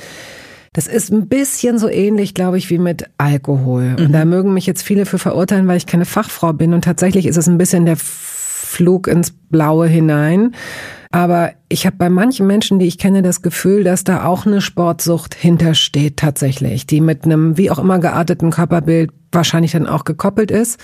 Das 0.73 0.87
ist 0.87 1.11
ein 1.11 1.27
bisschen 1.27 1.77
so 1.77 1.87
ähnlich, 1.87 2.33
glaube 2.33 2.57
ich, 2.57 2.69
wie 2.71 2.79
mit 2.79 3.05
Alkohol. 3.19 3.95
Und 3.99 4.09
mhm. 4.09 4.11
da 4.11 4.25
mögen 4.25 4.53
mich 4.53 4.65
jetzt 4.65 4.81
viele 4.81 5.05
für 5.05 5.19
verurteilen, 5.19 5.67
weil 5.67 5.77
ich 5.77 5.85
keine 5.85 6.05
Fachfrau 6.05 6.51
bin. 6.51 6.73
Und 6.73 6.83
tatsächlich 6.83 7.27
ist 7.27 7.37
es 7.37 7.47
ein 7.47 7.59
bisschen 7.59 7.85
der 7.85 7.95
Flug 7.95 9.07
ins 9.07 9.31
Blaue 9.31 9.87
hinein. 9.87 10.55
Aber 11.13 11.51
ich 11.69 11.85
habe 11.85 11.95
bei 11.95 12.09
manchen 12.09 12.47
Menschen, 12.47 12.79
die 12.79 12.87
ich 12.87 12.97
kenne, 12.97 13.21
das 13.21 13.43
Gefühl, 13.43 13.83
dass 13.83 14.03
da 14.03 14.25
auch 14.25 14.47
eine 14.47 14.61
Sportsucht 14.61 15.35
hintersteht 15.35 16.17
tatsächlich, 16.17 16.87
die 16.87 17.01
mit 17.01 17.23
einem 17.23 17.55
wie 17.55 17.69
auch 17.69 17.77
immer 17.77 17.99
gearteten 17.99 18.49
Körperbild 18.49 19.11
wahrscheinlich 19.31 19.73
dann 19.73 19.85
auch 19.85 20.05
gekoppelt 20.05 20.49
ist. 20.49 20.79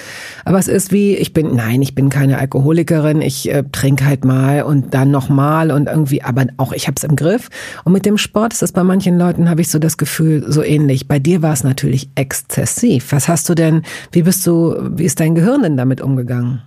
Aber 0.45 0.59
es 0.59 0.67
ist 0.67 0.91
wie, 0.91 1.15
ich 1.15 1.33
bin, 1.33 1.55
nein, 1.55 1.81
ich 1.81 1.95
bin 1.95 2.09
keine 2.09 2.37
Alkoholikerin, 2.37 3.23
ich 3.23 3.49
äh, 3.51 3.63
trinke 3.71 4.05
halt 4.05 4.23
mal 4.23 4.61
und 4.61 4.93
dann 4.93 5.09
nochmal 5.09 5.71
und 5.71 5.87
irgendwie, 5.87 6.21
aber 6.21 6.45
auch 6.57 6.73
ich 6.73 6.85
habe 6.85 6.95
es 6.95 7.03
im 7.03 7.15
Griff. 7.15 7.49
Und 7.83 7.93
mit 7.93 8.05
dem 8.05 8.19
Sport 8.19 8.53
ist 8.53 8.61
es 8.61 8.71
bei 8.71 8.83
manchen 8.83 9.17
Leuten, 9.17 9.49
habe 9.49 9.61
ich 9.61 9.69
so 9.69 9.79
das 9.79 9.97
Gefühl, 9.97 10.45
so 10.47 10.61
ähnlich. 10.61 11.07
Bei 11.07 11.17
dir 11.17 11.41
war 11.41 11.53
es 11.53 11.63
natürlich 11.63 12.07
exzessiv. 12.13 13.13
Was 13.13 13.29
hast 13.29 13.49
du 13.49 13.55
denn, 13.55 13.81
wie 14.11 14.21
bist 14.21 14.45
du, 14.45 14.75
wie 14.91 15.05
ist 15.05 15.19
dein 15.19 15.33
Gehirn 15.33 15.63
denn 15.63 15.75
damit 15.75 16.01
umgegangen? 16.01 16.61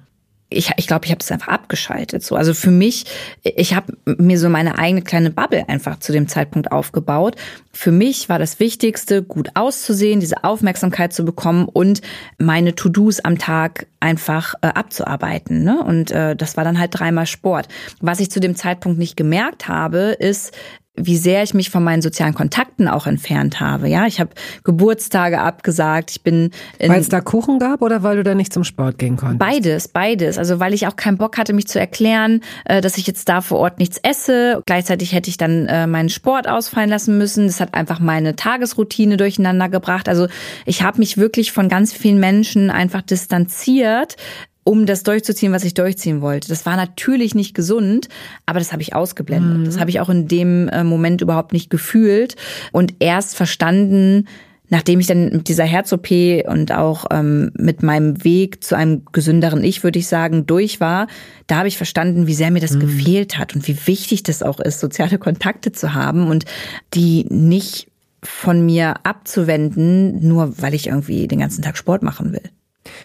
Ich 0.53 0.71
ich, 0.77 0.87
glaub, 0.87 1.05
ich 1.05 1.11
habe 1.11 1.19
das 1.19 1.33
einfach 1.33 1.49
abgeschaltet. 1.49 2.23
So, 2.23 2.37
also 2.37 2.55
für 2.55 2.71
mich, 2.71 3.05
ich 3.43 3.75
habe 3.75 3.95
mir 4.05 4.39
so 4.39 4.49
meine 4.49 4.79
eigene 4.79 5.03
kleine 5.03 5.31
Bubble 5.31 5.69
einfach 5.69 5.99
zu 5.99 6.13
dem 6.13 6.29
Zeitpunkt 6.29 6.73
aufgebaut. 6.73 7.37
Für 7.73 7.93
mich 7.93 8.29
war 8.29 8.39
das 8.39 8.61
Wichtigste, 8.61 9.23
gut 9.23 9.51
auszusehen, 9.55 10.21
diese 10.21 10.45
Aufmerksamkeit 10.45 11.13
zu 11.13 11.25
bekommen 11.25 11.67
und 11.67 12.03
meine 12.39 12.75
To-Dos 12.75 13.21
am 13.21 13.39
Tag 13.39 13.87
einfach 14.01 14.55
äh, 14.63 14.67
abzuarbeiten. 14.69 15.63
Ne? 15.63 15.83
Und 15.83 16.11
äh, 16.11 16.37
das 16.37 16.57
war 16.57 16.65
dann 16.65 16.79
halt 16.79 16.91
dreimal 16.99 17.27
Sport. 17.27 17.69
Was 18.01 18.21
ich 18.21 18.31
zu 18.31 18.41
dem 18.41 18.57
Zeitpunkt 18.57 18.99
nicht 18.99 19.17
gemerkt 19.17 19.69
habe, 19.69 20.17
ist, 20.19 20.53
wie 20.95 21.17
sehr 21.17 21.43
ich 21.43 21.55
mich 21.55 21.71
von 21.71 21.83
meinen 21.83 22.03
sozialen 22.03 22.35
Kontakten 22.35 22.87
auch 22.87 23.07
entfernt 23.07 23.61
habe. 23.61 23.89
Ja, 23.89 24.07
ich 24.07 24.21
habe 24.21 24.31
Geburtstage 24.63 25.41
abgesagt. 25.41 26.11
Ich 26.11 26.23
bin 26.23 26.51
weil 26.79 27.01
es 27.01 27.09
da 27.09 27.23
Kuchen 27.23 27.59
gab 27.59 27.81
oder 27.81 28.03
weil 28.03 28.17
du 28.17 28.23
da 28.23 28.35
nicht 28.35 28.53
zum 28.53 28.63
Sport 28.63 28.99
gehen 28.99 29.17
konntest? 29.17 29.39
Beides, 29.39 29.89
beides. 29.89 30.37
Also 30.37 30.61
weil 30.61 30.75
ich 30.75 30.87
auch 30.87 30.97
keinen 30.97 31.17
Bock 31.17 31.39
hatte, 31.39 31.55
mich 31.55 31.67
zu 31.67 31.81
erklären, 31.81 32.43
äh, 32.67 32.83
dass 32.83 32.99
ich 32.99 33.07
jetzt 33.07 33.29
da 33.31 33.41
vor 33.41 33.59
Ort 33.59 33.79
nichts 33.79 33.99
esse. 34.03 34.63
Gleichzeitig 34.67 35.15
hätte 35.15 35.31
ich 35.31 35.39
dann 35.39 35.67
äh, 35.67 35.87
meinen 35.87 36.11
Sport 36.11 36.47
ausfallen 36.47 36.91
lassen 36.91 37.17
müssen. 37.17 37.47
Das 37.47 37.61
hat 37.61 37.73
einfach 37.73 37.99
meine 37.99 38.37
Tagesroutine 38.37 39.17
durcheinander 39.17 39.71
gebracht. 39.71 40.11
Also 40.11 40.27
ich 40.67 40.83
habe 40.83 40.99
mich 40.99 41.17
wirklich 41.17 41.53
von 41.53 41.71
ganz 41.71 41.95
vielen 41.95 42.21
Menschen 42.21 42.71
einfach 42.71 43.01
distanziert, 43.01 44.17
um 44.65 44.87
das 44.87 45.03
durchzuziehen, 45.03 45.53
was 45.53 45.65
ich 45.65 45.75
durchziehen 45.75 46.21
wollte. 46.21 46.49
Das 46.49 46.67
war 46.67 46.77
natürlich 46.77 47.35
nicht 47.35 47.55
gesund, 47.55 48.09
aber 48.47 48.59
das 48.59 48.73
habe 48.73 48.83
ich 48.83 48.95
ausgeblendet. 48.95 49.59
Mhm. 49.59 49.65
Das 49.65 49.81
habe 49.81 49.91
ich 49.91 50.01
auch 50.01 50.09
in 50.09 50.29
dem 50.29 50.69
äh, 50.69 50.85
Moment 50.85 51.21
überhaupt 51.21 51.53
nicht 51.53 51.71
gefühlt 51.71 52.37
und 52.71 52.95
erst 53.01 53.37
verstanden, 53.37 54.27
nachdem 54.73 55.01
ich 55.01 55.07
dann 55.07 55.31
mit 55.31 55.49
dieser 55.49 55.65
Herz-OP 55.65 56.11
und 56.47 56.73
auch 56.73 57.05
ähm, 57.11 57.53
mit 57.59 57.83
meinem 57.83 58.25
Weg 58.25 58.65
zu 58.65 58.75
einem 58.75 59.03
gesünderen 59.13 59.63
Ich, 59.63 59.85
würde 59.85 59.99
ich 59.99 60.07
sagen, 60.07 60.47
durch 60.47 60.81
war, 60.81 61.09
da 61.47 61.59
habe 61.59 61.69
ich 61.69 61.77
verstanden, 61.77 62.27
wie 62.27 62.35
sehr 62.35 62.51
mir 62.51 62.61
das 62.61 62.73
mhm. 62.73 62.81
gefehlt 62.81 63.39
hat 63.39 63.55
und 63.55 63.69
wie 63.69 63.77
wichtig 63.87 64.23
das 64.23 64.43
auch 64.43 64.61
ist, 64.61 64.81
soziale 64.81 65.19
Kontakte 65.19 65.73
zu 65.73 65.93
haben 65.93 66.29
und 66.29 66.47
die 66.95 67.27
nicht 67.29 67.89
von 68.23 68.65
mir 68.65 69.05
abzuwenden, 69.05 70.27
nur 70.27 70.63
weil 70.63 70.73
ich 70.73 70.87
irgendwie 70.87 71.29
den 71.29 71.41
ganzen 71.41 71.61
Tag 71.61 71.77
Sport 71.77 72.03
machen 72.03 72.33
will. 72.33 72.49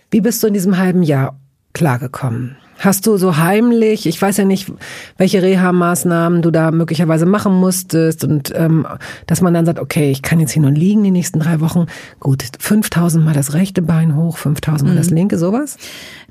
Wie 0.10 0.22
bist 0.22 0.42
du 0.42 0.48
in 0.48 0.54
diesem 0.54 0.78
halben 0.78 1.04
Jahr 1.04 1.38
klargekommen? 1.78 2.58
Hast 2.80 3.08
du 3.08 3.18
so 3.18 3.38
heimlich, 3.38 4.06
ich 4.06 4.22
weiß 4.22 4.38
ja 4.38 4.46
nicht, 4.46 4.72
welche 5.18 5.42
Reha-Maßnahmen 5.42 6.44
du 6.44 6.52
da 6.52 6.70
möglicherweise 6.70 7.26
machen 7.26 7.54
musstest 7.54 8.24
und 8.24 8.54
ähm, 8.56 8.86
dass 9.26 9.42
man 9.42 9.54
dann 9.54 9.66
sagt, 9.66 9.80
okay, 9.80 10.12
ich 10.12 10.22
kann 10.22 10.40
jetzt 10.40 10.52
hier 10.52 10.62
nur 10.62 10.72
liegen 10.72 11.04
die 11.04 11.10
nächsten 11.10 11.40
drei 11.40 11.60
Wochen. 11.60 11.88
Gut, 12.20 12.44
5000 12.60 13.26
mal 13.26 13.34
das 13.34 13.54
rechte 13.54 13.82
Bein 13.82 14.16
hoch, 14.16 14.38
5000 14.38 14.88
mal 14.88 14.94
mhm. 14.94 14.98
das 14.98 15.10
linke, 15.10 15.40
sowas? 15.40 15.78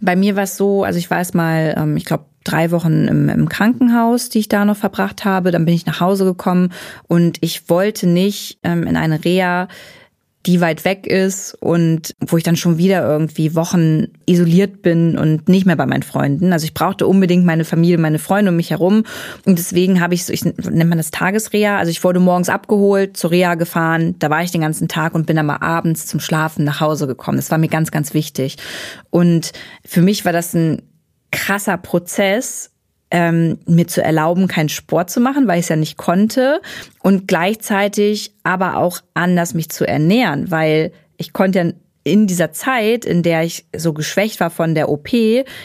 Bei 0.00 0.14
mir 0.14 0.36
war 0.36 0.44
es 0.44 0.56
so, 0.56 0.84
also 0.84 0.98
ich 1.00 1.10
war 1.10 1.18
erst 1.18 1.34
mal, 1.34 1.74
ähm, 1.76 1.96
ich 1.96 2.04
glaube, 2.04 2.26
drei 2.44 2.70
Wochen 2.70 3.08
im, 3.08 3.28
im 3.28 3.48
Krankenhaus, 3.48 4.28
die 4.28 4.38
ich 4.38 4.48
da 4.48 4.64
noch 4.64 4.76
verbracht 4.76 5.24
habe. 5.24 5.50
Dann 5.50 5.64
bin 5.64 5.74
ich 5.74 5.84
nach 5.86 5.98
Hause 5.98 6.24
gekommen 6.24 6.72
und 7.08 7.38
ich 7.40 7.68
wollte 7.68 8.06
nicht 8.06 8.58
ähm, 8.62 8.84
in 8.84 8.96
eine 8.96 9.24
Reha 9.24 9.66
die 10.46 10.60
weit 10.60 10.84
weg 10.84 11.06
ist 11.06 11.54
und 11.54 12.14
wo 12.26 12.36
ich 12.36 12.44
dann 12.44 12.56
schon 12.56 12.78
wieder 12.78 13.02
irgendwie 13.06 13.54
Wochen 13.54 14.06
isoliert 14.26 14.82
bin 14.82 15.18
und 15.18 15.48
nicht 15.48 15.66
mehr 15.66 15.76
bei 15.76 15.86
meinen 15.86 16.02
Freunden. 16.02 16.52
Also 16.52 16.64
ich 16.64 16.74
brauchte 16.74 17.06
unbedingt 17.06 17.44
meine 17.44 17.64
Familie, 17.64 17.98
meine 17.98 18.18
Freunde 18.18 18.50
um 18.50 18.56
mich 18.56 18.70
herum 18.70 19.04
und 19.44 19.58
deswegen 19.58 20.00
habe 20.00 20.14
ich 20.14 20.24
so, 20.24 20.32
ich 20.32 20.44
nennt 20.44 20.88
man 20.88 20.98
das 20.98 21.10
Tagesreha. 21.10 21.78
Also 21.78 21.90
ich 21.90 22.04
wurde 22.04 22.20
morgens 22.20 22.48
abgeholt, 22.48 23.16
zur 23.16 23.32
Reha 23.32 23.54
gefahren, 23.56 24.14
da 24.18 24.30
war 24.30 24.42
ich 24.42 24.52
den 24.52 24.60
ganzen 24.60 24.88
Tag 24.88 25.14
und 25.14 25.26
bin 25.26 25.36
dann 25.36 25.46
mal 25.46 25.56
abends 25.56 26.06
zum 26.06 26.20
Schlafen 26.20 26.64
nach 26.64 26.80
Hause 26.80 27.06
gekommen. 27.06 27.38
Das 27.38 27.50
war 27.50 27.58
mir 27.58 27.68
ganz, 27.68 27.90
ganz 27.90 28.14
wichtig. 28.14 28.56
Und 29.10 29.52
für 29.84 30.02
mich 30.02 30.24
war 30.24 30.32
das 30.32 30.54
ein 30.54 30.82
krasser 31.32 31.76
Prozess, 31.76 32.70
ähm, 33.10 33.58
mir 33.66 33.86
zu 33.86 34.02
erlauben, 34.02 34.48
keinen 34.48 34.68
Sport 34.68 35.10
zu 35.10 35.20
machen, 35.20 35.46
weil 35.46 35.58
ich 35.58 35.66
es 35.66 35.68
ja 35.68 35.76
nicht 35.76 35.96
konnte. 35.96 36.60
Und 37.02 37.28
gleichzeitig 37.28 38.32
aber 38.42 38.76
auch 38.76 39.00
anders 39.14 39.54
mich 39.54 39.68
zu 39.70 39.86
ernähren, 39.86 40.50
weil 40.50 40.92
ich 41.16 41.32
konnte 41.32 41.58
ja 41.58 41.72
in 42.06 42.28
dieser 42.28 42.52
Zeit, 42.52 43.04
in 43.04 43.24
der 43.24 43.42
ich 43.42 43.66
so 43.76 43.92
geschwächt 43.92 44.38
war 44.38 44.50
von 44.50 44.76
der 44.76 44.88
OP, 44.88 45.08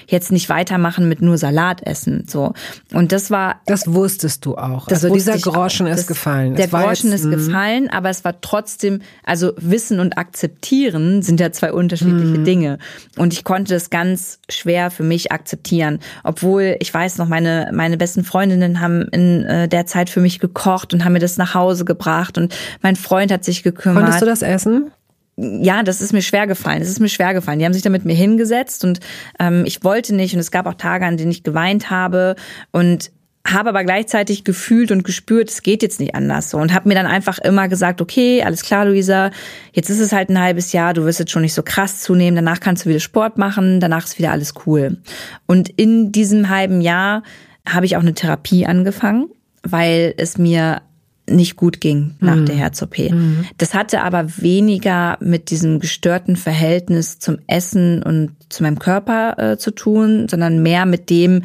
jetzt 0.08 0.32
nicht 0.32 0.49
weitermachen 0.49 1.08
mit 1.08 1.21
nur 1.21 1.38
Salat 1.38 1.86
essen. 1.86 2.25
So. 2.27 2.54
Und 2.93 3.12
das 3.12 3.30
war. 3.30 3.62
Das 3.67 3.93
wusstest 3.93 4.43
du 4.45 4.58
auch. 4.58 4.88
also 4.88 5.13
dieser 5.13 5.38
Groschen 5.38 5.86
ist 5.86 5.99
das, 5.99 6.08
gefallen. 6.08 6.56
Der 6.56 6.67
Groschen 6.67 7.12
jetzt, 7.12 7.21
ist 7.21 7.25
mhm. 7.25 7.32
gefallen, 7.32 7.89
aber 7.91 8.10
es 8.10 8.25
war 8.25 8.41
trotzdem, 8.41 9.01
also 9.23 9.54
Wissen 9.58 9.99
und 9.99 10.17
Akzeptieren 10.17 11.21
sind 11.21 11.39
ja 11.39 11.51
zwei 11.51 11.71
unterschiedliche 11.71 12.39
mm. 12.39 12.43
Dinge. 12.43 12.77
Und 13.17 13.34
ich 13.34 13.43
konnte 13.43 13.75
das 13.75 13.91
ganz 13.91 14.39
schwer 14.49 14.89
für 14.89 15.04
mich 15.04 15.32
akzeptieren. 15.32 15.99
Obwohl, 16.23 16.75
ich 16.80 16.91
weiß 16.91 17.19
noch, 17.19 17.27
meine, 17.27 17.69
meine 17.71 17.97
besten 17.97 18.23
Freundinnen 18.23 18.80
haben 18.80 19.04
in 19.12 19.43
äh, 19.43 19.67
der 19.67 19.86
Zeit 19.86 20.10
für 20.10 20.21
mich 20.21 20.39
gekocht 20.39 20.93
und 20.93 21.06
haben 21.06 21.13
mir 21.13 21.19
das 21.19 21.38
nach 21.38 21.54
Hause 21.54 21.86
gebracht 21.86 22.39
und 22.39 22.56
mein 22.82 22.95
Freund 22.95 23.32
hat 23.32 23.43
sich 23.43 23.62
gekümmert. 23.62 24.06
Konntest 24.06 24.21
du 24.23 24.25
das 24.25 24.41
essen? 24.41 24.91
Ja, 25.38 25.84
das 25.84 26.02
ist 26.02 26.13
mir 26.13 26.22
schwer 26.22 26.46
gefallen. 26.46 26.82
Es 26.82 26.89
ist 26.89 27.00
mir 27.00 27.10
schwer 27.10 27.34
gefallen. 27.34 27.60
Die 27.60 27.65
haben 27.65 27.74
sich 27.74 27.82
da 27.82 27.89
mit 27.89 28.06
mir 28.06 28.13
hingesetzt 28.13 28.84
und 28.84 29.00
ähm, 29.39 29.63
ich 29.65 29.84
wollte 29.84 30.13
nicht. 30.13 30.34
Und 30.34 30.39
es 30.39 30.52
gab 30.52 30.65
auch 30.67 30.76
Tage, 30.76 31.06
an 31.06 31.17
denen 31.17 31.32
ich 31.32 31.44
geweint 31.44 31.89
habe 31.89 32.36
und 32.72 33.12
habe 33.48 33.70
aber 33.70 33.84
gleichzeitig 33.84 34.44
gefühlt 34.44 34.91
und 34.91 35.04
gespürt, 35.04 35.50
es 35.50 35.63
geht 35.63 35.82
jetzt 35.82 36.00
nicht 36.00 36.13
anders 36.13 36.52
so 36.52 36.58
und 36.58 36.74
habe 36.74 36.88
mir 36.88 36.96
dann 36.96 37.08
einfach 37.08 37.39
immer 37.39 37.67
gesagt, 37.67 38.00
okay, 38.00 38.44
alles 38.44 38.62
klar, 38.62 38.86
Luisa, 38.86 39.32
jetzt 39.74 39.89
ist 39.89 40.00
es 40.00 40.12
halt 40.12 40.30
ein 40.30 40.39
halbes 40.39 40.74
Jahr, 40.74 40.94
du 40.94 41.06
wirst 41.06 41.20
jetzt 41.20 41.32
schon 41.32 41.41
nicht 41.41 41.56
so 41.56 41.63
krass 41.63 42.02
zunehmen, 42.02 42.36
danach 42.36 42.60
kannst 42.60 42.86
du 42.86 42.89
wieder 42.89 43.00
Sport 43.00 43.39
machen, 43.39 43.80
danach 43.80 44.06
ist 44.06 44.20
wieder 44.20 44.32
alles 44.32 44.54
cool. 44.65 44.98
Und 45.48 45.70
in 45.70 46.12
diesem 46.12 46.50
halben 46.50 46.82
Jahr 46.82 47.24
habe 47.67 47.88
ich 47.88 47.98
auch 47.98 48.02
eine 48.02 48.13
Therapie 48.13 48.67
angefangen, 48.67 49.30
weil 49.63 50.13
es 50.17 50.38
mir 50.38 50.84
nicht 51.36 51.56
gut 51.56 51.82
ging 51.82 52.15
nach 52.20 52.36
mhm. 52.36 52.46
der 52.46 52.56
Herz-OP. 52.56 52.98
Mhm. 52.98 53.46
Das 53.58 53.74
hatte 53.74 54.02
aber 54.02 54.38
weniger 54.38 55.17
mit 55.20 55.50
diesem 55.50 55.80
gestörten 55.80 56.36
Verhältnis 56.36 57.20
zum 57.20 57.39
Essen 57.48 58.04
und 58.04 58.32
zu 58.50 58.63
meinem 58.63 58.80
Körper 58.80 59.38
äh, 59.38 59.58
zu 59.58 59.72
tun, 59.72 60.28
sondern 60.30 60.62
mehr 60.62 60.86
mit 60.86 61.10
dem, 61.10 61.44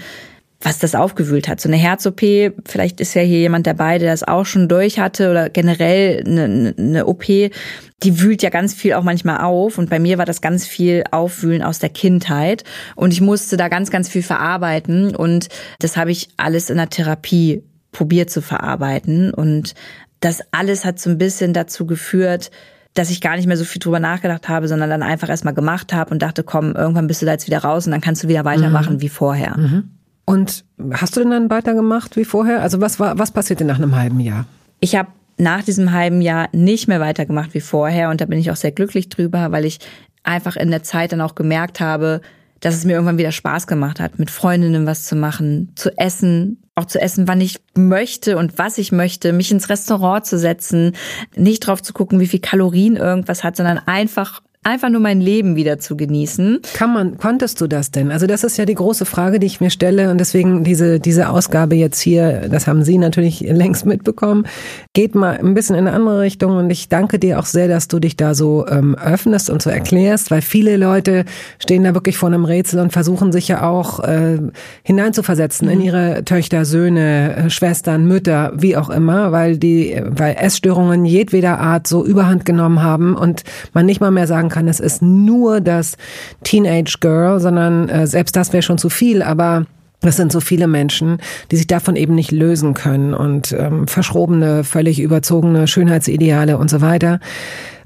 was 0.61 0.79
das 0.79 0.95
aufgewühlt 0.95 1.49
hat. 1.49 1.61
So 1.61 1.69
eine 1.69 1.77
Herz-OP, 1.77 2.21
vielleicht 2.65 3.01
ist 3.01 3.15
ja 3.15 3.23
hier 3.23 3.39
jemand 3.39 3.67
dabei, 3.67 3.99
der 3.99 4.11
das 4.11 4.23
auch 4.23 4.47
schon 4.47 4.69
durch 4.69 4.99
hatte 4.99 5.31
oder 5.31 5.51
generell 5.51 6.25
eine, 6.27 6.75
eine 6.77 7.07
OP, 7.07 7.25
die 7.27 8.21
wühlt 8.21 8.43
ja 8.43 8.51
ganz 8.51 8.75
viel 8.75 8.95
auch 8.95 9.03
manchmal 9.03 9.39
auf. 9.39 9.79
Und 9.79 9.91
bei 9.91 9.99
mir 9.99 10.19
war 10.19 10.25
das 10.25 10.41
ganz 10.41 10.67
viel 10.67 11.05
Aufwühlen 11.11 11.63
aus 11.63 11.79
der 11.79 11.91
Kindheit. 11.91 12.65
Und 12.95 13.13
ich 13.13 13.21
musste 13.21 13.57
da 13.57 13.69
ganz, 13.69 13.91
ganz 13.91 14.09
viel 14.09 14.23
verarbeiten. 14.23 15.15
Und 15.15 15.49
das 15.79 15.97
habe 15.97 16.11
ich 16.11 16.29
alles 16.37 16.71
in 16.71 16.79
der 16.79 16.91
Therapie 16.91 17.63
probiert 17.97 18.29
zu 18.29 18.43
verarbeiten. 18.43 19.33
Und 19.33 19.75
das 20.21 20.43
alles 20.51 20.85
hat 20.85 21.01
so 21.01 21.09
ein 21.09 21.17
bisschen 21.17 21.55
dazu 21.55 21.87
geführt, 21.87 22.51
dass 22.93 23.11
ich 23.11 23.23
gar 23.23 23.37
nicht 23.37 23.47
mehr 23.47 23.57
so 23.57 23.65
viel 23.65 23.81
drüber 23.81 24.01
nachgedacht 24.01 24.51
habe, 24.51 24.69
sondern 24.69 24.91
dann 24.91 25.03
einfach 25.03 25.31
erstmal 25.31 25.55
gemacht 25.55 25.95
habe 25.95 26.11
und 26.11 26.21
dachte, 26.21 26.45
komm, 26.45 26.75
irgendwann 26.75 27.07
bist 27.07 27.23
du 27.23 27.27
da 27.27 27.33
jetzt 27.33 27.47
wieder 27.47 27.59
raus 27.59 27.87
und 27.87 27.93
dann 27.93 28.03
kannst 28.03 28.23
du 28.23 28.29
wieder 28.29 28.45
weitermachen 28.45 28.97
mhm. 28.97 29.01
wie 29.01 29.09
vorher. 29.09 29.57
Mhm. 29.57 29.91
Und 30.27 30.65
hast 30.93 31.17
du 31.17 31.21
denn 31.21 31.31
dann 31.31 31.51
weitergemacht 31.51 32.17
wie 32.17 32.25
vorher? 32.25 32.61
Also 32.61 32.81
was 32.81 33.01
war, 33.01 33.19
was 33.19 33.31
passierte 33.31 33.65
nach 33.65 33.77
einem 33.77 33.97
halben 33.97 34.21
Jahr? 34.21 34.45
Ich 34.81 34.95
habe 34.95 35.09
nach 35.39 35.63
diesem 35.63 35.93
halben 35.93 36.21
Jahr 36.21 36.49
nicht 36.53 36.89
mehr 36.89 37.01
weitergemacht 37.01 37.55
wie 37.55 37.61
vorher 37.61 38.11
und 38.11 38.21
da 38.21 38.27
bin 38.27 38.39
ich 38.39 38.51
auch 38.51 38.57
sehr 38.57 38.73
glücklich 38.73 39.09
drüber, 39.09 39.53
weil 39.53 39.65
ich 39.65 39.79
einfach 40.23 40.57
in 40.57 40.71
der 40.71 40.83
Zeit 40.83 41.13
dann 41.13 41.21
auch 41.23 41.35
gemerkt 41.35 41.81
habe, 41.81 42.21
dass 42.61 42.75
es 42.75 42.85
mir 42.85 42.93
irgendwann 42.93 43.19
wieder 43.19 43.33
Spaß 43.33 43.67
gemacht 43.67 44.01
hat, 44.01 44.19
mit 44.19 44.31
Freundinnen 44.31 44.87
was 44.87 45.05
zu 45.05 45.17
machen, 45.17 45.73
zu 45.77 45.97
essen, 45.99 46.59
auch 46.77 46.85
zu 46.85 47.01
essen, 47.01 47.27
wann 47.27 47.41
ich 47.41 47.61
möchte 47.75 48.37
und 48.37 48.59
was 48.59 48.77
ich 48.77 48.93
möchte, 48.93 49.33
mich 49.33 49.51
ins 49.51 49.71
Restaurant 49.71 50.27
zu 50.27 50.39
setzen, 50.39 50.95
nicht 51.35 51.61
drauf 51.61 51.83
zu 51.83 51.95
gucken, 51.95 52.21
wie 52.21 52.27
viel 52.27 52.41
Kalorien 52.41 52.97
irgendwas 52.97 53.43
hat, 53.43 53.57
sondern 53.57 53.79
einfach 53.79 54.43
einfach 54.67 54.91
nur 54.91 55.01
mein 55.01 55.21
Leben 55.21 55.55
wieder 55.55 55.79
zu 55.79 55.97
genießen. 55.97 56.61
Kann 56.75 56.93
man, 56.93 57.19
konntest 57.19 57.61
du 57.61 57.69
das 57.69 57.93
denn? 57.93 58.11
Also 58.11 58.27
das 58.27 58.43
ist 58.43 58.57
ja 58.57 58.65
die 58.65 58.75
große 58.75 59.05
Frage, 59.05 59.39
die 59.39 59.47
ich 59.47 59.61
mir 59.61 59.71
stelle 59.71 60.11
und 60.11 60.19
deswegen 60.19 60.65
diese, 60.65 60.99
diese 60.99 61.29
Ausgabe 61.29 61.77
jetzt 61.77 62.01
hier, 62.01 62.49
das 62.51 62.67
haben 62.67 62.83
Sie 62.83 62.99
natürlich 62.99 63.41
längst 63.49 63.87
mitbekommen, 63.87 64.45
geht 64.93 65.15
mal 65.15 65.39
ein 65.39 65.55
bisschen 65.55 65.77
in 65.77 65.87
eine 65.87 65.97
andere 65.97 66.21
Richtung 66.21 66.57
und 66.57 66.69
ich 66.71 66.89
danke 66.89 67.21
dir 67.21 67.39
auch 67.39 67.45
sehr, 67.45 67.69
dass 67.69 67.87
du 67.87 68.01
dich 68.01 68.17
da 68.17 68.35
so 68.35 68.67
ähm, 68.67 68.97
öffnest 68.97 69.51
und 69.51 69.63
so 69.63 69.71
erklärst, 69.71 70.33
weil 70.33 70.43
viele 70.43 70.77
Leute 70.77 71.25
stehen 71.61 71.85
da 71.85 71.95
wirklich 71.95 72.19
vor 72.19 72.29
einem 72.29 72.45
Rätsel 72.45 72.81
und 72.81 72.93
versuchen 72.93 73.31
sich 73.31 73.47
ja 73.47 73.63
auch 73.63 74.01
äh, 74.01 74.41
hineinzuversetzen 74.83 75.69
mhm. 75.69 75.75
in 75.75 75.81
ihre 75.81 76.25
Töchter, 76.25 76.65
Söhne, 76.65 77.37
äh, 77.37 77.51
Schwestern, 77.51 78.07
Mütter, 78.09 78.53
wie 78.57 78.77
auch 78.77 78.91
immer, 78.91 79.31
weil 79.31 79.59
die, 79.59 80.03
weil 80.05 80.35
Essstörungen 80.41 81.05
jedweder 81.05 81.61
Art 81.61 81.87
so 81.87 82.05
überhand 82.05 82.45
genommen 82.45 82.83
haben 82.83 83.15
und 83.15 83.45
man 83.73 83.87
nicht 83.87 84.01
mal 84.01 84.11
mehr 84.11 84.27
sagen 84.27 84.49
kann, 84.49 84.56
es 84.69 84.81
ist 84.81 85.03
nur 85.03 85.61
das 85.61 85.97
Teenage 86.45 86.99
Girl, 87.01 87.41
sondern 87.41 87.89
äh, 87.89 88.07
selbst 88.07 88.37
das 88.37 88.53
wäre 88.53 88.63
schon 88.63 88.79
zu 88.79 88.89
viel, 88.89 89.23
aber 89.23 89.67
das 90.01 90.17
sind 90.17 90.31
so 90.31 90.41
viele 90.41 90.67
Menschen, 90.67 91.19
die 91.51 91.57
sich 91.57 91.67
davon 91.67 91.97
eben 91.97 92.15
nicht 92.15 92.31
lösen 92.31 92.75
können 92.75 93.15
und 93.15 93.53
ähm, 93.53 93.89
verschrobene, 93.89 94.63
völlig 94.63 95.01
überzogene 95.01 95.67
Schönheitsideale 95.67 96.59
und 96.59 96.71
so 96.71 96.81
weiter. 96.81 97.21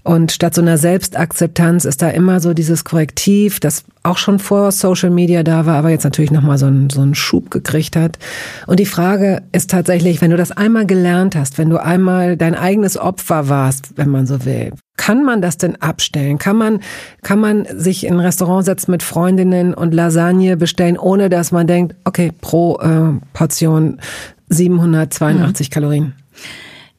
Und 0.03 0.33
statt 0.33 0.55
so 0.55 0.62
einer 0.62 0.79
Selbstakzeptanz 0.79 1.85
ist 1.85 2.01
da 2.01 2.09
immer 2.09 2.41
so 2.41 2.55
dieses 2.55 2.85
Korrektiv, 2.85 3.61
das 3.61 3.85
auch 4.03 4.16
schon 4.16 4.39
vor 4.39 4.73
Social 4.73 5.11
Media 5.11 5.43
da 5.43 5.66
war, 5.66 5.77
aber 5.77 5.91
jetzt 5.91 6.05
natürlich 6.05 6.31
nochmal 6.31 6.59
so 6.59 6.66
einen, 6.66 6.89
so 6.89 7.03
einen 7.03 7.14
Schub 7.14 7.51
gekriegt 7.51 7.97
hat. 7.97 8.18
Und 8.66 8.81
die 8.81 8.87
Frage 8.87 9.43
ist 9.53 9.71
tatsächlich, 9.71 10.23
wenn 10.23 10.31
du 10.31 10.39
das 10.39 10.53
einmal 10.53 10.87
gelernt 10.87 11.37
hast, 11.37 11.59
wenn 11.59 11.68
du 11.68 11.77
einmal 11.77 12.37
dein 12.37 12.55
eigenes 12.55 12.97
Opfer 12.97 13.49
warst, 13.49 13.93
wenn 13.97 14.09
man 14.09 14.27
so 14.27 14.45
will, 14.45 14.73
kann 15.01 15.24
man 15.24 15.40
das 15.40 15.57
denn 15.57 15.80
abstellen? 15.80 16.36
Kann 16.36 16.59
man, 16.59 16.80
kann 17.22 17.38
man 17.40 17.66
sich 17.72 18.05
in 18.05 18.12
ein 18.12 18.20
Restaurant 18.20 18.66
setzen 18.66 18.90
mit 18.90 19.03
Freundinnen 19.03 19.72
und 19.72 19.94
Lasagne 19.94 20.59
bestellen, 20.59 20.98
ohne 20.98 21.30
dass 21.30 21.53
man 21.53 21.66
denkt, 21.66 21.96
okay, 22.05 22.32
pro 22.38 22.78
äh, 22.80 23.18
Portion 23.32 23.98
782 24.51 25.70
mhm. 25.70 25.72
Kalorien? 25.72 26.12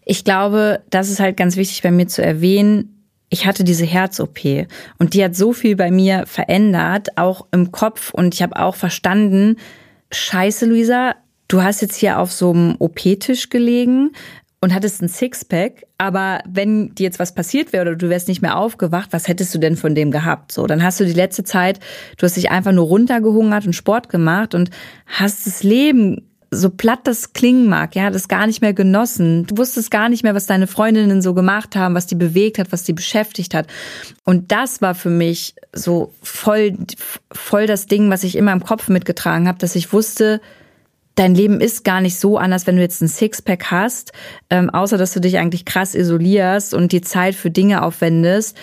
Ich 0.03 0.23
glaube, 0.23 0.81
das 0.89 1.11
ist 1.11 1.19
halt 1.19 1.37
ganz 1.37 1.57
wichtig 1.57 1.83
bei 1.83 1.91
mir 1.91 2.07
zu 2.07 2.23
erwähnen. 2.23 3.05
Ich 3.29 3.45
hatte 3.45 3.63
diese 3.63 3.85
Herz-OP 3.85 4.39
und 4.97 5.13
die 5.13 5.23
hat 5.23 5.35
so 5.35 5.53
viel 5.53 5.75
bei 5.75 5.91
mir 5.91 6.25
verändert, 6.25 7.19
auch 7.19 7.45
im 7.51 7.71
Kopf. 7.71 8.15
Und 8.15 8.33
ich 8.33 8.41
habe 8.41 8.59
auch 8.59 8.73
verstanden, 8.73 9.57
scheiße, 10.11 10.65
Luisa, 10.65 11.13
du 11.47 11.61
hast 11.61 11.81
jetzt 11.81 11.97
hier 11.97 12.17
auf 12.17 12.31
so 12.31 12.49
einem 12.49 12.77
OP-Tisch 12.79 13.49
gelegen 13.49 14.13
und 14.62 14.74
hattest 14.76 15.01
ein 15.01 15.09
Sixpack, 15.09 15.88
aber 15.97 16.41
wenn 16.47 16.93
dir 16.93 17.03
jetzt 17.03 17.20
was 17.20 17.34
passiert 17.34 17.74
wäre 17.74 17.82
oder 17.82 17.95
du 17.95 18.09
wärst 18.09 18.28
nicht 18.28 18.43
mehr 18.43 18.57
aufgewacht, 18.57 19.12
was 19.12 19.28
hättest 19.28 19.53
du 19.55 19.57
denn 19.57 19.76
von 19.76 19.95
dem 19.95 20.12
gehabt? 20.12 20.51
So, 20.51 20.68
dann 20.68 20.84
hast 20.84 20.99
du 20.99 21.05
die 21.05 21.14
letzte 21.14 21.43
Zeit, 21.43 21.80
du 22.18 22.26
hast 22.26 22.38
dich 22.38 22.51
einfach 22.51 22.72
nur 22.72 22.86
runtergehungert 22.86 23.66
und 23.66 23.74
Sport 23.74 24.09
gemacht 24.09 24.53
und 24.53 24.70
hast 25.07 25.47
das 25.47 25.64
Leben 25.64 26.28
so 26.53 26.70
platt 26.70 26.99
das 27.05 27.32
klingen 27.32 27.70
mag, 27.70 27.95
ja, 27.95 28.09
das 28.09 28.28
gar 28.28 28.45
nicht 28.45 28.62
mehr 28.62 28.74
genossen. 28.74 29.45
Du 29.47 29.57
wusstest 29.57 29.89
gar 29.89 30.09
nicht 30.09 30.24
mehr, 30.24 30.36
was 30.36 30.47
deine 30.47 30.68
Freundinnen 30.68 31.22
so 31.22 31.34
gemacht 31.34 31.78
haben, 31.78 31.95
was 31.95 32.07
die 32.07 32.16
bewegt 32.16 32.59
hat, 32.59 32.74
was 32.74 32.84
die 32.84 32.91
beschäftigt 32.91 33.53
hat. 33.53 33.68
Und 34.26 34.51
das 34.51 34.82
war 34.82 34.93
für 34.93 35.09
mich 35.09 35.55
so 35.72 36.14
voll, 36.22 36.78
voll 37.32 37.68
das 37.68 37.86
Ding, 37.86 38.09
was 38.09 38.26
ich 38.26 38.36
immer 38.36 38.51
im 38.51 38.64
Kopf 38.64 38.89
mitgetragen 38.89 39.47
habe, 39.47 39.59
dass 39.59 39.78
ich 39.78 39.93
wusste, 39.93 40.41
dein 41.16 41.36
Leben 41.36 41.59
ist 41.62 41.84
gar 41.84 42.01
nicht 42.01 42.20
so 42.20 42.38
anders, 42.38 42.68
wenn 42.68 42.76
du 42.76 42.82
jetzt 42.82 43.01
ein 43.01 43.07
Sixpack 43.07 43.72
hast, 43.72 44.12
ähm, 44.49 44.70
außer 44.70 44.97
dass 44.97 45.14
du 45.14 45.20
dich 45.20 45.38
eigentlich 45.38 45.66
krass 45.66 45.95
isolierst 45.95 46.74
und 46.74 46.91
die 46.91 47.01
Zeit 47.01 47.36
für 47.36 47.51
Dinge 47.51 47.84
aufwendest, 47.84 48.57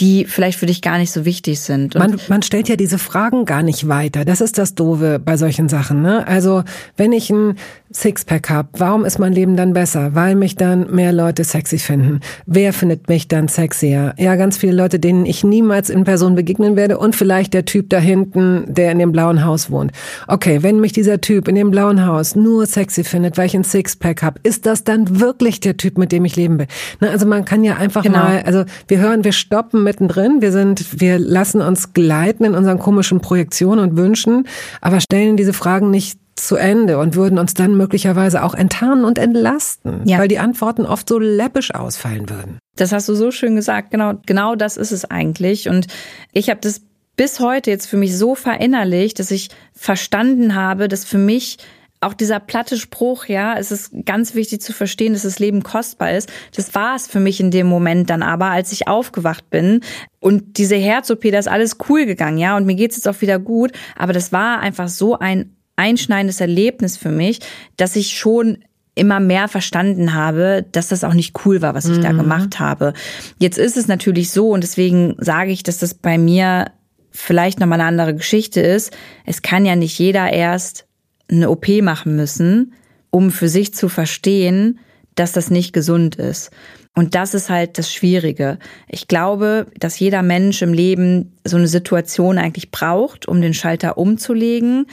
die 0.00 0.26
vielleicht 0.26 0.58
für 0.58 0.66
dich 0.66 0.80
gar 0.80 0.98
nicht 0.98 1.10
so 1.10 1.24
wichtig 1.24 1.60
sind. 1.60 1.96
Man, 1.96 2.20
man 2.28 2.42
stellt 2.42 2.68
ja 2.68 2.76
diese 2.76 2.98
Fragen 2.98 3.44
gar 3.44 3.62
nicht 3.64 3.88
weiter. 3.88 4.24
Das 4.24 4.40
ist 4.40 4.56
das 4.56 4.76
Doofe 4.76 5.18
bei 5.18 5.36
solchen 5.36 5.68
Sachen. 5.68 6.02
Ne? 6.02 6.24
Also 6.26 6.62
wenn 6.96 7.10
ich 7.12 7.30
ein 7.30 7.56
Sixpack 7.92 8.50
habe, 8.50 8.68
warum 8.74 9.04
ist 9.06 9.18
mein 9.18 9.32
Leben 9.32 9.56
dann 9.56 9.72
besser? 9.72 10.14
Weil 10.14 10.34
mich 10.34 10.56
dann 10.56 10.94
mehr 10.94 11.12
Leute 11.12 11.42
sexy 11.44 11.78
finden. 11.78 12.20
Wer 12.44 12.72
findet 12.74 13.08
mich 13.08 13.28
dann 13.28 13.48
sexier? 13.48 14.14
Ja, 14.18 14.36
ganz 14.36 14.58
viele 14.58 14.74
Leute, 14.74 14.98
denen 14.98 15.24
ich 15.24 15.42
niemals 15.42 15.88
in 15.88 16.04
Person 16.04 16.34
begegnen 16.34 16.76
werde 16.76 16.98
und 16.98 17.16
vielleicht 17.16 17.54
der 17.54 17.64
Typ 17.64 17.88
da 17.88 17.98
hinten, 17.98 18.64
der 18.68 18.92
in 18.92 18.98
dem 18.98 19.12
blauen 19.12 19.44
Haus 19.44 19.70
wohnt. 19.70 19.92
Okay, 20.26 20.62
wenn 20.62 20.80
mich 20.80 20.92
dieser 20.92 21.20
Typ 21.20 21.48
in 21.48 21.54
dem 21.54 21.70
blauen 21.70 22.04
Haus 22.04 22.36
nur 22.36 22.66
sexy 22.66 23.04
findet, 23.04 23.38
weil 23.38 23.46
ich 23.46 23.56
ein 23.56 23.64
Sixpack 23.64 24.22
habe, 24.22 24.38
ist 24.42 24.66
das 24.66 24.84
dann 24.84 25.20
wirklich 25.20 25.60
der 25.60 25.78
Typ, 25.78 25.96
mit 25.96 26.12
dem 26.12 26.26
ich 26.26 26.36
leben 26.36 26.58
will? 26.58 26.66
Na, 27.00 27.08
also 27.08 27.26
man 27.26 27.46
kann 27.46 27.64
ja 27.64 27.76
einfach 27.76 28.02
genau. 28.02 28.18
mal, 28.18 28.42
also 28.42 28.64
wir 28.86 28.98
hören, 28.98 29.24
wir 29.24 29.32
stoppen 29.32 29.82
mittendrin, 29.82 30.42
wir 30.42 30.52
sind, 30.52 31.00
wir 31.00 31.18
lassen 31.18 31.62
uns 31.62 31.94
gleiten 31.94 32.44
in 32.44 32.54
unseren 32.54 32.78
komischen 32.78 33.20
Projektionen 33.20 33.90
und 33.90 33.96
Wünschen, 33.96 34.46
aber 34.82 35.00
stellen 35.00 35.38
diese 35.38 35.54
Fragen 35.54 35.90
nicht 35.90 36.18
zu 36.38 36.56
Ende 36.56 36.98
und 36.98 37.14
würden 37.14 37.38
uns 37.38 37.54
dann 37.54 37.76
möglicherweise 37.76 38.42
auch 38.42 38.54
enttarnen 38.54 39.04
und 39.04 39.18
entlasten, 39.18 40.02
ja. 40.06 40.18
weil 40.18 40.28
die 40.28 40.38
Antworten 40.38 40.86
oft 40.86 41.08
so 41.08 41.18
läppisch 41.18 41.74
ausfallen 41.74 42.28
würden. 42.28 42.58
Das 42.76 42.92
hast 42.92 43.08
du 43.08 43.14
so 43.14 43.30
schön 43.30 43.56
gesagt. 43.56 43.90
Genau, 43.90 44.14
genau 44.26 44.54
das 44.54 44.76
ist 44.76 44.92
es 44.92 45.04
eigentlich. 45.04 45.68
Und 45.68 45.86
ich 46.32 46.50
habe 46.50 46.60
das 46.60 46.82
bis 47.16 47.40
heute 47.40 47.70
jetzt 47.70 47.86
für 47.86 47.96
mich 47.96 48.16
so 48.16 48.34
verinnerlicht, 48.34 49.18
dass 49.18 49.30
ich 49.30 49.48
verstanden 49.72 50.54
habe, 50.54 50.88
dass 50.88 51.04
für 51.04 51.18
mich 51.18 51.58
auch 52.00 52.14
dieser 52.14 52.38
platte 52.38 52.76
Spruch, 52.76 53.26
ja, 53.26 53.58
es 53.58 53.72
ist 53.72 53.90
ganz 54.04 54.34
wichtig 54.34 54.60
zu 54.60 54.72
verstehen, 54.72 55.14
dass 55.14 55.22
das 55.22 55.40
Leben 55.40 55.62
kostbar 55.62 56.12
ist. 56.12 56.30
Das 56.54 56.74
war 56.74 56.94
es 56.94 57.08
für 57.08 57.18
mich 57.18 57.40
in 57.40 57.50
dem 57.50 57.66
Moment 57.66 58.08
dann 58.08 58.22
aber, 58.22 58.46
als 58.46 58.70
ich 58.70 58.86
aufgewacht 58.86 59.50
bin. 59.50 59.80
Und 60.20 60.58
diese 60.58 60.76
Herz-OP, 60.76 61.22
da 61.22 61.38
ist 61.38 61.48
alles 61.48 61.76
cool 61.88 62.06
gegangen, 62.06 62.38
ja, 62.38 62.56
und 62.56 62.66
mir 62.66 62.76
geht's 62.76 62.96
jetzt 62.96 63.08
auch 63.08 63.20
wieder 63.20 63.40
gut. 63.40 63.72
Aber 63.96 64.12
das 64.12 64.32
war 64.32 64.60
einfach 64.60 64.88
so 64.88 65.18
ein 65.18 65.56
einschneidendes 65.78 66.40
Erlebnis 66.40 66.96
für 66.96 67.10
mich, 67.10 67.40
dass 67.76 67.96
ich 67.96 68.16
schon 68.16 68.58
immer 68.94 69.20
mehr 69.20 69.48
verstanden 69.48 70.12
habe, 70.12 70.66
dass 70.72 70.88
das 70.88 71.04
auch 71.04 71.14
nicht 71.14 71.34
cool 71.44 71.62
war, 71.62 71.74
was 71.74 71.86
ich 71.86 71.98
mhm. 71.98 72.02
da 72.02 72.12
gemacht 72.12 72.58
habe. 72.58 72.94
Jetzt 73.38 73.56
ist 73.56 73.76
es 73.76 73.86
natürlich 73.86 74.30
so 74.30 74.50
und 74.50 74.62
deswegen 74.62 75.14
sage 75.18 75.52
ich, 75.52 75.62
dass 75.62 75.78
das 75.78 75.94
bei 75.94 76.18
mir 76.18 76.72
vielleicht 77.10 77.60
nochmal 77.60 77.80
eine 77.80 77.88
andere 77.88 78.14
Geschichte 78.14 78.60
ist. 78.60 78.92
Es 79.24 79.42
kann 79.42 79.64
ja 79.64 79.76
nicht 79.76 79.98
jeder 79.98 80.32
erst 80.32 80.86
eine 81.30 81.48
OP 81.48 81.68
machen 81.82 82.16
müssen, 82.16 82.74
um 83.10 83.30
für 83.30 83.48
sich 83.48 83.72
zu 83.72 83.88
verstehen, 83.88 84.80
dass 85.14 85.32
das 85.32 85.50
nicht 85.50 85.72
gesund 85.72 86.16
ist. 86.16 86.50
Und 86.94 87.14
das 87.14 87.34
ist 87.34 87.48
halt 87.48 87.78
das 87.78 87.92
Schwierige. 87.92 88.58
Ich 88.88 89.06
glaube, 89.06 89.66
dass 89.78 89.98
jeder 90.00 90.22
Mensch 90.22 90.62
im 90.62 90.72
Leben 90.72 91.36
so 91.44 91.56
eine 91.56 91.68
Situation 91.68 92.38
eigentlich 92.38 92.72
braucht, 92.72 93.28
um 93.28 93.40
den 93.40 93.54
Schalter 93.54 93.98
umzulegen. 93.98 94.86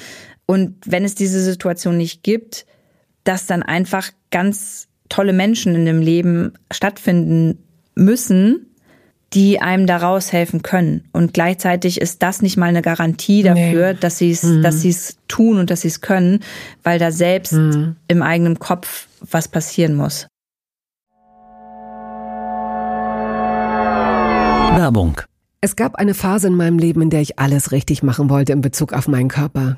Und 0.46 0.76
wenn 0.86 1.04
es 1.04 1.16
diese 1.16 1.42
Situation 1.42 1.98
nicht 1.98 2.24
gibt, 2.24 2.66
dass 3.24 3.48
dann 3.48 3.64
einfach 3.64 4.12
ganz 4.32 4.88
tolle 5.10 5.34
Menschen 5.34 5.76
in 5.76 5.86
dem 5.86 6.02
Leben 6.02 6.54
stattfinden 6.72 7.64
müssen, 7.96 8.68
die 9.34 9.60
einem 9.60 9.86
daraus 9.86 10.32
helfen 10.32 10.62
können. 10.62 11.04
Und 11.12 11.34
gleichzeitig 11.34 12.00
ist 12.00 12.24
das 12.24 12.42
nicht 12.42 12.58
mal 12.58 12.68
eine 12.68 12.82
Garantie 12.82 13.44
dafür, 13.44 13.94
nee. 13.94 14.00
dass 14.00 14.18
sie 14.18 14.32
es, 14.32 14.44
mhm. 14.44 14.62
dass 14.62 14.82
sie 14.82 14.90
es 14.90 15.18
tun 15.28 15.58
und 15.60 15.70
dass 15.70 15.82
sie 15.82 15.90
es 15.90 16.02
können, 16.02 16.40
weil 16.84 17.00
da 17.00 17.12
selbst 17.12 17.54
mhm. 17.54 17.98
im 18.08 18.22
eigenen 18.22 18.60
Kopf 18.60 19.08
was 19.20 19.48
passieren 19.48 19.96
muss. 19.96 20.28
Werbung. 24.78 25.22
Es 25.62 25.76
gab 25.76 25.96
eine 25.96 26.14
Phase 26.14 26.48
in 26.48 26.56
meinem 26.56 26.78
Leben, 26.78 27.02
in 27.02 27.10
der 27.10 27.22
ich 27.22 27.40
alles 27.40 27.72
richtig 27.72 28.04
machen 28.04 28.30
wollte 28.30 28.54
in 28.54 28.62
Bezug 28.62 28.94
auf 28.94 29.08
meinen 29.08 29.30
Körper 29.30 29.78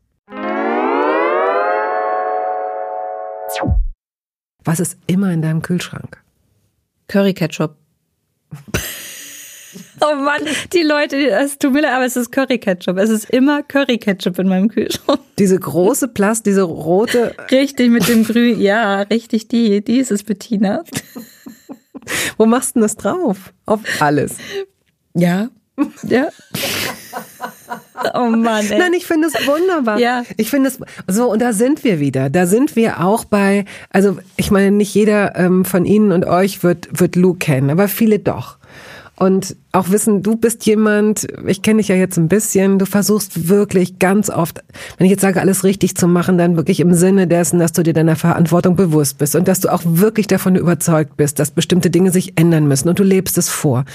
Was 4.63 4.79
ist 4.79 4.97
immer 5.07 5.31
in 5.31 5.41
deinem 5.41 5.61
Kühlschrank? 5.61 6.21
Curry 7.07 7.33
Ketchup. 7.33 7.75
oh 10.01 10.15
Mann, 10.15 10.41
die 10.73 10.83
Leute, 10.83 11.17
es 11.31 11.57
tut 11.57 11.73
mir 11.73 11.81
leid, 11.81 11.93
aber 11.93 12.05
es 12.05 12.15
ist 12.15 12.31
Curry 12.31 12.59
Ketchup. 12.59 12.97
Es 12.97 13.09
ist 13.09 13.29
immer 13.29 13.63
Curry 13.63 13.97
Ketchup 13.97 14.39
in 14.39 14.47
meinem 14.47 14.69
Kühlschrank. 14.69 15.19
Diese 15.39 15.57
große 15.57 16.09
Plast, 16.09 16.45
diese 16.45 16.61
rote. 16.63 17.35
Richtig, 17.49 17.89
mit 17.89 18.07
dem 18.07 18.23
Grün. 18.23 18.61
Ja, 18.61 19.01
richtig, 19.01 19.47
die. 19.47 19.83
Die 19.83 19.97
ist 19.97 20.11
es, 20.11 20.23
Bettina. 20.23 20.83
Wo 22.37 22.45
machst 22.45 22.71
du 22.71 22.73
denn 22.75 22.83
das 22.83 22.95
drauf? 22.95 23.53
Auf 23.65 23.81
alles. 23.99 24.37
Ja. 25.13 25.49
Ja. 26.03 26.29
Oh 28.13 28.29
Mann, 28.29 28.65
ey. 28.69 28.79
Nein, 28.79 28.93
ich 28.93 29.05
finde 29.05 29.27
es 29.27 29.47
wunderbar. 29.47 29.99
Ja. 29.99 30.23
Ich 30.37 30.49
finde 30.49 30.69
es 30.69 30.79
so 31.07 31.31
und 31.31 31.41
da 31.41 31.53
sind 31.53 31.83
wir 31.83 31.99
wieder. 31.99 32.29
Da 32.29 32.45
sind 32.45 32.75
wir 32.75 33.03
auch 33.03 33.25
bei. 33.25 33.65
Also 33.89 34.17
ich 34.37 34.51
meine, 34.51 34.71
nicht 34.71 34.93
jeder 34.93 35.35
ähm, 35.35 35.65
von 35.65 35.85
Ihnen 35.85 36.11
und 36.11 36.25
euch 36.25 36.63
wird 36.63 36.89
wird 36.91 37.15
Lou 37.15 37.33
kennen, 37.33 37.69
aber 37.69 37.87
viele 37.87 38.19
doch. 38.19 38.57
Und 39.21 39.55
auch 39.71 39.91
wissen, 39.91 40.23
du 40.23 40.35
bist 40.35 40.65
jemand, 40.65 41.27
ich 41.45 41.61
kenne 41.61 41.77
dich 41.77 41.89
ja 41.89 41.95
jetzt 41.95 42.17
ein 42.17 42.27
bisschen, 42.27 42.79
du 42.79 42.87
versuchst 42.87 43.47
wirklich 43.49 43.99
ganz 43.99 44.31
oft, 44.31 44.63
wenn 44.97 45.05
ich 45.05 45.11
jetzt 45.11 45.21
sage, 45.21 45.39
alles 45.39 45.63
richtig 45.63 45.95
zu 45.95 46.07
machen, 46.07 46.39
dann 46.39 46.57
wirklich 46.57 46.79
im 46.79 46.95
Sinne 46.95 47.27
dessen, 47.27 47.59
dass 47.59 47.71
du 47.71 47.83
dir 47.83 47.93
deiner 47.93 48.15
Verantwortung 48.15 48.75
bewusst 48.75 49.19
bist 49.19 49.35
und 49.35 49.47
dass 49.47 49.59
du 49.59 49.71
auch 49.71 49.83
wirklich 49.85 50.25
davon 50.25 50.55
überzeugt 50.55 51.17
bist, 51.17 51.37
dass 51.37 51.51
bestimmte 51.51 51.91
Dinge 51.91 52.09
sich 52.09 52.39
ändern 52.39 52.67
müssen 52.67 52.89
und 52.89 52.97
du 52.97 53.03
lebst 53.03 53.37
es 53.37 53.47
vor. 53.47 53.85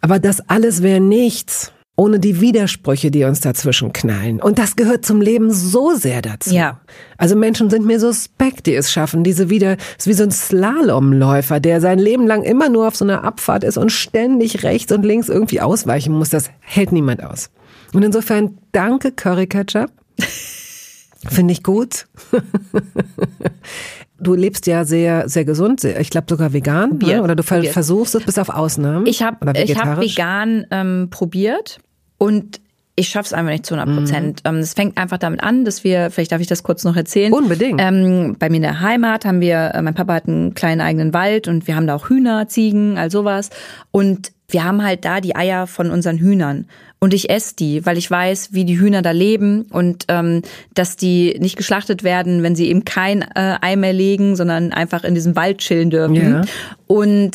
Aber 0.00 0.18
das 0.18 0.40
alles 0.48 0.82
wäre 0.82 1.00
nichts 1.00 1.70
ohne 2.00 2.18
die 2.18 2.40
Widersprüche, 2.40 3.10
die 3.10 3.24
uns 3.24 3.40
dazwischen 3.40 3.92
knallen. 3.92 4.40
Und 4.40 4.58
das 4.58 4.74
gehört 4.74 5.04
zum 5.04 5.20
Leben 5.20 5.52
so 5.52 5.94
sehr 5.94 6.22
dazu. 6.22 6.54
Ja. 6.54 6.80
Also 7.18 7.36
Menschen 7.36 7.68
sind 7.68 7.84
mir 7.84 8.00
suspekt, 8.00 8.66
die 8.66 8.74
es 8.74 8.90
schaffen, 8.90 9.22
diese 9.22 9.50
wieder, 9.50 9.76
ist 9.98 10.06
wie 10.06 10.14
so 10.14 10.22
ein 10.22 10.30
Slalomläufer, 10.30 11.60
der 11.60 11.82
sein 11.82 11.98
Leben 11.98 12.26
lang 12.26 12.42
immer 12.42 12.70
nur 12.70 12.88
auf 12.88 12.96
so 12.96 13.04
einer 13.04 13.22
Abfahrt 13.22 13.64
ist 13.64 13.76
und 13.76 13.92
ständig 13.92 14.62
rechts 14.62 14.90
und 14.92 15.04
links 15.04 15.28
irgendwie 15.28 15.60
ausweichen 15.60 16.14
muss. 16.14 16.30
Das 16.30 16.50
hält 16.60 16.90
niemand 16.90 17.22
aus. 17.22 17.50
Und 17.92 18.02
insofern 18.02 18.56
danke 18.72 19.12
Curry 19.12 19.46
Ketchup. 19.46 19.90
Finde 21.28 21.52
ich 21.52 21.62
gut. 21.62 22.06
du 24.18 24.34
lebst 24.34 24.66
ja 24.66 24.86
sehr, 24.86 25.28
sehr 25.28 25.44
gesund, 25.44 25.80
sehr, 25.80 26.00
ich 26.00 26.08
glaube 26.08 26.28
sogar 26.30 26.54
vegan, 26.54 26.96
ne? 26.96 27.22
oder 27.22 27.36
du 27.36 27.42
probiert. 27.42 27.74
versuchst 27.74 28.14
es 28.14 28.24
bis 28.24 28.38
auf 28.38 28.48
Ausnahmen. 28.48 29.04
Ich 29.04 29.22
habe 29.22 29.46
hab 29.46 30.00
vegan 30.00 30.64
ähm, 30.70 31.08
probiert 31.10 31.78
und 32.20 32.60
ich 32.96 33.08
schaff's 33.08 33.32
einfach 33.32 33.50
nicht 33.50 33.64
zu 33.64 33.74
100 33.74 33.96
Prozent. 33.98 34.42
Mhm. 34.44 34.58
Es 34.58 34.74
fängt 34.74 34.98
einfach 34.98 35.16
damit 35.16 35.42
an, 35.42 35.64
dass 35.64 35.84
wir, 35.84 36.10
vielleicht 36.10 36.32
darf 36.32 36.40
ich 36.42 36.46
das 36.46 36.62
kurz 36.62 36.84
noch 36.84 36.96
erzählen. 36.96 37.32
Unbedingt. 37.32 37.80
Ähm, 37.80 38.36
bei 38.38 38.50
mir 38.50 38.56
in 38.56 38.62
der 38.62 38.80
Heimat 38.80 39.24
haben 39.24 39.40
wir, 39.40 39.72
äh, 39.74 39.80
mein 39.80 39.94
Papa 39.94 40.12
hat 40.14 40.28
einen 40.28 40.52
kleinen 40.52 40.82
eigenen 40.82 41.14
Wald 41.14 41.48
und 41.48 41.66
wir 41.66 41.76
haben 41.76 41.86
da 41.86 41.94
auch 41.94 42.10
Hühner, 42.10 42.46
Ziegen, 42.46 42.98
all 42.98 43.10
sowas. 43.10 43.48
Und 43.90 44.32
wir 44.48 44.64
haben 44.64 44.82
halt 44.82 45.06
da 45.06 45.22
die 45.22 45.34
Eier 45.34 45.66
von 45.66 45.90
unseren 45.90 46.18
Hühnern. 46.18 46.66
Und 46.98 47.14
ich 47.14 47.30
esse 47.30 47.56
die, 47.56 47.86
weil 47.86 47.96
ich 47.96 48.10
weiß, 48.10 48.52
wie 48.52 48.66
die 48.66 48.78
Hühner 48.78 49.00
da 49.00 49.12
leben 49.12 49.62
und 49.70 50.04
ähm, 50.08 50.42
dass 50.74 50.96
die 50.96 51.38
nicht 51.40 51.56
geschlachtet 51.56 52.04
werden, 52.04 52.42
wenn 52.42 52.54
sie 52.54 52.68
eben 52.68 52.84
kein 52.84 53.22
äh, 53.22 53.56
Ei 53.62 53.76
mehr 53.76 53.94
legen, 53.94 54.36
sondern 54.36 54.72
einfach 54.72 55.04
in 55.04 55.14
diesem 55.14 55.36
Wald 55.36 55.58
chillen 55.58 55.88
dürfen. 55.88 56.16
Ja. 56.16 56.42
Und 56.86 57.32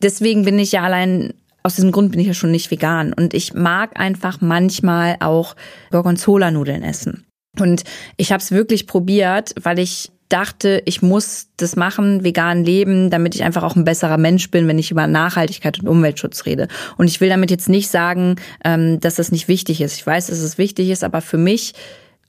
deswegen 0.00 0.46
bin 0.46 0.58
ich 0.58 0.72
ja 0.72 0.82
allein 0.82 1.34
aus 1.62 1.76
diesem 1.76 1.92
Grund 1.92 2.12
bin 2.12 2.20
ich 2.20 2.26
ja 2.26 2.34
schon 2.34 2.50
nicht 2.50 2.70
vegan. 2.70 3.12
Und 3.12 3.34
ich 3.34 3.54
mag 3.54 3.98
einfach 3.98 4.40
manchmal 4.40 5.16
auch 5.20 5.56
Gorgonzola-Nudeln 5.90 6.82
essen. 6.82 7.26
Und 7.58 7.84
ich 8.16 8.32
habe 8.32 8.42
es 8.42 8.50
wirklich 8.50 8.86
probiert, 8.86 9.54
weil 9.62 9.78
ich 9.78 10.10
dachte, 10.32 10.82
ich 10.86 11.02
muss 11.02 11.48
das 11.58 11.76
machen, 11.76 12.24
vegan 12.24 12.64
leben, 12.64 13.10
damit 13.10 13.34
ich 13.34 13.44
einfach 13.44 13.62
auch 13.62 13.76
ein 13.76 13.84
besserer 13.84 14.16
Mensch 14.16 14.50
bin, 14.50 14.66
wenn 14.66 14.78
ich 14.78 14.90
über 14.90 15.06
Nachhaltigkeit 15.06 15.78
und 15.80 15.88
Umweltschutz 15.88 16.46
rede. 16.46 16.68
Und 16.96 17.08
ich 17.08 17.20
will 17.20 17.28
damit 17.28 17.50
jetzt 17.50 17.68
nicht 17.68 17.90
sagen, 17.90 18.36
ähm, 18.64 18.98
dass 19.00 19.16
das 19.16 19.30
nicht 19.30 19.48
wichtig 19.48 19.82
ist. 19.82 19.94
Ich 19.94 20.06
weiß, 20.06 20.28
dass 20.28 20.38
es 20.38 20.56
wichtig 20.56 20.88
ist, 20.88 21.04
aber 21.04 21.20
für 21.20 21.36
mich 21.36 21.74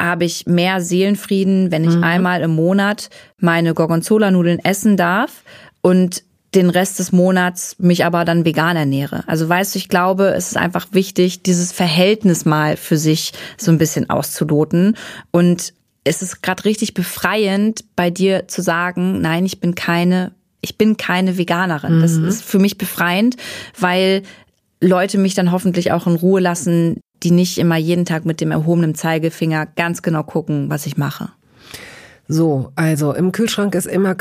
habe 0.02 0.26
ich 0.26 0.46
mehr 0.48 0.82
Seelenfrieden, 0.82 1.72
wenn 1.72 1.86
ich 1.86 1.96
mhm. 1.96 2.04
einmal 2.04 2.42
im 2.42 2.52
Monat 2.52 3.10
meine 3.40 3.74
Gorgonzola-Nudeln 3.74 4.60
essen 4.60 4.98
darf 4.98 5.44
und 5.82 6.24
den 6.56 6.70
Rest 6.70 7.00
des 7.00 7.12
Monats 7.12 7.76
mich 7.80 8.06
aber 8.06 8.26
dann 8.26 8.46
vegan 8.46 8.76
ernähre. 8.76 9.24
Also 9.28 9.48
weißt 9.48 9.74
du, 9.74 9.80
ich 9.80 9.90
glaube, 9.90 10.34
es 10.36 10.48
ist 10.48 10.58
einfach 10.58 10.88
wichtig, 10.92 11.44
dieses 11.44 11.72
Verhältnis 11.72 12.46
mal 12.46 12.78
für 12.78 12.98
sich 12.98 13.34
so 13.58 13.72
ein 13.72 13.78
bisschen 13.78 14.10
auszuloten. 14.10 14.96
Und 15.32 15.74
es 16.04 16.22
ist 16.22 16.42
gerade 16.42 16.66
richtig 16.66 16.94
befreiend, 16.94 17.86
bei 17.96 18.10
dir 18.10 18.48
zu 18.48 18.62
sagen, 18.62 19.22
nein, 19.22 19.46
ich 19.46 19.60
bin 19.60 19.76
keine, 19.76 20.32
ich 20.62 20.78
bin 20.78 20.98
keine 20.98 21.38
Veganerin. 21.38 21.98
Mhm. 21.98 22.02
Das 22.02 22.16
ist 22.18 22.44
für 22.44 22.60
mich 22.60 22.78
befreiend, 22.78 23.38
weil 23.80 24.24
Leute 24.82 25.18
mich 25.18 25.34
dann 25.34 25.52
hoffentlich 25.52 25.92
auch 25.92 26.08
in 26.08 26.16
Ruhe 26.16 26.42
lassen, 26.42 27.00
die 27.24 27.32
nicht 27.32 27.58
immer 27.58 27.78
jeden 27.78 28.06
Tag 28.06 28.26
mit 28.26 28.42
dem 28.42 28.52
erhobenen 28.52 28.96
Zeigefinger 28.96 29.66
ganz 29.66 30.02
genau 30.02 30.24
gucken, 30.24 30.70
was 30.70 30.86
ich 30.86 30.98
mache. 30.98 31.30
So, 32.28 32.72
also 32.76 33.14
im 33.14 33.32
Kühlschrank 33.32 33.76
ist 33.76 33.88
immer 33.88 34.16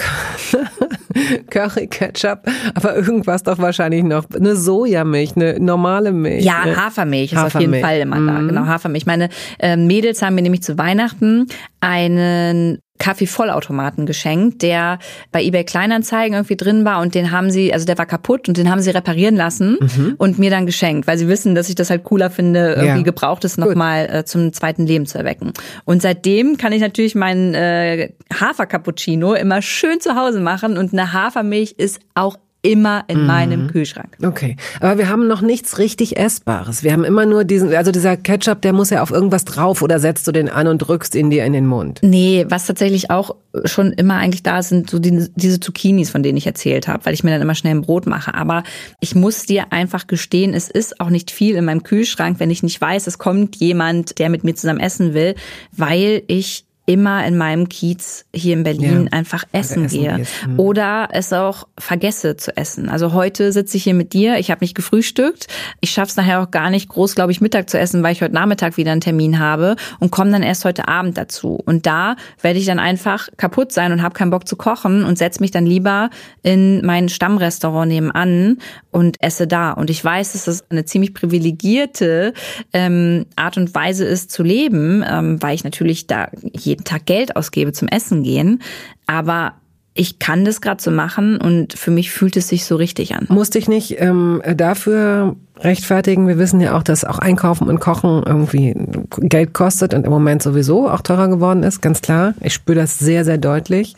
Curry 1.51 1.87
Ketchup, 1.87 2.41
aber 2.75 2.97
irgendwas 2.97 3.43
doch 3.43 3.59
wahrscheinlich 3.59 4.03
noch 4.03 4.25
eine 4.35 4.57
Sojamilch, 4.57 5.37
eine 5.37 5.59
normale 5.61 6.13
Milch. 6.13 6.45
Ja, 6.45 6.65
ne? 6.65 6.77
Hafermilch 6.77 7.33
ist 7.33 7.39
auf 7.39 7.61
jeden 7.61 7.81
Fall 7.81 8.01
immer 8.01 8.17
da. 8.17 8.41
Mhm. 8.41 8.49
Genau, 8.49 8.67
Hafermilch. 8.67 9.07
Meine 9.07 9.29
äh, 9.59 9.77
Mädels 9.77 10.23
haben 10.23 10.35
mir 10.35 10.43
nämlich 10.43 10.63
zu 10.63 10.79
Weihnachten 10.79 11.47
einen 11.81 12.79
Kaffeevollautomaten 13.03 14.07
geschenkt, 14.07 14.63
der 14.63 14.99
bei 15.33 15.43
eBay 15.43 15.65
Kleinanzeigen 15.65 16.35
irgendwie 16.35 16.57
drin 16.57 16.85
war 16.85 17.01
und 17.01 17.15
den 17.15 17.31
haben 17.31 17.51
sie, 17.51 17.73
also 17.73 17.85
der 17.85 17.99
war 17.99 18.07
kaputt 18.07 18.49
und 18.49 18.57
den 18.57 18.71
haben 18.71 18.81
sie 18.81 18.91
reparieren 18.91 19.37
lassen 19.37 19.77
und 20.19 20.39
mir 20.39 20.51
dann 20.51 20.67
geschenkt, 20.67 21.07
weil 21.07 21.19
sie 21.19 21.29
wissen, 21.29 21.55
dass 21.55 21.69
ich 21.69 21.75
das 21.75 21.91
halt 21.91 22.05
cooler 22.05 22.31
finde, 22.31 22.75
irgendwie 22.75 22.99
Ja. 22.99 23.03
gebrauchtes 23.03 23.57
nochmal 23.59 24.09
äh, 24.11 24.25
zum 24.25 24.53
zweiten 24.53 24.87
Leben 24.87 25.07
zu 25.07 25.19
erwecken. 25.19 25.53
Und 25.85 26.03
seitdem 26.03 26.57
kann 26.57 26.73
ich 26.73 26.81
natürlich 26.81 27.15
meinen 27.15 27.55
äh, 27.55 28.11
Hafercappuccino 28.33 29.35
immer 29.35 29.63
schön 29.63 30.01
zu 30.01 30.15
Hause 30.17 30.41
machen 30.41 30.79
und 30.79 30.93
eine 30.93 31.13
Hafermilch 31.13 31.75
ist 31.79 32.01
auch 32.15 32.37
immer 32.63 33.05
in 33.09 33.27
meinem 33.27 33.67
Kühlschrank. 33.67 34.17
Okay, 34.25 34.57
aber 34.81 34.97
wir 34.97 35.09
haben 35.09 35.27
noch 35.27 35.41
nichts 35.41 35.79
richtig 35.79 36.17
Essbares. 36.17 36.85
Wir 36.85 36.93
haben 36.93 37.03
immer 37.03 37.27
nur 37.27 37.43
diesen, 37.43 37.75
also 37.75 37.91
dieser 37.91 38.17
Ketchup, 38.17 38.63
der 38.63 38.73
muss 38.73 38.91
ja 38.91 39.03
auf 39.03 39.11
irgendwas 39.11 39.45
drauf 39.45 39.83
oder 39.83 39.99
setzt 39.99 40.29
du 40.29 40.33
den 40.33 40.49
an 40.49 40.69
und 40.69 40.79
drückst 40.79 41.17
ihn 41.17 41.29
dir 41.29 41.45
in 41.45 41.53
den 41.53 41.67
Mund. 41.67 41.99
Nee, 42.03 42.47
was 42.49 42.67
tatsächlich 42.67 43.11
auch 43.11 43.35
schon 43.65 43.93
immer 43.93 44.15
eigentlich 44.15 44.45
da 44.45 44.61
ist, 44.61 44.69
sind 44.69 44.89
so 44.89 45.01
die, 45.01 45.29
diese 45.35 45.59
Zucchinis, 45.59 46.11
von 46.11 46.23
denen 46.23 46.39
ich 46.39 46.47
erzählt 46.47 46.87
habe, 46.87 47.05
weil 47.05 47.15
ich 47.15 47.25
mir 47.25 47.31
dann 47.31 47.43
immer 47.43 47.57
schnell 47.57 47.75
ein 47.75 47.83
Brot 47.83 48.07
mache. 48.07 48.35
Aber 48.35 48.63
ich 49.01 49.17
muss 49.17 49.45
dir 49.45 49.73
einfach 49.73 50.07
gestehen, 50.07 50.55
es 50.55 50.71
ist 50.71 51.01
auch 51.01 51.11
nicht 51.11 51.33
viel 51.33 51.57
in 51.57 51.65
meinem 51.65 51.83
Kühlschrank, 51.83 52.39
wenn 52.39 52.51
ich 52.51 52.63
nicht 52.63 52.81
weiß, 52.81 53.09
es 53.09 53.19
kommt 53.19 53.57
jemand, 53.57 54.21
der 54.21 54.31
mit 54.31 54.45
mir 54.45 54.55
zusammen 54.55 54.81
essen 54.81 55.15
will, 55.15 55.35
weil 55.73 56.23
ich 56.29 56.65
immer 56.93 57.25
in 57.25 57.39
meinem 57.39 57.69
Kiez 57.69 58.27
hier 58.35 58.53
in 58.53 58.65
Berlin 58.65 59.05
Ja, 59.05 59.19
einfach 59.19 59.45
essen, 59.53 59.87
essen 59.87 60.01
gehe 60.01 60.17
gehst, 60.17 60.47
mhm. 60.47 60.61
oder 60.61 61.09
es 61.13 61.33
auch 61.33 61.67
vergesse 61.79 62.37
zu 62.37 62.55
essen. 62.55 62.91
Also 62.91 63.15
heute 63.15 63.51
sitze 63.51 63.79
ich 63.79 63.85
hier 63.85 63.95
mit 63.95 64.13
dir, 64.13 64.39
ich 64.39 64.51
habe 64.51 64.63
nicht 64.63 64.75
gefrühstückt, 64.75 65.47
ich 65.81 65.91
schaff's 65.91 66.17
nachher 66.17 66.43
auch 66.43 66.51
gar 66.51 66.69
nicht 66.69 66.89
groß, 66.89 67.15
glaube 67.15 67.33
ich, 67.33 67.41
Mittag 67.41 67.71
zu 67.71 67.79
essen, 67.79 68.03
weil 68.03 68.13
ich 68.13 68.21
heute 68.21 68.35
Nachmittag 68.35 68.77
wieder 68.77 68.93
einen 68.93 69.01
Termin 69.01 69.39
habe 69.39 69.77
und 70.01 70.11
komme 70.11 70.31
dann 70.31 70.43
erst 70.43 70.67
heute 70.67 70.87
Abend 70.87 71.17
dazu. 71.17 71.59
Und 71.65 71.87
da 71.87 72.17
werde 72.43 72.59
ich 72.59 72.67
dann 72.67 72.79
einfach 72.79 73.29
kaputt 73.39 73.73
sein 73.73 73.93
und 73.93 74.03
habe 74.03 74.15
keinen 74.15 74.31
Bock 74.31 74.47
zu 74.47 74.57
kochen 74.57 75.05
und 75.05 75.17
setze 75.17 75.41
mich 75.41 75.51
dann 75.51 75.65
lieber 75.65 76.11
in 76.43 76.85
mein 76.85 77.09
Stammrestaurant 77.09 77.89
nebenan 77.89 78.59
und 78.91 79.17
esse 79.23 79.47
da. 79.47 79.73
Und 79.73 79.89
ich 79.89 80.05
weiß, 80.05 80.33
dass 80.33 80.45
das 80.45 80.71
eine 80.71 80.85
ziemlich 80.85 81.15
privilegierte 81.15 82.35
ähm, 82.75 83.25
Art 83.37 83.57
und 83.57 83.75
Weise 83.75 84.05
ist 84.05 84.31
zu 84.31 84.43
leben, 84.43 85.03
ähm, 85.09 85.43
weil 85.43 85.55
ich 85.55 85.65
natürlich 85.65 86.07
da 86.07 86.29
jeden 86.53 86.82
Tag 86.85 87.07
Geld 87.07 87.37
ausgebe 87.37 87.73
zum 87.73 87.89
Essen 87.89 88.23
gehen. 88.23 88.63
Aber 89.07 89.55
ich 89.95 90.19
kann 90.19 90.45
das 90.45 90.61
gerade 90.61 90.83
so 90.83 90.91
machen 90.91 91.37
und 91.37 91.75
für 91.75 91.91
mich 91.91 92.11
fühlt 92.11 92.37
es 92.37 92.49
sich 92.49 92.65
so 92.65 92.77
richtig 92.77 93.15
an. 93.15 93.27
Musste 93.29 93.59
ich 93.59 93.69
nicht 93.69 94.01
ähm, 94.01 94.43
dafür 94.57 95.37
rechtfertigen. 95.59 96.29
Wir 96.29 96.39
wissen 96.39 96.61
ja 96.61 96.77
auch, 96.77 96.83
dass 96.83 97.05
auch 97.05 97.19
Einkaufen 97.19 97.69
und 97.69 97.79
Kochen 97.79 98.23
irgendwie 98.25 98.75
Geld 99.19 99.53
kostet 99.53 99.93
und 99.95 100.05
im 100.05 100.11
Moment 100.11 100.43
sowieso 100.43 100.89
auch 100.89 101.03
teurer 101.03 101.29
geworden 101.29 101.63
ist, 101.63 101.83
ganz 101.83 102.01
klar. 102.01 102.35
Ich 102.41 102.55
spüre 102.55 102.77
das 102.77 102.99
sehr, 102.99 103.25
sehr 103.25 103.39
deutlich. 103.39 103.95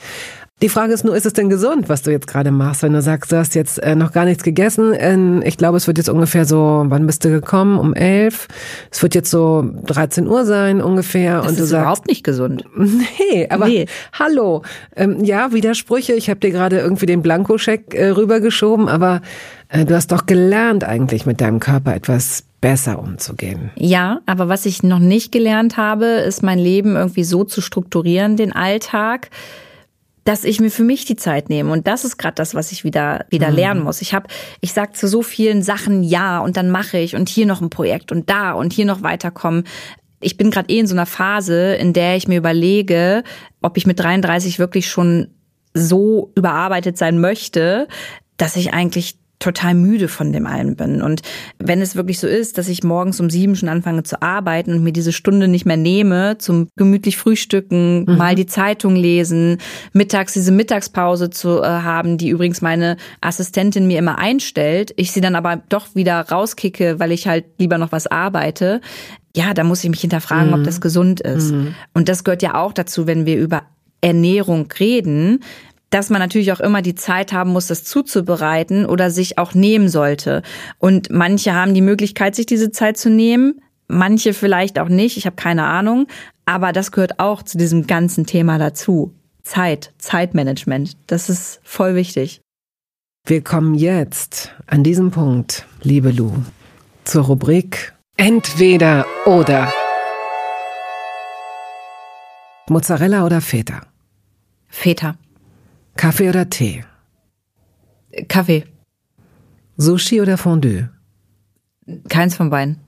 Die 0.63 0.69
Frage 0.69 0.93
ist 0.95 1.05
nur, 1.05 1.17
ist 1.17 1.27
es 1.27 1.33
denn 1.33 1.51
gesund, 1.51 1.89
was 1.89 2.03
du 2.03 2.13
jetzt 2.13 2.29
gerade 2.29 2.53
machst, 2.53 2.85
wenn 2.85 2.93
du 2.93 3.03
sagst, 3.03 3.33
du 3.33 3.37
hast 3.37 3.57
jetzt 3.57 3.83
äh, 3.83 3.97
noch 3.97 4.13
gar 4.13 4.25
nichts 4.25 4.45
gegessen? 4.45 5.43
Ich 5.45 5.59
glaube, 5.59 5.77
es 5.77 5.89
wird 5.89 5.99
jetzt 5.99 6.09
ungefähr 6.09 6.45
so, 6.45 6.85
wann 6.87 7.07
bist 7.07 7.25
du 7.25 7.31
gekommen? 7.31 7.77
Um 7.77 7.93
elf. 7.93 8.47
Es 8.91 9.03
wird 9.03 9.17
jetzt 9.17 9.33
so 9.33 9.69
13 9.87 10.29
Uhr 10.29 10.45
sein 10.47 10.81
ungefähr. 10.81 11.39
Das 11.41 11.49
und 11.51 11.59
du 11.59 11.65
ist 11.65 11.71
sagst, 11.71 11.83
überhaupt 11.83 12.07
nicht 12.09 12.23
gesund. 12.25 12.65
Nee, 12.77 13.49
aber 13.51 13.67
Nee. 13.67 13.87
hallo. 14.13 14.63
Ähm, 14.95 15.25
ja, 15.25 15.53
Widersprüche. 15.53 16.13
Ich 16.13 16.31
habe 16.31 16.39
dir 16.41 16.53
gerade 16.53 16.79
irgendwie 16.79 17.07
den 17.07 17.21
Blankoscheck 17.23 17.93
äh, 17.95 18.11
rübergeschoben, 18.11 18.89
aber 18.89 19.23
äh, 19.71 19.85
du 19.85 19.95
hast 19.95 20.13
doch 20.13 20.25
gelernt, 20.27 20.85
eigentlich 20.85 21.27
mit 21.27 21.41
deinem 21.41 21.59
Körper 21.59 21.95
etwas 21.97 22.45
besser 22.61 23.01
umzugehen. 23.01 23.71
Ja, 23.75 24.21
aber 24.27 24.49
was 24.49 24.67
ich 24.67 24.85
noch 24.85 25.01
nicht 25.01 25.33
gelernt 25.33 25.77
habe, 25.77 26.05
ist 26.07 26.43
mein 26.45 26.59
Leben 26.61 26.95
irgendwie 26.95 27.25
so 27.25 27.43
zu 27.45 27.61
strukturieren, 27.61 28.37
den 28.37 28.53
Alltag, 28.53 29.31
dass 30.25 30.45
ich 30.45 30.61
mir 30.61 30.71
für 30.71 30.83
mich 30.83 31.05
die 31.05 31.17
Zeit 31.17 31.49
nehme 31.51 31.71
und 31.71 31.87
das 31.87 32.05
ist 32.05 32.17
gerade 32.17 32.35
das, 32.35 32.55
was 32.55 32.73
ich 32.73 32.83
wieder 32.83 33.27
wieder 33.29 33.51
lernen 33.51 33.83
muss. 33.83 34.01
Ich 34.01 34.15
habe 34.15 34.29
ich 34.61 34.73
sag 34.73 34.97
zu 34.97 35.07
so 35.07 35.23
vielen 35.23 35.63
Sachen 35.63 36.03
ja 36.03 36.41
und 36.41 36.57
dann 36.57 36.71
mache 36.71 36.99
ich 36.99 37.15
und 37.15 37.29
hier 37.29 37.47
noch 37.47 37.61
ein 37.61 37.71
Projekt 37.71 38.11
und 38.11 38.31
da 38.31 38.53
und 38.53 38.73
hier 38.73 38.87
noch 38.87 39.03
weiterkommen. 39.03 39.65
Ich 40.21 40.37
bin 40.37 40.51
gerade 40.51 40.73
eh 40.73 40.79
in 40.79 40.87
so 40.87 40.95
einer 40.95 41.07
Phase, 41.07 41.75
in 41.75 41.93
der 41.93 42.17
ich 42.17 42.27
mir 42.27 42.39
überlege, 42.39 43.23
ob 43.61 43.77
ich 43.77 43.87
mit 43.87 44.01
33 44.01 44.59
wirklich 44.59 44.89
schon 44.89 45.29
so 45.75 46.33
überarbeitet 46.35 46.97
sein 46.97 47.21
möchte, 47.21 47.89
dass 48.37 48.57
ich 48.57 48.73
eigentlich 48.73 49.19
total 49.45 49.75
müde 49.75 50.09
von 50.09 50.33
dem 50.33 50.47
allen 50.47 50.75
bin. 50.75 51.03
Und 51.03 51.21
wenn 51.59 51.83
es 51.83 51.97
wirklich 51.97 52.19
so 52.19 52.27
ist, 52.27 52.57
dass 52.57 52.69
ich 52.69 52.83
morgens 52.83 53.21
um 53.21 53.29
sieben 53.29 53.55
schon 53.55 53.69
anfange 53.69 54.03
zu 54.03 54.23
arbeiten 54.23 54.73
und 54.73 54.83
mir 54.83 54.93
diese 54.93 55.13
Stunde 55.13 55.49
nicht 55.49 55.67
mehr 55.67 55.77
nehme, 55.77 56.39
zum 56.39 56.69
gemütlich 56.77 57.19
frühstücken, 57.19 58.05
mal 58.17 58.35
die 58.35 58.47
Zeitung 58.47 58.97
lesen, 58.97 59.59
mittags 59.93 60.33
diese 60.33 60.51
Mittagspause 60.51 61.29
zu 61.29 61.61
äh, 61.61 61.67
haben, 61.67 62.17
die 62.17 62.31
übrigens 62.31 62.63
meine 62.63 62.97
Assistentin 63.21 63.87
mir 63.87 63.99
immer 63.99 64.19
einstellt, 64.19 64.95
ich 64.97 65.13
sie 65.13 65.21
dann 65.21 65.35
aber 65.37 65.63
doch 65.69 65.95
wieder 65.95 66.21
rauskicke, 66.21 66.99
weil 66.99 67.13
ich 67.13 67.29
halt 67.29 67.45
lieber 67.59 67.77
noch 67.77 67.93
was 67.93 68.07
arbeite, 68.07 68.81
ja, 69.37 69.53
da 69.53 69.65
muss 69.65 69.85
ich 69.85 69.91
mich 69.91 70.01
hinterfragen, 70.01 70.55
ob 70.55 70.65
das 70.65 70.81
gesund 70.81 71.21
ist. 71.21 71.53
Und 71.93 72.09
das 72.09 72.23
gehört 72.23 72.43
ja 72.43 72.55
auch 72.55 72.73
dazu, 72.73 73.07
wenn 73.07 73.27
wir 73.27 73.37
über 73.37 73.65
Ernährung 74.01 74.69
reden, 74.79 75.41
dass 75.95 76.11
man 76.11 76.19
natürlich 76.19 76.51
auch 76.51 76.59
immer 76.59 76.83
die 76.83 76.97
Zeit 76.97 77.33
haben 77.33 77.53
muss, 77.53 77.69
das 77.69 77.85
zuzubereiten 77.85 78.85
oder 78.85 79.13
sich 79.13 79.39
auch 79.39 79.55
nehmen 79.55 79.89
sollte. 79.89 80.43
Und 80.79 81.11
manche 81.11 81.55
haben 81.55 81.73
die 81.73 81.83
Möglichkeit, 81.83 82.35
sich 82.35 82.47
diese 82.47 82.73
Zeit 82.73 82.97
zu 82.97 83.11
nehmen, 83.11 83.61
manche 83.87 84.35
vielleicht 84.35 84.81
auch 84.81 84.89
nicht, 84.89 85.17
ich 85.17 85.25
habe 85.25 85.37
keine 85.37 85.67
Ahnung, 85.67 86.09
aber 86.47 86.73
das 86.73 86.91
gehört 86.91 87.21
auch 87.21 87.45
zu 87.45 87.59
diesem 87.59 87.87
ganzen 87.87 88.27
Thema 88.27 88.59
dazu. 88.59 89.15
Zeit, 89.45 89.93
Zeitmanagement, 89.99 90.97
das 91.07 91.31
ist 91.31 91.61
voll 91.63 91.95
wichtig. 91.95 92.41
Wir 93.25 93.43
kommen 93.45 93.75
jetzt 93.75 94.53
an 94.67 94.83
diesem 94.83 95.13
Punkt, 95.13 95.65
liebe 95.83 96.11
Lu, 96.11 96.33
zur 97.05 97.25
Rubrik 97.27 97.95
Entweder 98.17 99.07
oder. 99.27 99.73
Mozzarella 102.69 103.25
oder 103.25 103.41
Feta? 103.41 103.83
Feta, 104.69 105.17
Kaffee 105.97 106.29
oder 106.29 106.49
Tee? 106.51 106.85
Kaffee, 108.29 108.65
Sushi 109.77 110.21
oder 110.21 110.37
Fondue? 110.37 110.91
keins 112.09 112.35
von 112.37 112.49
beiden. 112.51 112.79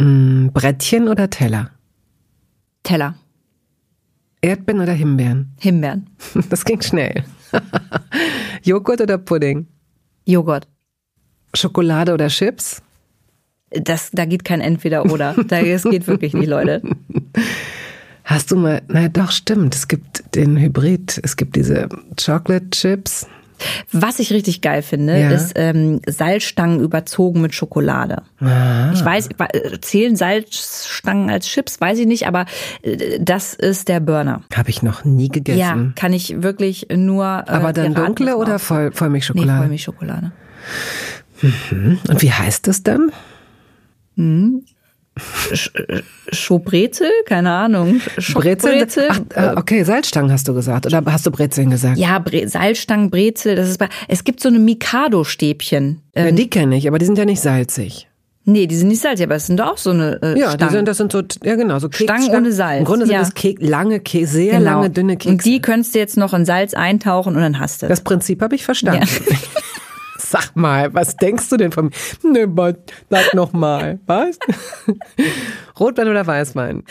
Mm, 0.00 0.48
Brettchen 0.48 1.08
oder 1.08 1.28
Teller? 1.30 1.70
Teller, 2.82 3.14
Erdbeeren 4.40 4.82
oder 4.82 4.92
Himbeeren? 4.92 5.52
Himbeeren, 5.58 6.10
Das 6.50 6.64
ging 6.64 6.80
schnell. 6.82 7.24
Joghurt 8.62 9.00
oder 9.00 9.18
Pudding? 9.18 9.66
Joghurt. 10.26 10.68
Schokolade 11.54 12.12
oder 12.12 12.28
Chips? 12.28 12.82
Das, 13.70 14.10
da 14.12 14.24
geht 14.24 14.44
kein 14.44 14.60
Entweder 14.60 15.06
oder. 15.06 15.34
Da, 15.48 15.62
das 15.62 15.84
geht 15.84 16.06
wirklich 16.06 16.34
nicht, 16.34 16.48
Leute. 16.48 16.82
Hast 18.24 18.50
du 18.50 18.56
mal, 18.56 18.82
na 18.88 19.08
doch, 19.08 19.30
stimmt. 19.30 19.74
Es 19.74 19.86
gibt 19.88 20.34
den 20.34 20.56
Hybrid. 20.58 21.20
Es 21.22 21.36
gibt 21.36 21.56
diese 21.56 21.88
Chocolate 22.22 22.70
Chips. 22.70 23.26
Was 23.92 24.18
ich 24.18 24.32
richtig 24.32 24.62
geil 24.62 24.82
finde, 24.82 25.18
Ja. 25.18 25.30
ist 25.30 25.52
ähm, 25.54 26.00
Salzstangen 26.06 26.80
überzogen 26.80 27.40
mit 27.40 27.54
Schokolade. 27.54 28.22
Ah. 28.40 28.90
Ich 28.92 29.04
weiß, 29.04 29.28
äh, 29.52 29.78
zählen 29.80 30.16
Salzstangen 30.16 31.30
als 31.30 31.46
Chips, 31.46 31.80
weiß 31.80 31.98
ich 32.00 32.06
nicht, 32.06 32.26
aber 32.26 32.46
äh, 32.82 33.18
das 33.20 33.54
ist 33.54 33.88
der 33.88 34.00
Burner. 34.00 34.42
Habe 34.54 34.70
ich 34.70 34.82
noch 34.82 35.04
nie 35.04 35.28
gegessen. 35.28 35.58
Ja, 35.58 35.92
kann 35.94 36.12
ich 36.12 36.42
wirklich 36.42 36.88
nur. 36.94 37.24
Äh, 37.46 37.50
Aber 37.50 37.72
dann 37.72 37.94
dunkle 37.94 38.36
oder 38.36 38.58
Voll, 38.58 38.86
Nee, 38.86 38.90
Vollmilchschokolade? 38.96 39.58
Vollmilchschokolade. 39.58 40.32
Und 41.42 42.22
wie 42.22 42.32
heißt 42.32 42.66
das 42.66 42.82
dann? 42.82 43.12
Schobrezel? 46.32 47.08
Keine 47.26 47.50
Ahnung. 47.52 48.00
Schobrezel? 48.18 49.08
Ach, 49.08 49.20
äh, 49.34 49.54
okay, 49.56 49.82
Salzstangen 49.84 50.32
hast 50.32 50.48
du 50.48 50.54
gesagt. 50.54 50.86
Oder 50.86 51.02
hast 51.06 51.26
du 51.26 51.30
Brezeln 51.30 51.70
gesagt? 51.70 51.98
Ja, 51.98 52.18
Bre 52.18 52.48
Salzstangen, 52.48 53.10
Brezel, 53.10 53.54
das 53.56 53.68
ist 53.68 53.78
bei, 53.78 53.88
es 54.08 54.24
gibt 54.24 54.40
so 54.40 54.48
eine 54.48 54.58
Mikado-Stäbchen. 54.58 56.00
Ja, 56.16 56.24
Äh, 56.26 56.32
die 56.32 56.48
kenne 56.50 56.76
ich, 56.76 56.88
aber 56.88 56.98
die 56.98 57.06
sind 57.06 57.18
ja 57.18 57.24
nicht 57.24 57.40
salzig. 57.40 58.08
nee, 58.44 58.66
die 58.66 58.74
sind 58.76 58.88
nicht 58.88 59.00
salzig, 59.02 59.24
aber 59.26 59.36
es 59.36 59.46
sind 59.46 59.60
auch 59.60 59.78
so 59.78 59.90
eine 59.90 60.20
äh, 60.22 60.38
Ja, 60.38 60.48
die 60.50 60.54
Stangen. 60.56 60.72
sind, 60.72 60.88
das 60.88 60.96
sind 60.98 61.12
so, 61.12 61.22
ja 61.44 61.54
genau, 61.56 61.78
so 61.78 61.88
Keks, 61.88 62.02
Stangen 62.04 62.30
ohne 62.34 62.52
Salz, 62.52 62.80
Im 62.80 62.84
Grunde 62.84 63.06
sind 63.06 63.14
ja. 63.14 63.20
das 63.20 63.34
Kek, 63.34 63.58
lange, 63.60 64.00
Ke 64.00 64.26
sehr 64.26 64.58
Genau. 64.58 64.64
lange, 64.78 64.90
dünne 64.90 65.16
Kekse. 65.16 65.30
Und 65.30 65.44
die 65.44 65.60
könntest 65.62 65.94
du 65.94 65.98
jetzt 65.98 66.16
noch 66.16 66.34
in 66.34 66.44
Salz 66.44 66.74
eintauchen 66.74 67.36
und 67.36 67.40
dann 67.42 67.58
hast 67.60 67.82
du. 67.82 67.86
das 67.88 68.00
Prinzip 68.02 68.42
habe 68.42 68.54
ich 68.54 68.64
verstanden. 68.64 69.06
Sag 70.34 70.56
mal, 70.56 70.92
was 70.92 71.14
denkst 71.14 71.48
du 71.48 71.56
denn 71.56 71.70
von 71.70 71.92
mir? 72.24 72.48
Ne, 72.48 72.76
sag 73.08 73.34
noch 73.34 73.52
mal. 73.52 74.00
Was? 74.06 74.36
Rotwein 75.78 76.08
oder 76.08 76.26
Weißwein? 76.26 76.82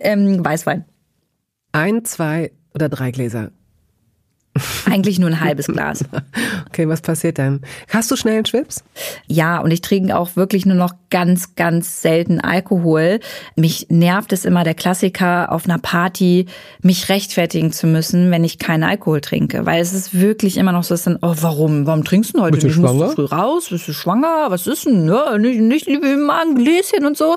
Ähm, 0.00 0.44
Weißwein. 0.44 0.84
Ein, 1.70 2.04
zwei 2.04 2.50
oder 2.74 2.88
drei 2.88 3.12
Gläser? 3.12 3.52
Eigentlich 4.90 5.18
nur 5.18 5.30
ein 5.30 5.40
halbes 5.40 5.66
Glas. 5.66 6.04
Okay, 6.68 6.88
was 6.88 7.00
passiert 7.00 7.38
dann? 7.38 7.62
Hast 7.88 8.10
du 8.10 8.16
schnell 8.16 8.36
einen 8.36 8.46
Schwips? 8.46 8.84
Ja, 9.26 9.58
und 9.58 9.70
ich 9.70 9.80
trinke 9.80 10.16
auch 10.16 10.36
wirklich 10.36 10.66
nur 10.66 10.76
noch 10.76 10.92
ganz, 11.10 11.56
ganz 11.56 12.02
selten 12.02 12.40
Alkohol. 12.40 13.20
Mich 13.56 13.86
nervt 13.88 14.32
es 14.32 14.44
immer, 14.44 14.64
der 14.64 14.74
Klassiker 14.74 15.50
auf 15.50 15.64
einer 15.64 15.78
Party, 15.78 16.46
mich 16.82 17.08
rechtfertigen 17.08 17.72
zu 17.72 17.86
müssen, 17.86 18.30
wenn 18.30 18.44
ich 18.44 18.58
keinen 18.58 18.84
Alkohol 18.84 19.20
trinke. 19.20 19.66
Weil 19.66 19.80
es 19.80 19.92
ist 19.92 20.18
wirklich 20.18 20.56
immer 20.56 20.72
noch 20.72 20.84
so, 20.84 20.94
dass 20.94 21.04
dann, 21.04 21.18
oh, 21.22 21.34
warum? 21.40 21.86
Warum 21.86 22.04
trinkst 22.04 22.34
du 22.34 22.40
heute 22.42 22.52
Bist 22.52 22.64
du 22.64 22.68
nicht? 22.68 22.76
schwanger? 22.76 23.06
Musst 23.06 23.18
du 23.18 23.26
früh 23.26 23.34
raus? 23.34 23.68
Bist 23.70 23.88
du 23.88 23.92
schwanger? 23.92 24.46
Was 24.48 24.66
ist 24.66 24.86
denn? 24.86 25.08
Ja, 25.08 25.36
nicht, 25.38 25.60
nicht 25.60 25.86
liebe 25.86 26.16
mal 26.16 26.42
ein 26.42 26.54
Gläschen 26.54 27.04
und 27.06 27.16
so. 27.16 27.36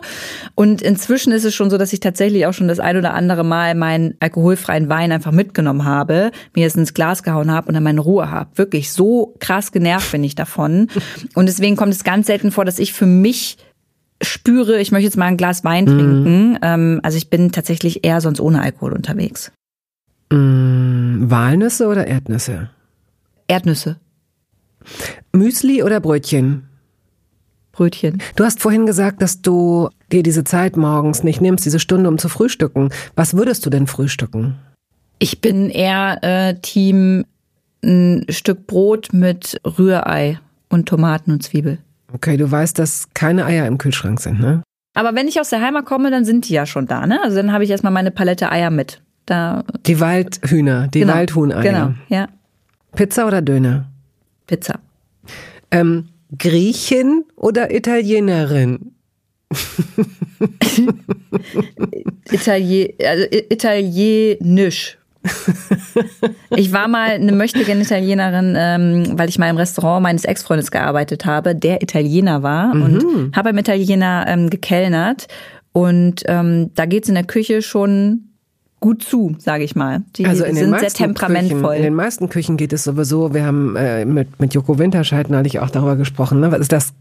Und 0.56 0.82
inzwischen 0.82 1.32
ist 1.32 1.46
es 1.46 1.56
schon 1.56 1.70
so, 1.70 1.78
dass 1.78 1.94
ich 1.94 2.00
tatsächlich 2.00 2.46
auch 2.46 2.54
schon 2.54 2.68
das 2.68 2.80
ein 2.80 2.98
oder 2.98 3.14
andere 3.14 3.44
Mal 3.44 3.76
meinen 3.76 4.16
alkoholfreien 4.20 4.90
Wein 4.90 5.12
einfach 5.12 5.32
mitgenommen 5.32 5.86
habe, 5.86 6.32
mir 6.54 6.68
es 6.68 6.76
ins 6.76 6.94
Glas 6.94 7.11
gehauen 7.24 7.52
habe 7.52 7.68
und 7.68 7.74
dann 7.74 7.84
meine 7.84 8.02
Ruhe 8.02 8.32
habe. 8.32 8.50
Wirklich 8.56 8.92
so 8.92 9.36
krass 9.40 9.72
genervt 9.72 10.12
bin 10.12 10.24
ich 10.24 10.36
davon. 10.36 10.88
Und 11.36 11.48
deswegen 11.48 11.76
kommt 11.76 11.94
es 11.94 12.04
ganz 12.04 12.28
selten 12.28 12.52
vor, 12.52 12.66
dass 12.66 12.80
ich 12.80 12.94
für 12.94 13.06
mich 13.06 13.58
spüre, 14.22 14.80
ich 14.80 14.92
möchte 14.92 15.06
jetzt 15.06 15.18
mal 15.18 15.26
ein 15.26 15.38
Glas 15.38 15.64
Wein 15.64 15.86
trinken. 15.86 16.58
Ähm, 16.62 17.00
also 17.04 17.18
ich 17.18 17.30
bin 17.30 17.52
tatsächlich 17.52 18.06
eher 18.06 18.22
sonst 18.22 18.40
ohne 18.40 18.62
Alkohol 18.62 18.94
unterwegs. 18.94 19.52
Mm, 20.32 21.30
Walnüsse 21.30 21.88
oder 21.88 22.08
Erdnüsse? 22.08 22.70
Erdnüsse, 23.48 23.98
Müsli 25.34 25.84
oder 25.84 26.00
Brötchen? 26.00 26.68
Brötchen. 27.72 28.22
Du 28.36 28.44
hast 28.44 28.60
vorhin 28.60 28.86
gesagt, 28.86 29.22
dass 29.22 29.42
du 29.42 29.90
dir 30.12 30.24
diese 30.24 30.44
Zeit 30.44 30.76
morgens 30.76 31.24
nicht 31.24 31.42
nimmst, 31.42 31.66
diese 31.66 31.80
Stunde, 31.80 32.10
um 32.10 32.18
zu 32.18 32.30
frühstücken. 32.30 32.90
Was 33.16 33.36
würdest 33.36 33.66
du 33.66 33.70
denn 33.70 33.88
frühstücken? 33.88 34.58
Ich 35.24 35.40
bin 35.40 35.70
eher 35.70 36.18
äh, 36.24 36.56
Team 36.62 37.26
ein 37.84 38.26
Stück 38.30 38.66
Brot 38.66 39.10
mit 39.14 39.62
Rührei 39.64 40.40
und 40.70 40.90
Tomaten 40.90 41.32
und 41.32 41.44
Zwiebel. 41.44 41.78
Okay, 42.12 42.38
du 42.38 42.50
weißt, 42.50 42.80
dass 42.80 43.08
keine 43.14 43.46
Eier 43.46 43.68
im 43.68 43.78
Kühlschrank 43.78 44.20
sind, 44.20 44.40
ne? 44.40 44.64
Aber 44.96 45.14
wenn 45.14 45.28
ich 45.28 45.40
aus 45.40 45.50
der 45.50 45.62
Heimat 45.62 45.86
komme, 45.86 46.10
dann 46.10 46.26
sind 46.26 46.50
die 46.50 46.54
ja 46.54 46.66
schon 46.66 46.88
da, 46.88 47.06
ne? 47.06 47.22
Also 47.24 47.36
dann 47.38 47.54
habe 47.54 47.64
ich 47.64 47.70
erstmal 47.70 47.94
meine 47.94 48.10
Palette 48.10 48.52
Eier 48.52 48.72
mit. 48.72 49.00
Da 49.28 49.64
Die 49.86 50.00
Waldhühner, 50.00 50.88
die 50.88 51.02
genau, 51.02 51.14
Waldhuhneier. 51.14 51.62
Genau, 51.62 51.94
ja. 52.10 52.28
Pizza 52.96 53.28
oder 53.28 53.44
Döner? 53.44 53.92
Pizza. 54.48 54.80
Ähm, 55.70 56.10
Griechin 56.38 57.26
oder 57.36 57.72
Italienerin? 57.74 58.96
Italien, 62.32 62.90
also 63.06 63.24
I- 63.32 63.46
italienisch. 63.52 64.98
Ich 66.56 66.74
war 66.74 66.88
mal 66.88 67.12
eine 67.12 67.32
möchtegern 67.32 67.80
Italienerin, 67.82 68.56
ähm, 68.58 69.20
weil 69.20 69.30
ich 69.30 69.38
mal 69.38 69.50
im 69.50 69.58
Restaurant 69.58 70.02
meines 70.02 70.26
Ex-Freundes 70.26 70.72
gearbeitet 70.72 71.26
habe, 71.26 71.56
der 71.56 71.82
Italiener 71.82 72.44
war 72.44 72.72
und 72.72 73.36
habe 73.36 73.50
beim 73.50 73.58
Italiener 73.58 74.26
ähm, 74.28 74.50
gekellnert. 74.50 75.28
Und 75.74 76.24
ähm, 76.28 76.72
da 76.76 76.86
geht's 76.86 77.08
in 77.08 77.16
der 77.16 77.24
Küche 77.24 77.62
schon 77.62 78.32
gut 78.82 79.04
zu, 79.04 79.36
sage 79.38 79.64
ich 79.64 79.76
mal. 79.76 80.02
Die 80.16 80.26
Also 80.26 80.44
in 80.44 80.56
sind 80.56 80.78
sehr 80.80 80.90
temperamentvoll. 80.90 81.62
Küchen, 81.62 81.76
in 81.76 81.84
den 81.84 81.94
meisten 81.94 82.30
Küchen 82.30 82.58
geht 82.58 82.74
es 82.74 82.84
sowieso. 82.84 83.34
Wir 83.34 83.46
haben 83.46 83.76
äh, 83.76 84.04
mit 84.06 84.40
mit 84.40 84.54
Joko 84.54 84.80
Winterscheid 84.80 85.30
neulich 85.30 85.60
auch 85.60 85.70
darüber 85.70 85.96
gesprochen. 85.96 86.40
Ne? 86.40 86.52
Was 86.52 86.60
ist 86.60 86.72
das? 86.72 86.94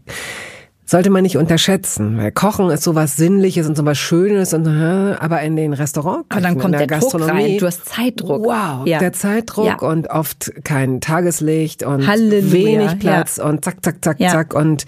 Sollte 0.91 1.09
man 1.09 1.23
nicht 1.23 1.37
unterschätzen, 1.37 2.17
weil 2.17 2.33
Kochen 2.33 2.69
ist 2.69 2.83
sowas 2.83 3.15
Sinnliches 3.15 3.65
und 3.65 3.77
sowas 3.77 3.97
Schönes 3.97 4.53
und 4.53 4.65
äh, 4.67 5.13
aber 5.17 5.41
in 5.41 5.55
den 5.55 5.71
Restaurants, 5.71 6.25
Aber 6.27 6.41
dann 6.41 6.57
kommt 6.57 6.73
der, 6.73 6.85
der 6.85 6.99
Druck 6.99 7.13
rein. 7.29 7.57
Du 7.59 7.65
hast 7.65 7.85
Zeitdruck. 7.85 8.43
Wow, 8.43 8.85
Ja. 8.85 8.99
der 8.99 9.13
Zeitdruck 9.13 9.67
Ja. 9.67 9.77
und 9.77 10.09
oft 10.09 10.51
kein 10.65 10.99
Tageslicht 10.99 11.83
und 11.83 12.05
Halleluja, 12.05 12.51
wenig 12.51 12.99
Platz 12.99 13.37
und 13.37 13.63
zack, 13.63 13.77
zack, 13.85 14.03
zack, 14.03 14.19
Ja. 14.19 14.31
zack 14.31 14.53
und 14.53 14.85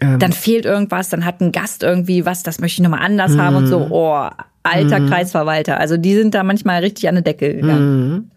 ähm, 0.00 0.18
dann 0.18 0.32
fehlt 0.32 0.66
irgendwas, 0.66 1.08
dann 1.08 1.24
hat 1.24 1.40
ein 1.40 1.50
Gast 1.50 1.82
irgendwie 1.82 2.26
was, 2.26 2.42
das 2.42 2.60
möchte 2.60 2.82
ich 2.82 2.84
nochmal 2.86 3.06
anders 3.06 3.38
haben 3.38 3.56
und 3.56 3.68
so, 3.68 3.86
oh, 3.88 4.28
alter 4.64 5.00
Kreisverwalter. 5.08 5.80
Also 5.80 5.96
die 5.96 6.14
sind 6.14 6.34
da 6.34 6.42
manchmal 6.42 6.80
richtig 6.82 7.08
an 7.08 7.16
die 7.16 7.22
Decke 7.22 7.54
gegangen. 7.54 8.30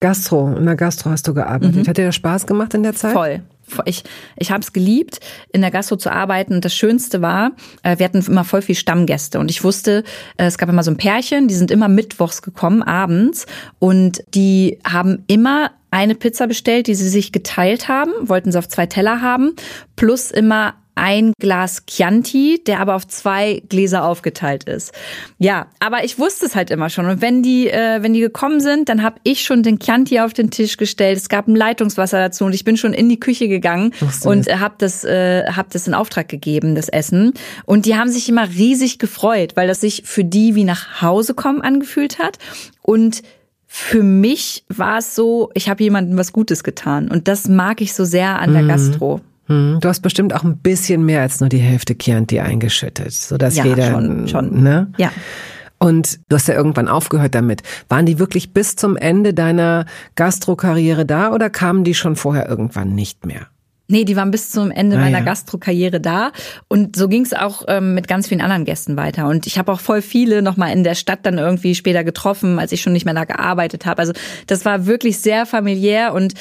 Gastro, 0.00 0.52
in 0.56 0.66
der 0.66 0.74
Gastro 0.74 1.10
hast 1.10 1.28
du 1.28 1.32
gearbeitet. 1.34 1.86
Hat 1.86 1.96
dir 1.96 2.06
das 2.06 2.16
Spaß 2.16 2.46
gemacht 2.48 2.74
in 2.74 2.82
der 2.82 2.94
Zeit? 2.94 3.12
Mhm. 3.12 3.16
Voll. 3.18 3.42
Ich, 3.84 4.04
ich 4.36 4.50
habe 4.50 4.60
es 4.60 4.72
geliebt, 4.72 5.20
in 5.52 5.60
der 5.60 5.70
Gastro 5.70 5.96
zu 5.96 6.10
arbeiten. 6.10 6.54
Und 6.54 6.64
das 6.64 6.74
Schönste 6.74 7.22
war, 7.22 7.52
äh, 7.82 7.98
wir 7.98 8.04
hatten 8.04 8.24
immer 8.26 8.44
voll 8.44 8.62
viel 8.62 8.74
Stammgäste. 8.74 9.38
Und 9.38 9.50
ich 9.50 9.64
wusste, 9.64 10.04
äh, 10.36 10.46
es 10.46 10.58
gab 10.58 10.68
immer 10.68 10.82
so 10.82 10.90
ein 10.90 10.96
Pärchen, 10.96 11.48
die 11.48 11.54
sind 11.54 11.70
immer 11.70 11.88
mittwochs 11.88 12.42
gekommen, 12.42 12.82
abends. 12.82 13.46
Und 13.78 14.22
die 14.34 14.78
haben 14.84 15.24
immer 15.26 15.70
eine 15.90 16.16
Pizza 16.16 16.48
bestellt, 16.48 16.88
die 16.88 16.94
sie 16.94 17.08
sich 17.08 17.30
geteilt 17.30 17.88
haben, 17.88 18.10
wollten 18.22 18.50
sie 18.50 18.58
auf 18.58 18.68
zwei 18.68 18.86
Teller 18.86 19.20
haben, 19.20 19.54
plus 19.94 20.32
immer 20.32 20.74
ein 20.94 21.32
Glas 21.40 21.84
Chianti, 21.86 22.62
der 22.66 22.80
aber 22.80 22.94
auf 22.94 23.06
zwei 23.06 23.62
Gläser 23.68 24.04
aufgeteilt 24.04 24.64
ist. 24.64 24.92
Ja, 25.38 25.66
aber 25.80 26.04
ich 26.04 26.18
wusste 26.18 26.46
es 26.46 26.54
halt 26.54 26.70
immer 26.70 26.90
schon. 26.90 27.06
Und 27.06 27.20
wenn 27.20 27.42
die, 27.42 27.68
äh, 27.68 28.02
wenn 28.02 28.12
die 28.12 28.20
gekommen 28.20 28.60
sind, 28.60 28.88
dann 28.88 29.02
habe 29.02 29.16
ich 29.24 29.42
schon 29.42 29.62
den 29.62 29.78
Chianti 29.78 30.20
auf 30.20 30.32
den 30.32 30.50
Tisch 30.50 30.76
gestellt. 30.76 31.18
Es 31.18 31.28
gab 31.28 31.48
ein 31.48 31.56
Leitungswasser 31.56 32.18
dazu 32.18 32.44
und 32.44 32.54
ich 32.54 32.64
bin 32.64 32.76
schon 32.76 32.92
in 32.92 33.08
die 33.08 33.20
Küche 33.20 33.48
gegangen 33.48 33.92
Wusste 34.00 34.28
und 34.28 34.60
habe 34.60 34.74
das, 34.78 35.04
äh, 35.04 35.44
hab 35.50 35.70
das 35.70 35.86
in 35.86 35.94
Auftrag 35.94 36.28
gegeben, 36.28 36.74
das 36.74 36.88
Essen. 36.88 37.32
Und 37.64 37.86
die 37.86 37.96
haben 37.96 38.10
sich 38.10 38.28
immer 38.28 38.48
riesig 38.48 38.98
gefreut, 38.98 39.56
weil 39.56 39.66
das 39.66 39.80
sich 39.80 40.02
für 40.04 40.24
die 40.24 40.54
wie 40.54 40.64
nach 40.64 41.02
Hause 41.02 41.34
kommen 41.34 41.60
angefühlt 41.60 42.18
hat. 42.18 42.38
Und 42.82 43.22
für 43.66 44.04
mich 44.04 44.64
war 44.68 44.98
es 44.98 45.16
so, 45.16 45.50
ich 45.54 45.68
habe 45.68 45.82
jemandem 45.82 46.16
was 46.16 46.32
Gutes 46.32 46.62
getan. 46.62 47.10
Und 47.10 47.26
das 47.26 47.48
mag 47.48 47.80
ich 47.80 47.92
so 47.92 48.04
sehr 48.04 48.38
an 48.38 48.52
der 48.52 48.62
Gastro. 48.62 49.20
Hm, 49.46 49.78
Du 49.80 49.88
hast 49.88 50.00
bestimmt 50.00 50.34
auch 50.34 50.42
ein 50.44 50.58
bisschen 50.58 51.04
mehr 51.04 51.20
als 51.22 51.40
nur 51.40 51.48
die 51.48 51.58
Hälfte 51.58 51.96
Chianti 51.96 52.40
eingeschüttet, 52.40 53.12
sodass 53.12 53.56
Ja, 53.56 53.64
jeder, 53.64 53.90
schon, 53.90 54.28
schon. 54.28 54.62
ne? 54.62 54.92
Ja. 54.96 55.10
Und 55.78 56.20
du 56.28 56.36
hast 56.36 56.48
ja 56.48 56.54
irgendwann 56.54 56.88
aufgehört 56.88 57.34
damit. 57.34 57.62
Waren 57.88 58.06
die 58.06 58.18
wirklich 58.18 58.52
bis 58.54 58.74
zum 58.76 58.96
Ende 58.96 59.34
deiner 59.34 59.84
Gastrokarriere 60.14 61.04
da 61.04 61.32
oder 61.32 61.50
kamen 61.50 61.84
die 61.84 61.94
schon 61.94 62.16
vorher 62.16 62.48
irgendwann 62.48 62.94
nicht 62.94 63.26
mehr? 63.26 63.48
Nee, 63.86 64.04
die 64.06 64.16
waren 64.16 64.30
bis 64.30 64.48
zum 64.50 64.70
Ende 64.70 64.96
Ah, 64.96 65.00
meiner. 65.00 65.20
Gastrokarriere 65.20 66.00
da. 66.00 66.32
Und 66.68 66.96
so 66.96 67.06
ging 67.06 67.22
es 67.22 67.34
auch 67.34 67.64
ähm, 67.68 67.94
mit 67.94 68.08
ganz 68.08 68.28
vielen 68.28 68.40
anderen 68.40 68.64
Gästen 68.64 68.96
weiter. 68.96 69.28
Und 69.28 69.46
ich 69.46 69.58
habe 69.58 69.70
auch 69.70 69.80
voll 69.80 70.00
viele 70.00 70.40
nochmal 70.40 70.72
in 70.72 70.84
der 70.84 70.94
Stadt 70.94 71.18
dann 71.26 71.36
irgendwie 71.36 71.74
später 71.74 72.02
getroffen, 72.02 72.58
als 72.58 72.72
ich 72.72 72.80
schon 72.80 72.94
nicht 72.94 73.04
mehr 73.04 73.12
da 73.12 73.24
gearbeitet 73.26 73.84
habe. 73.84 73.98
Also 74.00 74.14
das 74.46 74.64
war 74.64 74.86
wirklich 74.86 75.18
sehr 75.18 75.44
familiär 75.44 76.14
und 76.14 76.32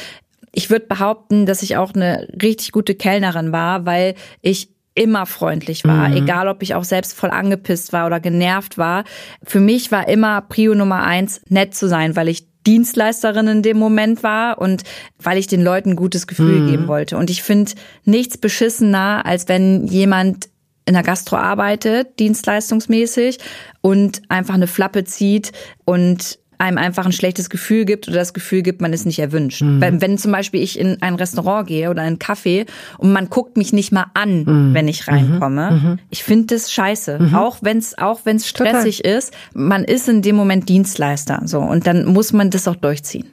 ich 0.53 0.69
würde 0.69 0.85
behaupten, 0.85 1.45
dass 1.45 1.63
ich 1.63 1.75
auch 1.77 1.93
eine 1.93 2.27
richtig 2.41 2.71
gute 2.71 2.95
Kellnerin 2.95 3.51
war, 3.51 3.85
weil 3.85 4.15
ich 4.41 4.69
immer 4.95 5.25
freundlich 5.25 5.83
war, 5.85 6.13
egal 6.15 6.47
ob 6.47 6.61
ich 6.61 6.75
auch 6.75 6.83
selbst 6.83 7.13
voll 7.13 7.31
angepisst 7.31 7.93
war 7.93 8.05
oder 8.05 8.19
genervt 8.19 8.77
war. 8.77 9.05
Für 9.43 9.59
mich 9.59 9.91
war 9.91 10.07
immer 10.07 10.41
Prio 10.41 10.75
Nummer 10.75 11.01
eins, 11.03 11.41
nett 11.49 11.73
zu 11.73 11.87
sein, 11.87 12.15
weil 12.15 12.27
ich 12.27 12.47
Dienstleisterin 12.67 13.47
in 13.47 13.61
dem 13.63 13.77
Moment 13.77 14.23
war 14.23 14.59
und 14.59 14.83
weil 15.17 15.39
ich 15.39 15.47
den 15.47 15.63
Leuten 15.63 15.91
ein 15.91 15.95
gutes 15.95 16.27
Gefühl 16.27 16.69
geben 16.69 16.87
wollte. 16.87 17.17
Und 17.17 17.29
ich 17.29 17.43
finde 17.43 17.71
nichts 18.05 18.37
beschissener, 18.37 19.25
als 19.25 19.49
wenn 19.49 19.87
jemand 19.87 20.49
in 20.85 20.93
der 20.93 21.03
Gastro 21.03 21.37
arbeitet, 21.37 22.19
dienstleistungsmäßig, 22.19 23.39
und 23.81 24.21
einfach 24.29 24.53
eine 24.53 24.67
Flappe 24.67 25.03
zieht 25.05 25.51
und 25.85 26.39
einem 26.63 26.77
einfach 26.77 27.05
ein 27.05 27.11
schlechtes 27.11 27.49
Gefühl 27.49 27.83
gibt 27.83 28.07
oder 28.07 28.17
das 28.17 28.33
Gefühl 28.33 28.61
gibt, 28.61 28.81
man 28.81 28.93
ist 28.93 29.05
nicht 29.05 29.19
erwünscht. 29.19 29.61
Wenn, 29.63 30.01
wenn 30.01 30.17
zum 30.17 30.31
Beispiel 30.31 30.63
ich 30.63 30.79
in 30.79 31.01
ein 31.01 31.15
Restaurant 31.15 31.67
gehe 31.67 31.89
oder 31.89 32.01
in 32.01 32.07
einen 32.07 32.19
Café 32.19 32.65
und 32.97 33.11
man 33.11 33.29
guckt 33.29 33.57
mich 33.57 33.73
nicht 33.73 33.91
mal 33.91 34.07
an, 34.13 34.73
wenn 34.73 34.87
ich 34.87 35.07
reinkomme, 35.07 35.99
ich 36.09 36.23
finde 36.23 36.55
das 36.55 36.71
scheiße. 36.71 37.31
Auch 37.33 37.57
wenn 37.61 37.77
es 37.77 37.97
auch 37.97 38.21
wenn's 38.23 38.47
stressig 38.47 39.03
ist, 39.03 39.33
man 39.53 39.83
ist 39.83 40.07
in 40.07 40.21
dem 40.21 40.35
Moment 40.35 40.69
Dienstleister 40.69 41.41
so 41.45 41.59
und 41.59 41.85
dann 41.85 42.05
muss 42.05 42.31
man 42.31 42.49
das 42.49 42.67
auch 42.67 42.77
durchziehen. 42.77 43.27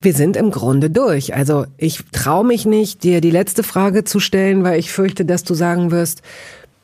Wir 0.00 0.12
sind 0.12 0.36
im 0.36 0.50
Grunde 0.50 0.90
durch. 0.90 1.34
Also 1.34 1.66
ich 1.76 2.04
traue 2.12 2.44
mich 2.44 2.66
nicht, 2.66 3.02
dir 3.04 3.20
die 3.20 3.30
letzte 3.30 3.62
Frage 3.62 4.04
zu 4.04 4.20
stellen, 4.20 4.64
weil 4.64 4.78
ich 4.78 4.92
fürchte, 4.92 5.24
dass 5.24 5.44
du 5.44 5.54
sagen 5.54 5.90
wirst, 5.90 6.22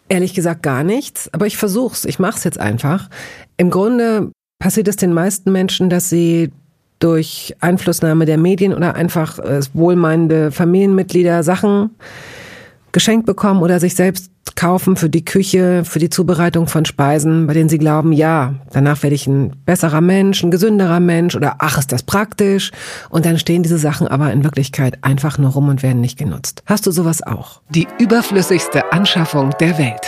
ehrlich 0.09 0.35
gesagt 0.35 0.63
gar 0.63 0.85
nichts. 0.85 1.33
Aber 1.33 1.47
ich 1.47 1.57
versuch's. 1.57 2.05
Ich 2.05 2.19
mach's 2.19 2.45
jetzt 2.45 2.59
einfach. 2.59 3.09
Im 3.57 3.71
Grunde 3.71 4.33
passiert 4.59 4.89
es 4.89 4.97
den 4.97 5.13
meisten 5.13 5.53
Menschen, 5.53 5.91
dass 5.91 6.09
sie 6.09 6.51
durch 6.99 7.55
Einflussnahme 7.61 8.25
der 8.25 8.39
Medien 8.39 8.73
oder 8.73 8.95
einfach 8.95 9.39
äh, 9.39 9.61
wohlmeinende 9.75 10.51
Familienmitglieder 10.51 11.43
Sachen 11.43 11.91
geschenkt 12.93 13.27
bekommen 13.27 13.61
oder 13.61 13.81
sich 13.81 13.95
selbst 13.95 14.31
kaufen 14.57 14.97
für 14.97 15.11
die 15.11 15.25
Küche, 15.25 15.85
für 15.85 15.99
die 15.99 16.11
Zubereitung 16.11 16.69
von 16.69 16.85
Speisen, 16.85 17.47
bei 17.47 17.55
denen 17.55 17.69
sie 17.69 17.79
glauben, 17.79 18.13
ja, 18.13 18.55
danach 18.73 19.03
werde 19.03 19.17
ich 19.17 19.27
ein 19.27 19.53
besserer 19.65 20.01
Mensch, 20.01 20.43
ein 20.43 20.51
gesünderer 20.51 21.01
Mensch 21.01 21.35
oder 21.35 21.57
ach, 21.59 21.79
ist 21.79 21.93
das 21.93 22.05
praktisch. 22.05 22.71
Und 23.11 23.27
dann 23.27 23.39
stehen 23.39 23.63
diese 23.63 23.79
Sachen 23.79 24.07
aber 24.07 24.33
in 24.33 24.45
Wirklichkeit 24.45 24.99
einfach 25.03 25.39
nur 25.39 25.51
rum 25.51 25.69
und 25.69 25.83
werden 25.83 26.01
nicht 26.01 26.19
genutzt. 26.19 26.63
Hast 26.67 26.87
du 26.87 26.91
sowas 26.93 27.23
auch? 27.23 27.63
Die 27.69 27.89
überflüssigste 27.99 28.93
Anschaffung 28.93 29.51
der 29.61 29.77
Welt. 29.79 30.07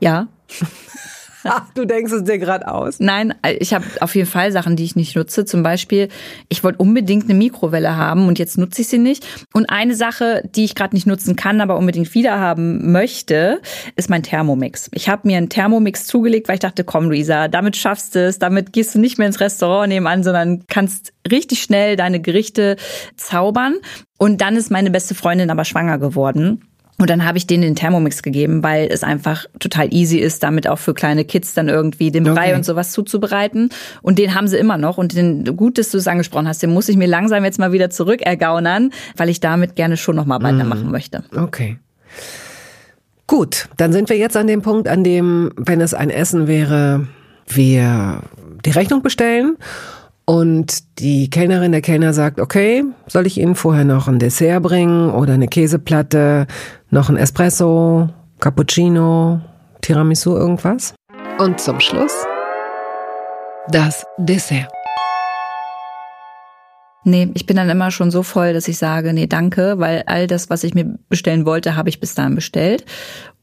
Ja. 0.00 0.26
du 1.74 1.84
denkst 1.84 2.12
es 2.12 2.24
dir 2.24 2.38
gerade 2.38 2.68
aus. 2.68 3.00
Nein, 3.00 3.34
ich 3.58 3.74
habe 3.74 3.84
auf 4.00 4.14
jeden 4.14 4.28
Fall 4.28 4.52
Sachen, 4.52 4.76
die 4.76 4.84
ich 4.84 4.96
nicht 4.96 5.16
nutze. 5.16 5.44
Zum 5.44 5.62
Beispiel, 5.62 6.08
ich 6.48 6.64
wollte 6.64 6.78
unbedingt 6.78 7.24
eine 7.24 7.34
Mikrowelle 7.34 7.96
haben 7.96 8.28
und 8.28 8.38
jetzt 8.38 8.58
nutze 8.58 8.82
ich 8.82 8.88
sie 8.88 8.98
nicht. 8.98 9.26
Und 9.52 9.70
eine 9.70 9.94
Sache, 9.94 10.42
die 10.54 10.64
ich 10.64 10.74
gerade 10.74 10.94
nicht 10.94 11.06
nutzen 11.06 11.36
kann, 11.36 11.60
aber 11.60 11.76
unbedingt 11.76 12.14
wieder 12.14 12.38
haben 12.38 12.92
möchte, 12.92 13.60
ist 13.96 14.10
mein 14.10 14.22
Thermomix. 14.22 14.90
Ich 14.94 15.08
habe 15.08 15.26
mir 15.26 15.38
einen 15.38 15.48
Thermomix 15.48 16.06
zugelegt, 16.06 16.48
weil 16.48 16.54
ich 16.54 16.60
dachte, 16.60 16.84
komm, 16.84 17.08
Luisa, 17.08 17.48
damit 17.48 17.76
schaffst 17.76 18.14
du 18.14 18.26
es, 18.26 18.38
damit 18.38 18.72
gehst 18.72 18.94
du 18.94 18.98
nicht 18.98 19.18
mehr 19.18 19.26
ins 19.26 19.40
Restaurant 19.40 19.88
nebenan, 19.88 20.22
sondern 20.22 20.64
kannst 20.68 21.12
richtig 21.30 21.62
schnell 21.62 21.96
deine 21.96 22.20
Gerichte 22.20 22.76
zaubern. 23.16 23.76
Und 24.18 24.40
dann 24.40 24.56
ist 24.56 24.70
meine 24.70 24.90
beste 24.90 25.14
Freundin 25.14 25.50
aber 25.50 25.64
schwanger 25.64 25.98
geworden. 25.98 26.62
Und 26.98 27.10
dann 27.10 27.26
habe 27.26 27.36
ich 27.36 27.46
denen 27.46 27.62
den 27.62 27.74
Thermomix 27.74 28.22
gegeben, 28.22 28.62
weil 28.62 28.88
es 28.90 29.02
einfach 29.02 29.46
total 29.58 29.92
easy 29.92 30.18
ist, 30.18 30.42
damit 30.42 30.66
auch 30.66 30.78
für 30.78 30.94
kleine 30.94 31.24
Kids 31.24 31.52
dann 31.52 31.68
irgendwie 31.68 32.10
den 32.10 32.24
Brei 32.24 32.48
okay. 32.48 32.54
und 32.54 32.64
sowas 32.64 32.92
zuzubereiten. 32.92 33.68
Und 34.00 34.18
den 34.18 34.34
haben 34.34 34.48
sie 34.48 34.56
immer 34.56 34.78
noch. 34.78 34.96
Und 34.96 35.14
den, 35.14 35.56
gut, 35.56 35.76
dass 35.76 35.90
du 35.90 35.98
es 35.98 36.08
angesprochen 36.08 36.48
hast, 36.48 36.62
den 36.62 36.72
muss 36.72 36.88
ich 36.88 36.96
mir 36.96 37.06
langsam 37.06 37.44
jetzt 37.44 37.58
mal 37.58 37.72
wieder 37.72 37.90
zurückergaunern, 37.90 38.92
weil 39.16 39.28
ich 39.28 39.40
damit 39.40 39.76
gerne 39.76 39.98
schon 39.98 40.16
nochmal 40.16 40.42
weitermachen 40.42 40.88
mm. 40.88 40.90
möchte. 40.90 41.24
Okay. 41.36 41.78
Gut, 43.26 43.68
dann 43.76 43.92
sind 43.92 44.08
wir 44.08 44.16
jetzt 44.16 44.36
an 44.36 44.46
dem 44.46 44.62
Punkt, 44.62 44.88
an 44.88 45.04
dem, 45.04 45.52
wenn 45.56 45.80
es 45.80 45.92
ein 45.92 46.10
Essen 46.10 46.46
wäre, 46.46 47.08
wir 47.48 48.22
die 48.64 48.70
Rechnung 48.70 49.02
bestellen 49.02 49.56
und 50.24 50.98
die 50.98 51.30
Kellnerin, 51.30 51.70
der 51.70 51.82
Kellner 51.82 52.12
sagt, 52.12 52.40
okay, 52.40 52.84
soll 53.06 53.26
ich 53.26 53.38
Ihnen 53.38 53.54
vorher 53.54 53.84
noch 53.84 54.08
ein 54.08 54.18
Dessert 54.18 54.62
bringen 54.62 55.10
oder 55.10 55.34
eine 55.34 55.46
Käseplatte, 55.46 56.48
noch 56.90 57.08
ein 57.08 57.16
Espresso, 57.16 58.08
Cappuccino, 58.40 59.40
Tiramisu, 59.80 60.36
irgendwas? 60.36 60.94
Und 61.38 61.60
zum 61.60 61.80
Schluss 61.80 62.24
das 63.68 64.04
Dessert. 64.18 64.68
Nee, 67.04 67.30
ich 67.34 67.46
bin 67.46 67.56
dann 67.56 67.70
immer 67.70 67.90
schon 67.90 68.10
so 68.10 68.22
voll, 68.22 68.52
dass 68.52 68.66
ich 68.68 68.78
sage, 68.78 69.12
nee, 69.12 69.26
danke, 69.26 69.78
weil 69.78 70.02
all 70.06 70.26
das, 70.26 70.50
was 70.50 70.64
ich 70.64 70.74
mir 70.74 70.98
bestellen 71.08 71.46
wollte, 71.46 71.76
habe 71.76 71.88
ich 71.88 72.00
bis 72.00 72.14
dahin 72.14 72.34
bestellt. 72.34 72.84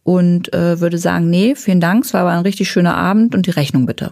Und 0.04 0.54
äh, 0.54 0.82
würde 0.82 0.98
sagen, 0.98 1.30
nee, 1.30 1.56
vielen 1.56 1.80
Dank, 1.80 2.04
es 2.04 2.14
war 2.14 2.22
aber 2.22 2.32
ein 2.32 2.42
richtig 2.42 2.70
schöner 2.70 2.96
Abend 2.98 3.34
und 3.34 3.46
die 3.46 3.52
Rechnung 3.52 3.86
bitte. 3.86 4.12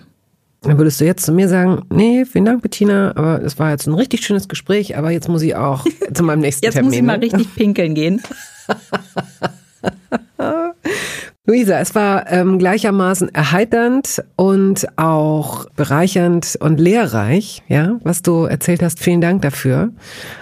Dann 0.64 0.78
würdest 0.78 1.01
du 1.01 1.05
jetzt 1.05 1.26
zu 1.26 1.32
mir 1.32 1.49
sagen, 1.49 1.82
nee, 1.89 2.24
vielen 2.24 2.45
Dank, 2.45 2.62
Bettina, 2.62 3.16
aber 3.16 3.41
es 3.41 3.57
war 3.57 3.72
jetzt 3.72 3.88
ein 3.88 3.95
richtig 3.95 4.24
schönes 4.24 4.47
Gespräch, 4.47 4.95
aber 4.95 5.09
jetzt 5.09 5.28
muss 5.28 5.41
ich 5.41 5.55
auch 5.55 5.86
zu 6.14 6.24
meinem 6.24 6.41
nächsten 6.41 6.64
jetzt 6.64 6.76
Termin. 6.76 6.93
Jetzt 6.93 7.01
muss 7.01 7.01
ich 7.01 7.07
mal 7.07 7.18
ne? 7.18 7.24
richtig 7.24 7.55
pinkeln 7.55 7.95
gehen. 7.95 8.22
Luisa, 11.47 11.80
es 11.80 11.95
war 11.95 12.32
ähm, 12.32 12.59
gleichermaßen 12.59 13.34
erheiternd 13.34 14.24
und 14.36 14.88
auch 14.99 15.66
bereichernd 15.72 16.55
und 16.59 16.80
lehrreich, 16.80 17.64
ja, 17.68 17.99
was 18.03 18.22
du 18.22 18.43
erzählt 18.43 18.84
hast. 18.84 18.99
Vielen 18.99 19.22
Dank 19.22 19.41
dafür, 19.41 19.89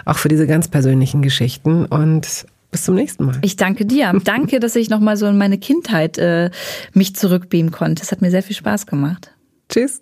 auch 0.04 0.18
für 0.18 0.28
diese 0.28 0.46
ganz 0.46 0.68
persönlichen 0.68 1.22
Geschichten 1.22 1.86
und 1.86 2.46
bis 2.72 2.84
zum 2.84 2.96
nächsten 2.96 3.26
Mal. 3.26 3.38
Ich 3.42 3.56
danke 3.56 3.86
dir. 3.86 4.12
danke, 4.26 4.60
dass 4.60 4.76
ich 4.76 4.90
nochmal 4.90 5.16
so 5.16 5.28
in 5.28 5.38
meine 5.38 5.58
Kindheit 5.58 6.18
äh, 6.18 6.52
mich 6.94 7.16
zurückbeamen 7.16 7.72
konnte. 7.72 8.04
Es 8.04 8.12
hat 8.12 8.22
mir 8.22 8.32
sehr 8.32 8.44
viel 8.44 8.58
Spaß 8.58 8.86
gemacht. 8.86 9.32
Tschüss. 9.70 10.02